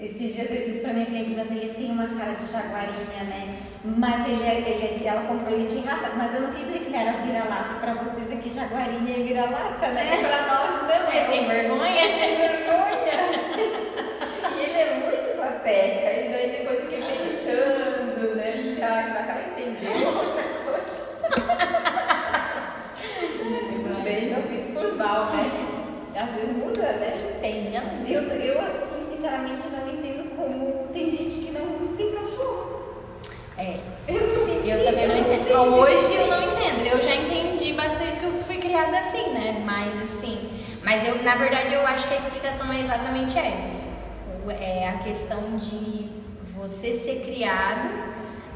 esses 0.00 0.34
dias 0.34 0.50
eu 0.50 0.64
disse 0.64 0.80
pra 0.80 0.92
minha 0.92 1.06
cliente, 1.06 1.34
mas 1.36 1.50
ele 1.50 1.74
tem 1.74 1.90
uma 1.90 2.06
cara 2.08 2.32
de 2.34 2.46
jaguarinha, 2.46 3.24
né? 3.24 3.58
Mas 3.84 4.28
ele 4.28 4.44
é, 4.44 4.60
ele 4.60 4.84
é 4.84 5.08
ela 5.08 5.22
comprou 5.22 5.52
ele 5.52 5.66
de 5.66 5.80
raça, 5.80 6.10
mas 6.16 6.34
eu 6.34 6.42
não 6.42 6.52
quis 6.52 6.66
dizer 6.66 6.78
que 6.80 6.86
ele 6.86 6.96
era 6.96 7.18
vira-lata. 7.22 7.80
Pra 7.80 7.94
vocês 7.94 8.32
aqui, 8.32 8.48
jaguarinha 8.48 9.16
é 9.16 9.22
vira-lata, 9.22 9.88
né? 9.88 10.06
Pra 10.22 10.46
nós 10.46 10.82
não 10.82 11.12
É 11.12 11.24
sem 11.26 11.46
vergonha? 11.48 11.90
É 11.90 12.18
sem 12.18 12.36
vergonha. 12.36 13.18
e 14.56 14.62
ele 14.62 14.78
é 14.78 14.94
muito 15.02 15.36
sapeca. 15.36 16.12
E 16.12 16.28
daí 16.30 16.50
depois 16.58 16.78
eu 16.78 16.84
fiquei 16.86 17.02
pensando, 17.02 18.36
né? 18.36 18.50
Disse, 18.62 18.82
ah, 18.82 19.02
será 19.02 19.22
que 19.24 19.30
ela 19.30 19.42
entendeu 19.50 20.08
outra 20.14 20.44
coisa? 20.64 20.98
Tudo 23.72 24.02
bem, 24.04 24.30
não 24.30 24.42
fiz 24.44 24.66
por 24.72 24.96
mal, 24.96 25.26
né? 25.32 25.50
Às 26.14 26.30
vezes 26.30 26.56
muda, 26.56 26.82
né? 26.82 27.38
Tem, 27.40 27.70
né? 27.70 27.82
Eu, 28.08 28.22
eu, 28.22 28.60
assim, 28.60 29.14
sinceramente, 29.14 29.68
não 29.68 29.88
entendo 29.88 30.36
como 30.36 30.88
tem 30.92 31.10
gente 31.10 31.46
que 31.46 31.52
não 31.52 31.96
tem 31.96 32.12
cachorro. 32.12 32.82
É. 33.56 33.78
Eu 34.06 34.20
não 34.26 34.48
entendo. 34.48 34.68
Eu 34.68 34.84
também 34.84 35.06
não 35.08 35.14
sei 35.14 35.24
entendo. 35.24 35.42
dizer. 35.42 35.52
Hoje 35.68 36.14
eu 36.14 36.26
não 36.26 36.42
entendo. 36.42 36.86
Eu 36.86 37.00
já 37.00 37.14
entendi 37.14 37.72
bastante 37.74 38.12
porque 38.12 38.26
eu 38.26 38.38
fui 38.38 38.56
criada 38.56 38.98
assim, 38.98 39.30
né? 39.32 39.62
Mas 39.64 40.00
assim. 40.02 40.48
Mas 40.82 41.06
eu, 41.06 41.22
na 41.22 41.36
verdade, 41.36 41.74
eu 41.74 41.86
acho 41.86 42.08
que 42.08 42.14
a 42.14 42.16
explicação 42.16 42.72
é 42.72 42.80
exatamente 42.80 43.38
essa. 43.38 43.68
Assim. 43.68 43.98
É 44.60 44.88
a 44.88 44.98
questão 44.98 45.56
de 45.58 46.08
você 46.56 46.94
ser 46.94 47.20
criado 47.26 47.90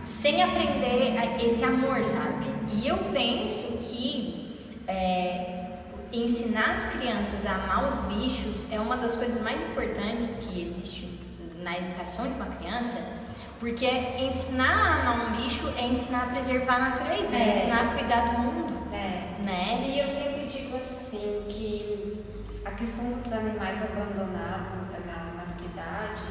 sem 0.02 0.42
aprender 0.42 1.14
esse 1.44 1.62
amor, 1.62 2.02
sabe? 2.02 2.46
E 2.72 2.88
eu 2.88 2.96
penso 3.12 3.78
que 3.78 4.56
é, 4.88 5.66
ensinar 6.12 6.74
as 6.74 6.86
crianças 6.86 7.46
a 7.46 7.54
amar 7.54 7.88
os 7.88 7.98
bichos 8.00 8.64
é 8.72 8.80
uma 8.80 8.96
das 8.96 9.16
coisas 9.16 9.42
mais 9.42 9.60
importantes 9.62 10.36
que 10.36 10.60
existe 10.60 11.08
na 11.62 11.76
educação 11.78 12.28
de 12.28 12.34
uma 12.34 12.46
criança, 12.46 12.98
porque 13.62 13.86
ensinar 13.86 14.74
a 14.74 15.12
amar 15.12 15.28
um 15.28 15.40
bicho 15.40 15.72
é 15.78 15.86
ensinar 15.86 16.24
a 16.24 16.26
preservar 16.34 16.74
a 16.74 16.78
natureza, 16.90 17.36
é, 17.36 17.42
é 17.42 17.50
ensinar 17.52 17.92
a 17.92 17.94
cuidar 17.96 18.32
do 18.32 18.38
mundo. 18.40 18.92
É. 18.92 19.40
Né? 19.40 19.84
E 19.86 20.00
eu 20.00 20.08
sempre 20.08 20.46
digo 20.46 20.76
assim 20.76 21.44
que 21.48 22.24
a 22.64 22.72
questão 22.72 23.12
dos 23.12 23.32
animais 23.32 23.80
abandonados 23.80 24.90
na, 25.06 25.40
na 25.40 25.46
cidade 25.46 26.24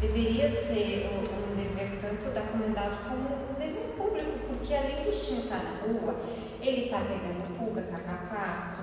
deveria 0.00 0.48
ser 0.48 1.10
um, 1.12 1.52
um 1.52 1.56
dever 1.56 1.90
tanto 2.00 2.30
da 2.30 2.40
comunidade 2.40 2.96
como 3.06 3.50
um 3.50 3.54
dever 3.58 3.94
público, 3.98 4.38
porque 4.48 4.72
ali 4.72 5.02
o 5.02 5.10
bichinho 5.10 5.42
está 5.42 5.56
na 5.56 5.80
rua, 5.82 6.18
ele 6.62 6.86
está 6.86 7.00
pegando 7.00 7.58
pulga, 7.58 7.82
carrapato, 7.82 8.80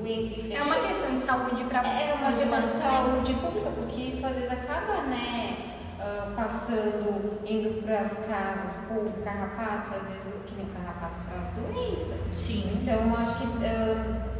doenças. 0.00 0.48
É 0.52 0.62
uma 0.62 0.76
questão 0.76 1.12
de 1.12 1.20
saúde 1.20 1.64
para 1.64 1.80
É 1.80 2.14
uma 2.14 2.30
questão 2.30 2.62
de 2.62 2.70
saúde 2.70 3.34
pública, 3.34 3.70
porque 3.70 4.02
isso 4.02 4.24
às 4.24 4.36
vezes 4.36 4.52
acaba, 4.52 5.02
né, 5.02 5.69
uh, 6.00 6.34
passando, 6.34 7.40
indo 7.46 7.82
para 7.82 8.00
as 8.00 8.14
casas, 8.26 8.86
público, 8.86 9.22
carrapato, 9.22 9.94
às 9.94 10.08
vezes 10.08 10.34
que 10.46 10.54
nem 10.56 10.66
o 10.66 10.70
carrapato 10.70 11.16
traz 11.28 11.52
doença. 11.54 12.16
Sim. 12.32 12.80
Então 12.80 13.06
eu 13.06 13.16
acho 13.16 13.38
que 13.38 13.44
uh, 13.44 14.30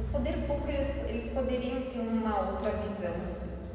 o 0.00 0.12
poder 0.12 0.46
público, 0.46 1.06
eles 1.08 1.32
poderiam 1.32 1.82
ter 1.82 2.00
uma 2.00 2.50
outra 2.50 2.70
visão, 2.70 3.14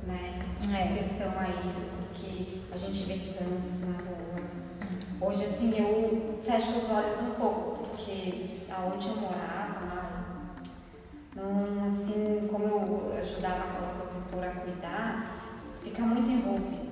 né, 0.06 0.42
é. 0.74 0.86
em 0.86 0.96
questão 0.96 1.32
a 1.38 1.68
isso, 1.68 1.92
porque 1.98 2.60
a 2.74 2.78
gente 2.78 3.04
vê 3.06 3.34
tantos 3.34 3.82
na 3.82 3.98
rua. 3.98 4.34
Hoje, 5.22 5.46
assim, 5.46 5.74
eu 5.78 6.42
fecho 6.44 6.78
os 6.78 6.90
olhos 6.90 7.18
um 7.20 7.36
pouco, 7.36 7.88
porque 7.88 8.58
aonde 8.70 9.08
eu 9.08 9.16
morava, 9.16 10.24
não, 11.36 11.86
assim, 11.88 12.48
como 12.52 12.66
eu 12.66 13.14
ajudava 13.18 13.64
aquela 13.64 13.94
protetora 13.94 14.52
a 14.52 14.60
cuidar, 14.62 15.34
fica 15.82 16.02
muito 16.02 16.30
envolvido. 16.30 16.83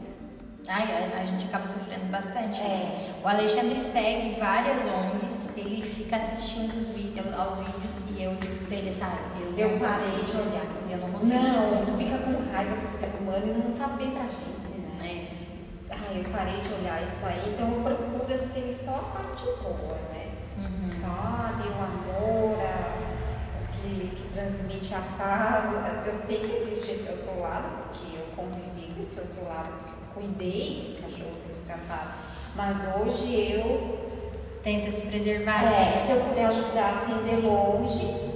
Ai, 0.68 1.12
a, 1.14 1.22
a 1.22 1.26
gente 1.26 1.46
acaba 1.46 1.66
sofrendo 1.66 2.06
bastante. 2.06 2.62
É. 2.62 3.14
O 3.24 3.28
Alexandre 3.28 3.80
segue 3.80 4.40
várias 4.40 4.86
ONGs, 4.86 5.58
ele 5.58 5.82
fica 5.82 6.18
assistindo 6.18 6.78
os 6.78 6.90
vídeos, 6.90 7.34
aos 7.34 7.60
vídeos 7.60 8.04
e 8.12 8.24
eu 8.24 8.36
digo 8.36 8.66
pra 8.66 8.76
ele, 8.76 8.92
sabe, 8.92 9.18
eu, 9.40 9.58
eu 9.58 9.80
parei 9.80 10.24
de 10.24 10.38
olhar. 10.38 10.66
Eu 10.90 10.98
não 10.98 11.12
consigo. 11.12 11.40
Não, 11.42 11.86
tu 11.86 11.98
fica 11.98 12.18
com 12.20 12.52
raiva 12.52 12.76
do 12.76 12.86
ser 12.86 13.10
humano 13.20 13.48
e 13.48 13.54
não 13.54 13.76
faz 13.76 13.94
bem 13.94 14.12
pra 14.12 14.24
gente, 14.24 14.82
né? 15.00 15.28
É. 15.90 15.94
Ai, 15.94 16.24
eu 16.24 16.32
parei 16.32 16.62
de 16.62 16.74
olhar 16.74 17.04
isso 17.04 17.26
aí, 17.26 17.54
então 17.54 17.72
eu 17.72 17.82
procuro 17.82 18.34
assim 18.34 18.70
só 18.70 18.96
a 18.96 19.18
parte 19.18 19.44
boa, 19.64 19.98
né? 20.14 20.32
Uhum. 20.58 20.90
Só 20.90 21.08
o 21.08 21.84
amor, 21.84 22.60
a 22.60 23.02
que, 23.82 24.10
que 24.16 24.30
transmite 24.34 24.94
a 24.94 25.02
paz. 25.18 26.06
Eu 26.06 26.14
sei 26.14 26.40
que 26.40 26.56
existe 26.58 26.92
esse 26.92 27.10
outro 27.10 27.40
lado, 27.42 27.68
porque 27.84 28.16
eu 28.16 28.26
convivi 28.36 28.94
com 28.94 29.02
esse 29.02 29.20
outro 29.20 29.44
lado, 29.48 29.74
cuidei 30.14 30.96
de 30.96 31.02
cachorros 31.02 31.40
resgatados. 31.48 32.14
Mas 32.56 32.78
hoje 32.96 33.52
eu. 33.52 34.02
Tenta 34.64 34.92
se 34.92 35.08
preservar, 35.08 35.64
é, 35.64 35.98
assim. 35.98 36.06
Se 36.06 36.12
eu 36.12 36.22
puder 36.22 36.46
ajudar 36.46 36.92
assim 36.92 37.24
de 37.24 37.42
longe, 37.42 38.32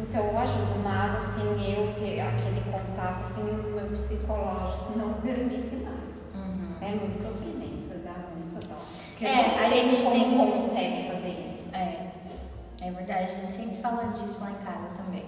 então 0.00 0.24
eu 0.24 0.38
ajudo. 0.38 0.80
Mas 0.84 1.16
assim, 1.16 1.74
eu 1.74 1.92
ter 1.94 2.20
aquele 2.20 2.60
contato, 2.70 3.20
assim, 3.20 3.42
o 3.42 3.74
meu 3.74 3.86
psicológico 3.86 4.96
não 4.96 5.14
permite 5.20 5.74
mais. 5.76 6.22
Uhum. 6.32 6.76
É 6.80 6.90
muito 6.94 7.16
sofrimento, 7.16 7.88
dá 8.04 8.14
muita 8.36 8.64
dó. 8.68 8.76
Porque 9.10 9.26
é, 9.26 9.58
a 9.58 9.68
gente 9.68 9.96
tem... 9.96 10.38
consegue 10.38 11.08
fazer 11.10 11.44
isso. 11.44 11.64
É. 11.74 12.04
É 12.86 12.90
verdade, 12.90 13.32
a 13.32 13.40
gente 13.40 13.54
sempre 13.54 13.76
fala 13.78 14.12
disso 14.12 14.40
lá 14.42 14.50
em 14.50 14.64
casa 14.64 14.88
também. 14.90 15.24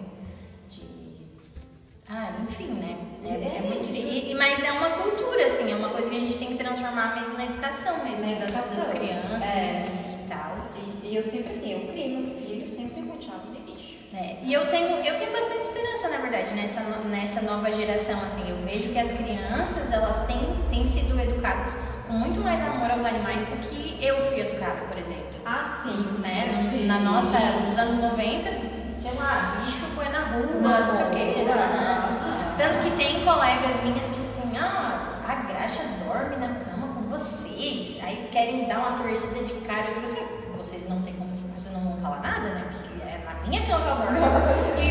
Ah, 2.08 2.30
enfim, 2.48 2.68
né? 2.74 2.96
É, 3.24 3.28
é, 3.28 3.58
é 3.58 3.62
muito 3.62 3.90
e, 3.90 4.34
Mas 4.36 4.62
é 4.62 4.70
uma 4.70 4.90
cultura, 4.90 5.46
assim, 5.46 5.72
é 5.72 5.74
uma 5.74 5.88
coisa 5.88 6.08
que 6.08 6.16
a 6.16 6.20
gente 6.20 6.38
tem 6.38 6.48
que 6.48 6.54
transformar 6.54 7.16
mesmo 7.16 7.34
na 7.34 7.46
educação 7.46 8.04
mesmo, 8.04 8.30
na 8.30 8.46
das, 8.46 8.54
das 8.54 8.88
crianças 8.88 9.44
é. 9.44 10.18
e, 10.22 10.28
tal. 10.28 10.56
E, 11.02 11.08
e, 11.08 11.16
eu 11.16 11.22
sempre 11.22 11.50
assim, 11.52 11.72
eu 11.72 11.80
crio 11.92 12.18
meu 12.20 12.36
filho 12.36 12.66
sempre 12.66 13.00
rodeado 13.00 13.50
de 13.52 13.60
bicho. 13.60 13.96
É, 14.14 14.36
e 14.40 14.52
eu 14.52 14.68
tenho, 14.68 14.98
eu 15.04 15.18
tenho 15.18 15.32
bastante 15.32 15.62
esperança, 15.62 16.08
na 16.08 16.18
verdade, 16.18 16.54
nessa, 16.54 16.80
nessa 17.06 17.42
nova 17.42 17.72
geração, 17.72 18.20
assim, 18.22 18.48
eu 18.48 18.56
vejo 18.58 18.90
que 18.90 18.98
as 18.98 19.10
crianças, 19.10 19.92
elas 19.92 20.26
têm, 20.26 20.38
têm 20.70 20.86
sido 20.86 21.18
educadas 21.20 21.76
com 22.06 22.12
muito 22.12 22.40
mais 22.40 22.62
amor 22.62 22.88
aos 22.88 23.04
animais 23.04 23.44
do 23.46 23.56
que 23.56 23.98
eu 24.00 24.20
fui 24.26 24.40
educada, 24.40 24.82
por 24.82 24.96
exemplo. 24.96 25.26
Ah, 25.44 25.64
sim. 25.64 26.20
Né? 26.20 26.68
Sim. 26.70 26.86
Na 26.86 27.00
nossa, 27.00 27.38
nos 27.64 27.76
anos 27.76 27.96
90, 28.00 28.75
sei 28.96 29.12
lá, 29.14 29.60
bicho 29.62 29.86
foi 29.94 30.08
na 30.08 30.20
rua, 30.20 30.46
não, 30.60 30.86
não 30.86 30.94
sei 30.94 31.06
o 31.06 31.10
quê. 31.10 31.44
Né? 31.44 32.54
Tanto 32.56 32.80
que 32.80 32.90
tem 32.92 33.24
colegas 33.24 33.82
minhas 33.82 34.08
que 34.08 34.20
assim, 34.20 34.56
ah, 34.58 35.20
a 35.26 35.34
graxa 35.52 35.82
dorme 36.04 36.36
na 36.36 36.54
cama 36.64 36.94
com 36.94 37.02
vocês. 37.02 37.98
Aí 38.02 38.28
querem 38.32 38.66
dar 38.66 38.78
uma 38.78 38.98
torcida 38.98 39.44
de 39.44 39.54
cara. 39.66 39.88
Eu 39.88 39.94
digo 39.94 40.04
assim, 40.04 40.26
vocês 40.56 40.88
não 40.88 41.02
tem 41.02 41.14
como, 41.14 41.30
vocês 41.54 41.74
não 41.74 41.82
vão 41.82 42.00
falar 42.00 42.20
nada, 42.20 42.48
né? 42.48 42.64
Porque 42.72 43.02
é 43.02 43.22
na 43.24 43.34
minha 43.46 43.66
cama 43.66 43.84
que 43.84 43.90
ela 43.90 44.00
dorme. 44.00 44.76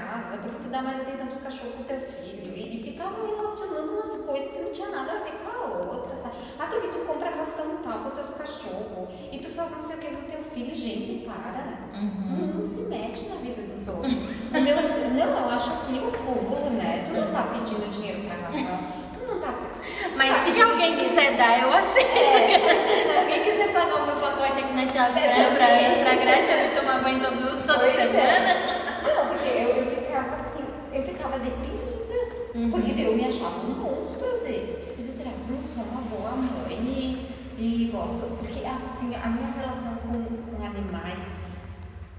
casa, 0.00 0.38
porque 0.42 0.56
tu 0.62 0.68
dá 0.68 0.82
mais 0.82 1.00
atenção 1.00 1.26
pros 1.26 1.40
cachorros 1.40 1.74
pro 1.74 1.84
teu 1.84 2.00
filho. 2.00 2.54
E, 2.54 2.80
e 2.80 2.82
ficavam 2.82 3.26
relacionando 3.26 3.92
umas 3.92 4.16
coisas 4.24 4.52
que 4.52 4.58
não 4.62 4.72
tinha 4.72 4.88
nada 4.88 5.12
a 5.12 5.24
ver 5.24 5.32
com 5.32 5.50
a 5.50 5.94
outra, 5.94 6.16
sabe? 6.16 6.34
Ah, 6.58 6.66
porque 6.66 6.88
tu 6.88 6.98
compra 7.06 7.30
ração 7.30 7.78
tal 7.82 8.00
pro 8.00 8.10
teus 8.10 8.30
cachorros. 8.30 9.08
E 9.32 9.38
tu 9.38 9.48
faz 9.50 9.70
não 9.70 9.80
sei 9.80 9.96
o 9.96 9.98
que 9.98 10.06
pro 10.08 10.26
teu 10.26 10.42
filho. 10.42 10.74
Gente, 10.74 11.24
para. 11.26 11.78
Uhum. 11.94 12.36
Não, 12.38 12.46
não, 12.54 12.62
se 12.62 12.80
mete 12.82 13.28
na 13.28 13.36
vida 13.36 13.62
dos 13.62 13.88
outros. 13.88 14.12
Meu 14.52 14.76
filho, 14.76 15.10
não, 15.10 15.38
eu 15.38 15.50
acho 15.50 15.70
assim 15.72 15.98
o 16.06 16.12
cúmulo, 16.12 16.70
né? 16.70 17.04
Tu 17.04 17.12
não 17.12 17.32
tá 17.32 17.42
pedindo 17.52 17.90
dinheiro 17.90 18.22
pra 18.22 18.36
ração. 18.36 19.00
Mas 20.16 20.36
tá, 20.36 20.44
se 20.44 20.62
alguém 20.62 20.96
quiser 20.96 21.36
dar, 21.36 21.62
eu 21.62 21.72
aceito. 21.72 22.10
É. 22.16 23.12
se 23.12 23.18
alguém 23.18 23.42
quiser 23.42 23.72
pagar 23.72 24.02
o 24.02 24.06
meu 24.06 24.16
pacote 24.16 24.58
aqui 24.58 24.72
na 24.74 24.86
Tia 24.86 25.06
Fran 25.06 25.20
é, 25.20 25.54
pra, 25.54 26.04
pra 26.04 26.24
Graxa 26.24 26.78
tomar 26.78 27.02
banho 27.02 27.20
todo, 27.20 27.66
toda 27.66 27.78
pois 27.78 27.94
é. 27.94 28.02
semana. 28.02 28.20
É. 28.20 28.80
Não, 29.02 29.26
porque 29.28 29.48
eu, 29.48 29.68
eu 29.76 29.86
ficava 29.96 30.36
assim, 30.36 30.66
eu 30.92 31.02
ficava 31.02 31.38
deprimida. 31.38 31.80
Uhum. 32.70 32.82
Porque 32.82 33.00
eu 33.02 33.16
me 33.16 33.24
achava 33.24 33.60
um 33.60 33.74
monstro 33.74 34.26
às 34.26 34.42
vezes. 34.42 34.76
Eu 34.86 34.94
disse, 34.96 35.16
será 35.16 35.30
que 35.30 35.50
eu 35.50 35.56
não 35.56 35.64
sou 35.64 35.82
uma 35.84 36.02
boa 36.02 36.30
mãe? 36.30 36.78
E, 36.78 37.26
e 37.58 37.90
gosto. 37.92 38.36
Porque 38.38 38.64
assim, 38.64 39.14
a 39.14 39.28
minha 39.28 39.50
relação 39.50 39.96
com, 39.96 40.56
com 40.56 40.64
animais 40.64 41.18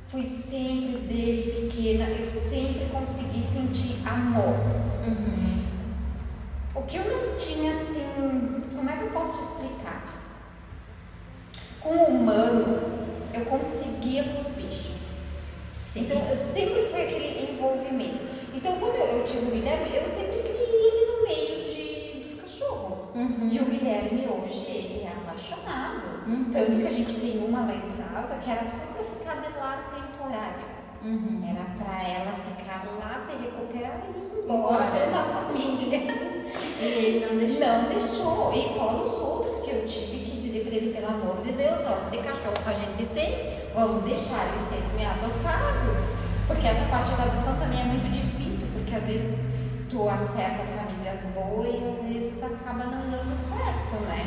foi 0.09 0.21
sempre, 0.21 1.07
desde 1.07 1.51
pequena, 1.51 2.09
eu 2.09 2.25
sempre 2.25 2.89
consegui 2.91 3.41
sentir 3.41 4.05
amor. 4.05 4.55
Uhum. 5.07 5.63
O 6.75 6.81
que 6.83 6.97
eu 6.97 7.03
não 7.05 7.37
tinha 7.37 7.73
assim, 7.73 8.63
como 8.75 8.89
é 8.89 8.97
que 8.97 9.03
eu 9.03 9.09
posso 9.11 9.37
te 9.37 9.43
explicar? 9.43 10.03
Com 11.79 11.95
o 11.95 12.07
humano, 12.07 12.79
eu 13.33 13.45
conseguia 13.45 14.23
com 14.25 14.41
os 14.41 14.49
bichos. 14.49 14.91
Sim. 15.73 16.01
Então, 16.01 16.17
sempre 16.35 16.87
foi 16.91 17.03
aquele 17.03 17.51
envolvimento. 17.53 18.30
Então, 18.53 18.75
quando 18.79 18.95
eu, 18.95 19.23
tive 19.23 19.47
o 19.47 19.51
Guilherme, 19.51 19.95
eu 19.95 20.07
sempre 20.07 20.43
criei 20.43 20.87
ele 20.87 21.11
no 21.11 21.23
meio 21.23 21.73
de, 21.73 22.23
dos 22.23 22.41
cachorros. 22.41 23.15
Uhum. 23.15 23.49
E 23.51 23.59
o 23.59 23.65
Guilherme 23.65 24.27
hoje, 24.27 24.65
ele 24.67 25.03
é 25.03 25.11
apaixonado. 25.11 26.27
Uhum. 26.27 26.51
Tanto 26.51 26.77
que 26.77 26.87
a 26.87 26.91
gente 26.91 27.15
tem 27.15 27.37
uma 27.43 27.61
lá 27.61 27.73
em 27.73 27.91
casa 28.13 28.35
que 28.43 28.51
era 28.51 28.65
só 28.65 28.85
pra 28.93 29.03
ficar 29.03 29.41
de 29.41 29.57
lar 29.57 29.89
temporário. 29.95 30.71
Uhum. 31.03 31.41
Era 31.49 31.65
pra 31.83 32.03
ela 32.07 32.31
ficar 32.31 32.85
lá, 32.99 33.17
se 33.17 33.31
recuperar 33.41 34.01
e 34.05 34.19
ir 34.19 34.43
embora 34.43 35.09
na 35.09 35.23
família. 35.23 35.99
E 36.79 36.85
ele 36.85 37.25
não 37.25 37.37
deixou. 37.37 37.65
Não 37.65 37.89
deixou. 37.89 38.53
E 38.53 38.77
fora 38.77 38.97
os 38.97 39.13
outros 39.13 39.57
que 39.63 39.71
eu 39.71 39.85
tive 39.85 40.25
que 40.25 40.41
dizer 40.41 40.65
para 40.65 40.75
ele, 40.75 40.93
pelo 40.93 41.07
amor 41.07 41.41
de 41.41 41.53
Deus, 41.53 41.79
ó, 41.85 42.09
de 42.09 42.17
cachorro 42.17 42.53
que 42.61 42.69
a 42.69 42.73
gente 42.73 43.05
tem, 43.13 43.71
vamos 43.73 44.03
deixar 44.03 44.47
eles 44.47 44.61
serem 44.61 45.07
adotados. 45.07 46.21
Porque 46.47 46.67
essa 46.67 46.83
parte 46.89 47.11
da 47.15 47.23
adoção 47.23 47.55
também 47.57 47.80
vezes 49.11 49.37
tu 49.89 50.07
acerta 50.07 50.63
famílias 50.65 51.23
boas 51.35 51.67
e 51.67 51.87
às 51.87 52.07
vezes 52.07 52.43
acaba 52.43 52.85
não 52.85 53.09
dando 53.09 53.37
certo, 53.37 54.01
né? 54.03 54.25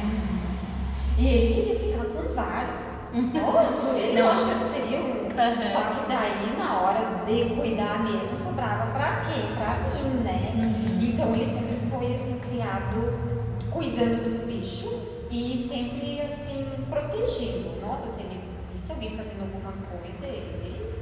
E 1.16 1.26
ele 1.26 1.54
queria 1.54 1.78
ficar 1.78 2.04
com 2.04 2.34
vários. 2.34 2.84
Não, 3.12 3.96
ele 3.96 4.20
não. 4.20 4.30
acho 4.30 4.44
que 4.46 4.80
teria 4.80 5.00
um. 5.00 5.24
Uhum. 5.24 5.70
Só 5.70 5.80
que 5.80 6.08
daí, 6.08 6.56
na 6.58 6.80
hora 6.80 7.24
de 7.24 7.54
cuidar 7.54 8.02
mesmo, 8.02 8.36
sobrava 8.36 8.92
pra 8.92 9.24
quê? 9.24 9.54
Pra 9.56 9.78
mim, 9.88 10.22
né? 10.22 10.52
Uhum. 10.54 11.02
Então 11.02 11.34
ele 11.34 11.46
sempre 11.46 11.76
foi 11.90 12.12
assim, 12.12 12.38
criado 12.40 13.34
cuidando 13.70 14.22
dos 14.22 14.44
bichos 14.44 14.92
e 15.30 15.56
sempre 15.56 16.20
assim, 16.20 16.66
protegendo. 16.90 17.80
Nossa, 17.80 18.08
se 18.08 18.20
ele 18.20 18.40
visse 18.72 18.92
alguém 18.92 19.16
fazendo 19.16 19.42
alguma 19.42 19.72
coisa, 19.90 20.26
ele 20.26 20.92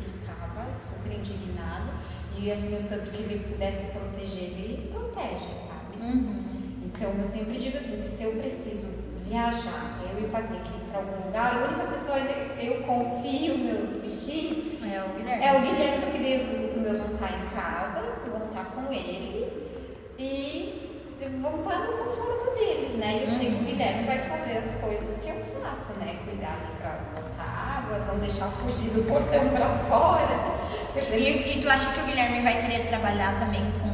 ficava 0.00 0.68
super 0.78 1.12
indignado. 1.12 1.90
E 2.38 2.50
assim, 2.50 2.76
o 2.76 2.88
tanto 2.88 3.10
que 3.10 3.22
ele 3.22 3.44
pudesse 3.48 3.92
proteger, 3.92 4.44
ele 4.44 4.90
protege, 4.92 5.54
sabe? 5.54 6.02
Uhum. 6.02 6.42
Então 6.84 7.10
eu 7.16 7.24
sempre 7.24 7.58
digo 7.58 7.76
assim, 7.76 7.96
que 7.98 8.06
se 8.06 8.22
eu 8.24 8.32
preciso 8.32 8.88
viajar, 9.26 10.00
eu 10.12 10.22
e 10.22 10.26
o 10.26 10.28
Patrick 10.28 10.68
ir 10.68 10.90
para 10.90 10.98
algum 10.98 11.26
lugar, 11.26 11.54
a 11.54 11.66
única 11.68 11.84
pessoa 11.90 12.18
que 12.20 12.66
eu 12.66 12.82
confio 12.82 13.58
meus 13.58 14.02
bichinhos 14.02 14.82
é 14.82 15.02
o 15.02 15.16
Guilherme. 15.16 15.44
É 15.44 15.56
o 15.56 15.60
Guilherme, 15.62 16.04
porque 16.04 16.18
Deus, 16.18 16.42
os 16.44 16.82
meus 16.82 16.98
vão 16.98 17.14
estar 17.14 17.30
em 17.30 17.54
casa, 17.54 18.02
vão 18.30 18.48
estar 18.48 18.64
com 18.74 18.92
ele 18.92 19.72
e 20.18 21.00
vão 21.40 21.60
estar 21.60 21.78
no 21.78 21.92
conforto 22.04 22.54
deles, 22.58 22.92
né? 22.94 23.20
E 23.20 23.22
eu 23.22 23.30
sei 23.30 23.38
que 23.38 23.46
o 23.46 23.58
uhum. 23.58 23.64
Guilherme 23.64 24.06
vai 24.06 24.18
fazer 24.18 24.58
as 24.58 24.74
coisas 24.80 25.22
que 25.22 25.30
eu 25.30 25.36
faço, 25.62 25.92
né? 26.00 26.18
Cuidar 26.24 26.54
ali 26.54 26.76
para 26.78 27.22
botar 27.22 27.78
água, 27.78 27.98
não 28.06 28.18
deixar 28.18 28.48
fugir 28.48 28.90
do 28.90 29.06
portão 29.08 29.48
para 29.48 29.68
fora. 29.88 30.71
E, 30.94 31.58
e 31.58 31.62
tu 31.62 31.68
acha 31.68 31.92
que 31.92 32.00
o 32.00 32.04
Guilherme 32.04 32.42
vai 32.42 32.60
querer 32.60 32.88
trabalhar 32.88 33.38
também 33.38 33.62
com 33.80 33.92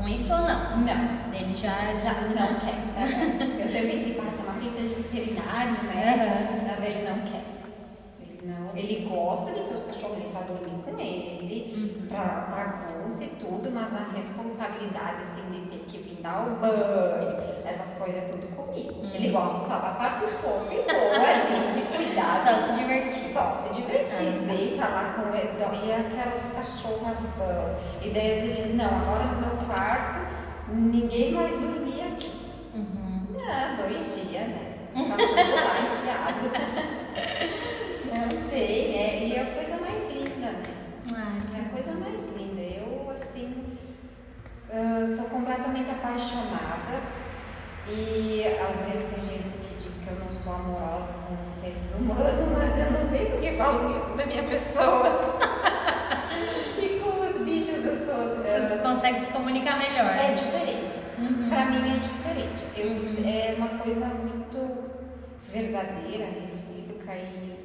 com 0.00 0.08
isso 0.08 0.32
ou 0.32 0.38
não? 0.38 0.78
Não. 0.78 1.34
Ele 1.34 1.54
já, 1.54 1.94
já 1.94 2.12
não 2.28 2.54
quer. 2.60 2.74
Uhum. 2.96 3.60
Eu 3.60 3.68
sempre 3.68 3.90
disse, 3.90 4.18
ah, 4.18 4.32
tomar 4.38 4.58
que 4.58 4.70
seja 4.70 4.94
veterinário, 4.94 5.72
né? 5.84 6.48
Uhum. 6.50 6.66
Mas 6.66 6.84
ele 6.84 7.08
não 7.08 7.18
quer. 7.20 7.44
Ele 8.20 8.40
não. 8.44 8.76
Ele 8.76 9.08
gosta 9.08 9.52
de 9.52 9.60
ter 9.60 9.74
os 9.74 9.82
cachorros 9.82 10.18
pra 10.32 10.40
dormir 10.42 10.82
com 10.82 10.98
ele, 10.98 11.74
uhum. 11.76 12.06
pra 12.08 12.48
bagunça 12.50 13.24
e 13.24 13.28
tudo, 13.28 13.70
mas 13.70 13.92
a 13.92 14.16
responsabilidade 14.16 15.20
assim 15.20 15.42
de 15.50 15.60
ter 15.68 15.84
que 15.86 15.98
vir 15.98 16.22
dar 16.22 16.46
o 16.46 16.56
banho, 16.56 17.36
essas 17.66 17.94
coisas 17.98 18.22
é 18.22 18.26
tudo 18.26 18.46
comigo. 18.56 19.00
Uhum. 19.00 19.14
Ele 19.14 19.28
gosta 19.30 19.58
só 19.58 19.78
da 19.80 19.90
parte 19.90 20.26
fofa 20.26 20.72
e 20.72 20.82
boa 20.82 21.70
de 21.74 21.82
cuidar. 21.96 22.34
Só 22.34 22.58
se 22.58 22.78
divertir. 22.78 23.32
Só 23.32 23.54
se 23.62 23.74
divertir. 23.74 23.79
Uhum. 23.90 24.46
Deita 24.46 24.88
lá 24.88 25.14
com 25.14 25.34
ele, 25.34 25.58
e 25.58 25.92
aquelas 25.92 26.52
cachorras. 26.54 27.16
E 28.02 28.10
daí 28.10 28.26
eles, 28.26 28.74
não, 28.74 28.86
agora 28.86 29.24
no 29.24 29.40
meu 29.40 29.66
quarto, 29.66 30.20
ninguém 30.68 31.34
vai 31.34 31.48
dormir 31.48 32.02
aqui. 32.02 32.32
Uhum. 32.74 33.26
Ah, 33.40 33.76
dois 33.80 34.14
dias, 34.14 34.48
né? 34.48 34.74
Tá 34.94 35.16
tudo 35.16 35.34
lá 35.34 35.74
enfiado. 35.80 36.50
Não 38.10 38.50
tem, 38.50 38.92
né? 38.92 39.26
E 39.26 39.34
é 39.34 39.42
a 39.42 39.54
coisa 39.54 39.80
mais 39.80 40.12
linda, 40.12 40.50
né? 40.50 40.74
é 41.54 41.60
a 41.60 41.70
coisa 41.70 41.92
mais 41.98 42.26
linda. 42.36 42.60
Eu, 42.60 43.10
assim, 43.10 43.76
uh, 44.68 45.16
sou 45.16 45.26
completamente 45.26 45.90
apaixonada. 45.90 47.20
E 47.88 48.44
às 48.60 48.86
vezes 48.86 49.14
tem 49.14 49.24
gente 49.24 49.49
eu 50.10 50.24
não 50.24 50.32
sou 50.32 50.54
amorosa 50.54 51.12
com 51.28 51.44
os 51.44 51.50
seres 51.50 51.94
humanos, 51.94 52.32
mas 52.56 52.78
eu 52.78 52.90
não 52.92 53.02
sei 53.08 53.26
porque 53.26 53.56
falam 53.56 53.96
isso 53.96 54.08
da 54.16 54.26
minha 54.26 54.42
pessoa. 54.44 55.38
e 56.78 57.00
com 57.00 57.20
os 57.20 57.44
bichos 57.44 57.84
eu 57.84 57.96
sou. 57.96 58.40
Uh, 58.40 58.76
tu 58.76 58.82
consegue 58.82 59.20
se 59.20 59.28
comunicar 59.28 59.78
melhor. 59.78 60.12
É 60.12 60.34
diferente. 60.34 61.00
Uhum. 61.18 61.48
Pra 61.48 61.66
mim 61.66 61.90
é 61.90 61.98
diferente. 61.98 62.62
Eu, 62.76 62.88
uhum. 62.88 63.28
É 63.28 63.54
uma 63.56 63.78
coisa 63.78 64.06
muito 64.06 64.90
verdadeira, 65.52 66.26
recíproca 66.40 67.14
e 67.14 67.64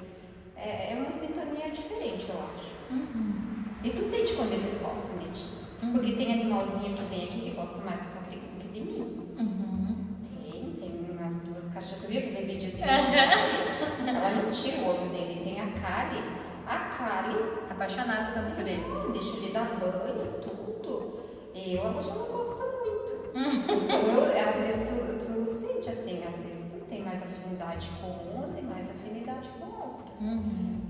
é, 0.57 0.93
é 0.93 0.95
uma 0.95 1.11
sintonia 1.11 1.69
diferente, 1.71 2.27
eu 2.27 2.35
acho. 2.35 2.71
Uhum. 2.91 3.63
E 3.83 3.89
tu 3.91 4.01
sente 4.01 4.33
quando 4.33 4.53
eles 4.53 4.73
gostam 4.81 5.17
de 5.19 5.29
ti. 5.29 5.49
Uhum. 5.83 5.93
Porque 5.93 6.13
tem 6.13 6.33
animalzinho 6.33 6.95
que 6.95 7.03
vem 7.03 7.25
aqui 7.25 7.41
que 7.41 7.49
gosta 7.51 7.77
mais 7.79 7.99
do 7.99 8.05
Patrick 8.07 8.43
do 8.47 8.59
que 8.59 8.67
de 8.67 8.81
mim. 8.81 9.27
Uhum. 9.39 9.95
Tem, 10.41 10.71
tem 10.79 11.07
umas 11.11 11.41
duas 11.41 11.65
caixas. 11.65 11.94
Tu 12.05 12.11
viu 12.11 12.21
que 12.21 12.29
vem 12.29 12.45
vídeo 12.45 12.67
assim? 12.67 12.83
Ela 12.83 14.29
não 14.29 14.51
tira 14.51 14.77
o 14.77 14.89
olho 14.89 15.09
dele. 15.09 15.41
Tem 15.43 15.59
a 15.59 15.65
Kali. 15.65 16.21
A 16.67 16.77
Kali. 16.95 17.35
Apaixonada 17.67 18.31
tanto 18.31 18.55
por 18.55 18.67
ele. 18.67 18.83
Deixa 19.11 19.37
ele 19.37 19.51
dar 19.51 19.65
banho, 19.79 20.33
tudo. 20.39 21.19
Eu, 21.55 21.81
ela 21.81 22.03
já 22.03 22.13
não 22.13 22.27
gosta 22.27 22.63
muito. 22.63 23.31
então, 23.33 23.99
eu, 24.01 24.49
às 24.49 24.55
vezes 24.55 24.87
tu, 24.87 25.33
tu 25.33 25.45
sente 25.47 25.89
assim, 25.89 26.23
às 26.23 26.43
vezes 26.43 26.63
tu 26.71 26.77
tem 26.87 27.01
mais 27.01 27.23
afinidade 27.23 27.89
com 27.99 28.07
uns 28.07 28.59
e 28.59 28.61
mais 28.61 28.87
afinidade 28.91 29.49
com 29.59 29.65
outros. 29.65 30.19
Uhum. 30.21 30.84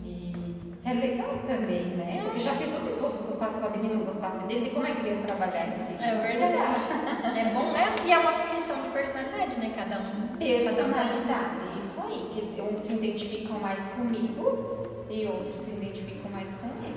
E 0.86 0.90
é 0.90 0.94
legal 0.94 1.40
também, 1.48 1.84
né? 1.98 2.22
Porque 2.26 2.40
já 2.40 2.54
pensou 2.54 2.80
se 2.80 2.94
todos 3.00 3.20
gostassem 3.22 3.60
só 3.60 3.70
de 3.70 3.80
mim 3.80 3.90
não 3.90 4.06
gostassem 4.06 4.46
dele, 4.46 4.70
como 4.70 4.86
é 4.86 4.92
que 4.92 5.00
ele 5.00 5.16
ia 5.16 5.22
trabalhar 5.24 5.72
si? 5.72 5.96
É 6.00 6.14
verdade. 6.14 7.40
é 7.40 7.54
bom, 7.56 7.72
né? 7.72 7.96
E 8.06 8.12
é 8.12 8.20
uma 8.20 8.34
questão 8.44 8.84
de 8.84 8.90
personalidade, 8.90 9.56
né? 9.58 9.74
Cada 9.76 10.02
um. 10.02 10.38
Personalidade, 10.38 11.56
isso 11.84 12.00
aí. 12.02 12.30
Que 12.32 12.62
uns 12.62 12.78
se 12.78 12.94
identificam 12.94 13.60
mais 13.60 13.80
comigo 13.96 15.06
e 15.10 15.26
outros 15.26 15.58
se 15.58 15.72
identificam 15.72 16.30
mais 16.30 16.54
com 16.54 16.68
ele. 16.68 16.96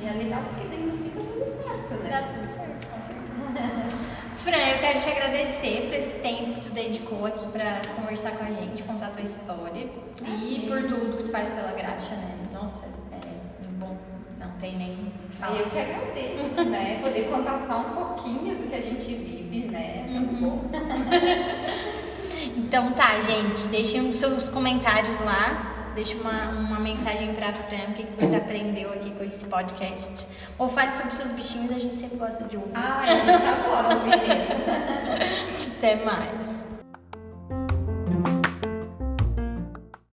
E 0.00 0.06
é 0.06 0.12
legal 0.12 0.42
porque 0.44 0.68
daí 0.68 0.82
no 0.82 0.96
fim 0.96 1.10
dá 1.14 1.20
tudo 1.20 1.46
certo, 1.46 2.02
né? 2.02 2.10
Dá 2.10 2.22
tudo 2.22 2.48
certo, 2.48 2.86
com 2.86 3.02
certeza. 3.02 3.96
Fran, 4.40 4.56
eu 4.56 4.78
quero 4.78 4.98
te 4.98 5.10
agradecer 5.10 5.88
por 5.88 5.94
esse 5.94 6.14
tempo 6.20 6.54
que 6.54 6.60
tu 6.62 6.70
dedicou 6.70 7.26
aqui 7.26 7.44
para 7.48 7.82
conversar 7.94 8.30
com 8.30 8.44
a 8.44 8.48
gente, 8.48 8.82
contar 8.84 9.08
a 9.08 9.10
tua 9.10 9.22
história 9.22 9.90
Imagina. 10.22 10.64
e 10.64 10.66
por 10.66 10.82
tudo 10.88 11.18
que 11.18 11.24
tu 11.24 11.30
faz 11.30 11.50
pela 11.50 11.72
graxa, 11.72 12.14
né? 12.14 12.38
Nossa, 12.50 12.99
não 14.40 14.50
tem 14.52 14.76
nem. 14.76 15.12
Falar. 15.38 15.56
Eu 15.56 15.66
que 15.70 15.78
agradeço, 15.78 16.64
né? 16.64 16.98
Poder 17.02 17.28
contar 17.28 17.58
só 17.60 17.78
um 17.78 17.90
pouquinho 17.90 18.56
do 18.56 18.68
que 18.68 18.74
a 18.74 18.80
gente 18.80 19.14
vive, 19.14 19.68
né? 19.68 20.08
Tão 20.10 20.48
uhum. 20.48 20.70
então 22.56 22.92
tá, 22.92 23.20
gente. 23.20 23.68
Deixem 23.68 24.08
os 24.08 24.18
seus 24.18 24.48
comentários 24.48 25.20
lá. 25.20 25.92
Deixe 25.94 26.14
uma, 26.14 26.50
uma 26.50 26.80
mensagem 26.80 27.34
pra 27.34 27.52
Fran, 27.52 27.90
o 27.90 27.94
que, 27.94 28.04
que 28.04 28.24
você 28.24 28.36
aprendeu 28.36 28.92
aqui 28.92 29.10
com 29.10 29.24
esse 29.24 29.46
podcast. 29.46 30.28
Ou 30.56 30.68
fale 30.68 30.92
sobre 30.92 31.12
seus 31.12 31.32
bichinhos, 31.32 31.72
a 31.72 31.78
gente 31.78 31.96
sempre 31.96 32.16
gosta 32.16 32.44
de 32.44 32.56
ouvir. 32.56 32.72
Ah, 32.74 33.00
a 33.02 33.16
gente 33.16 33.42
adora 33.42 33.96
ouvir 33.96 34.16
mesmo. 34.16 35.74
Até 35.78 35.96
mais. 36.04 36.69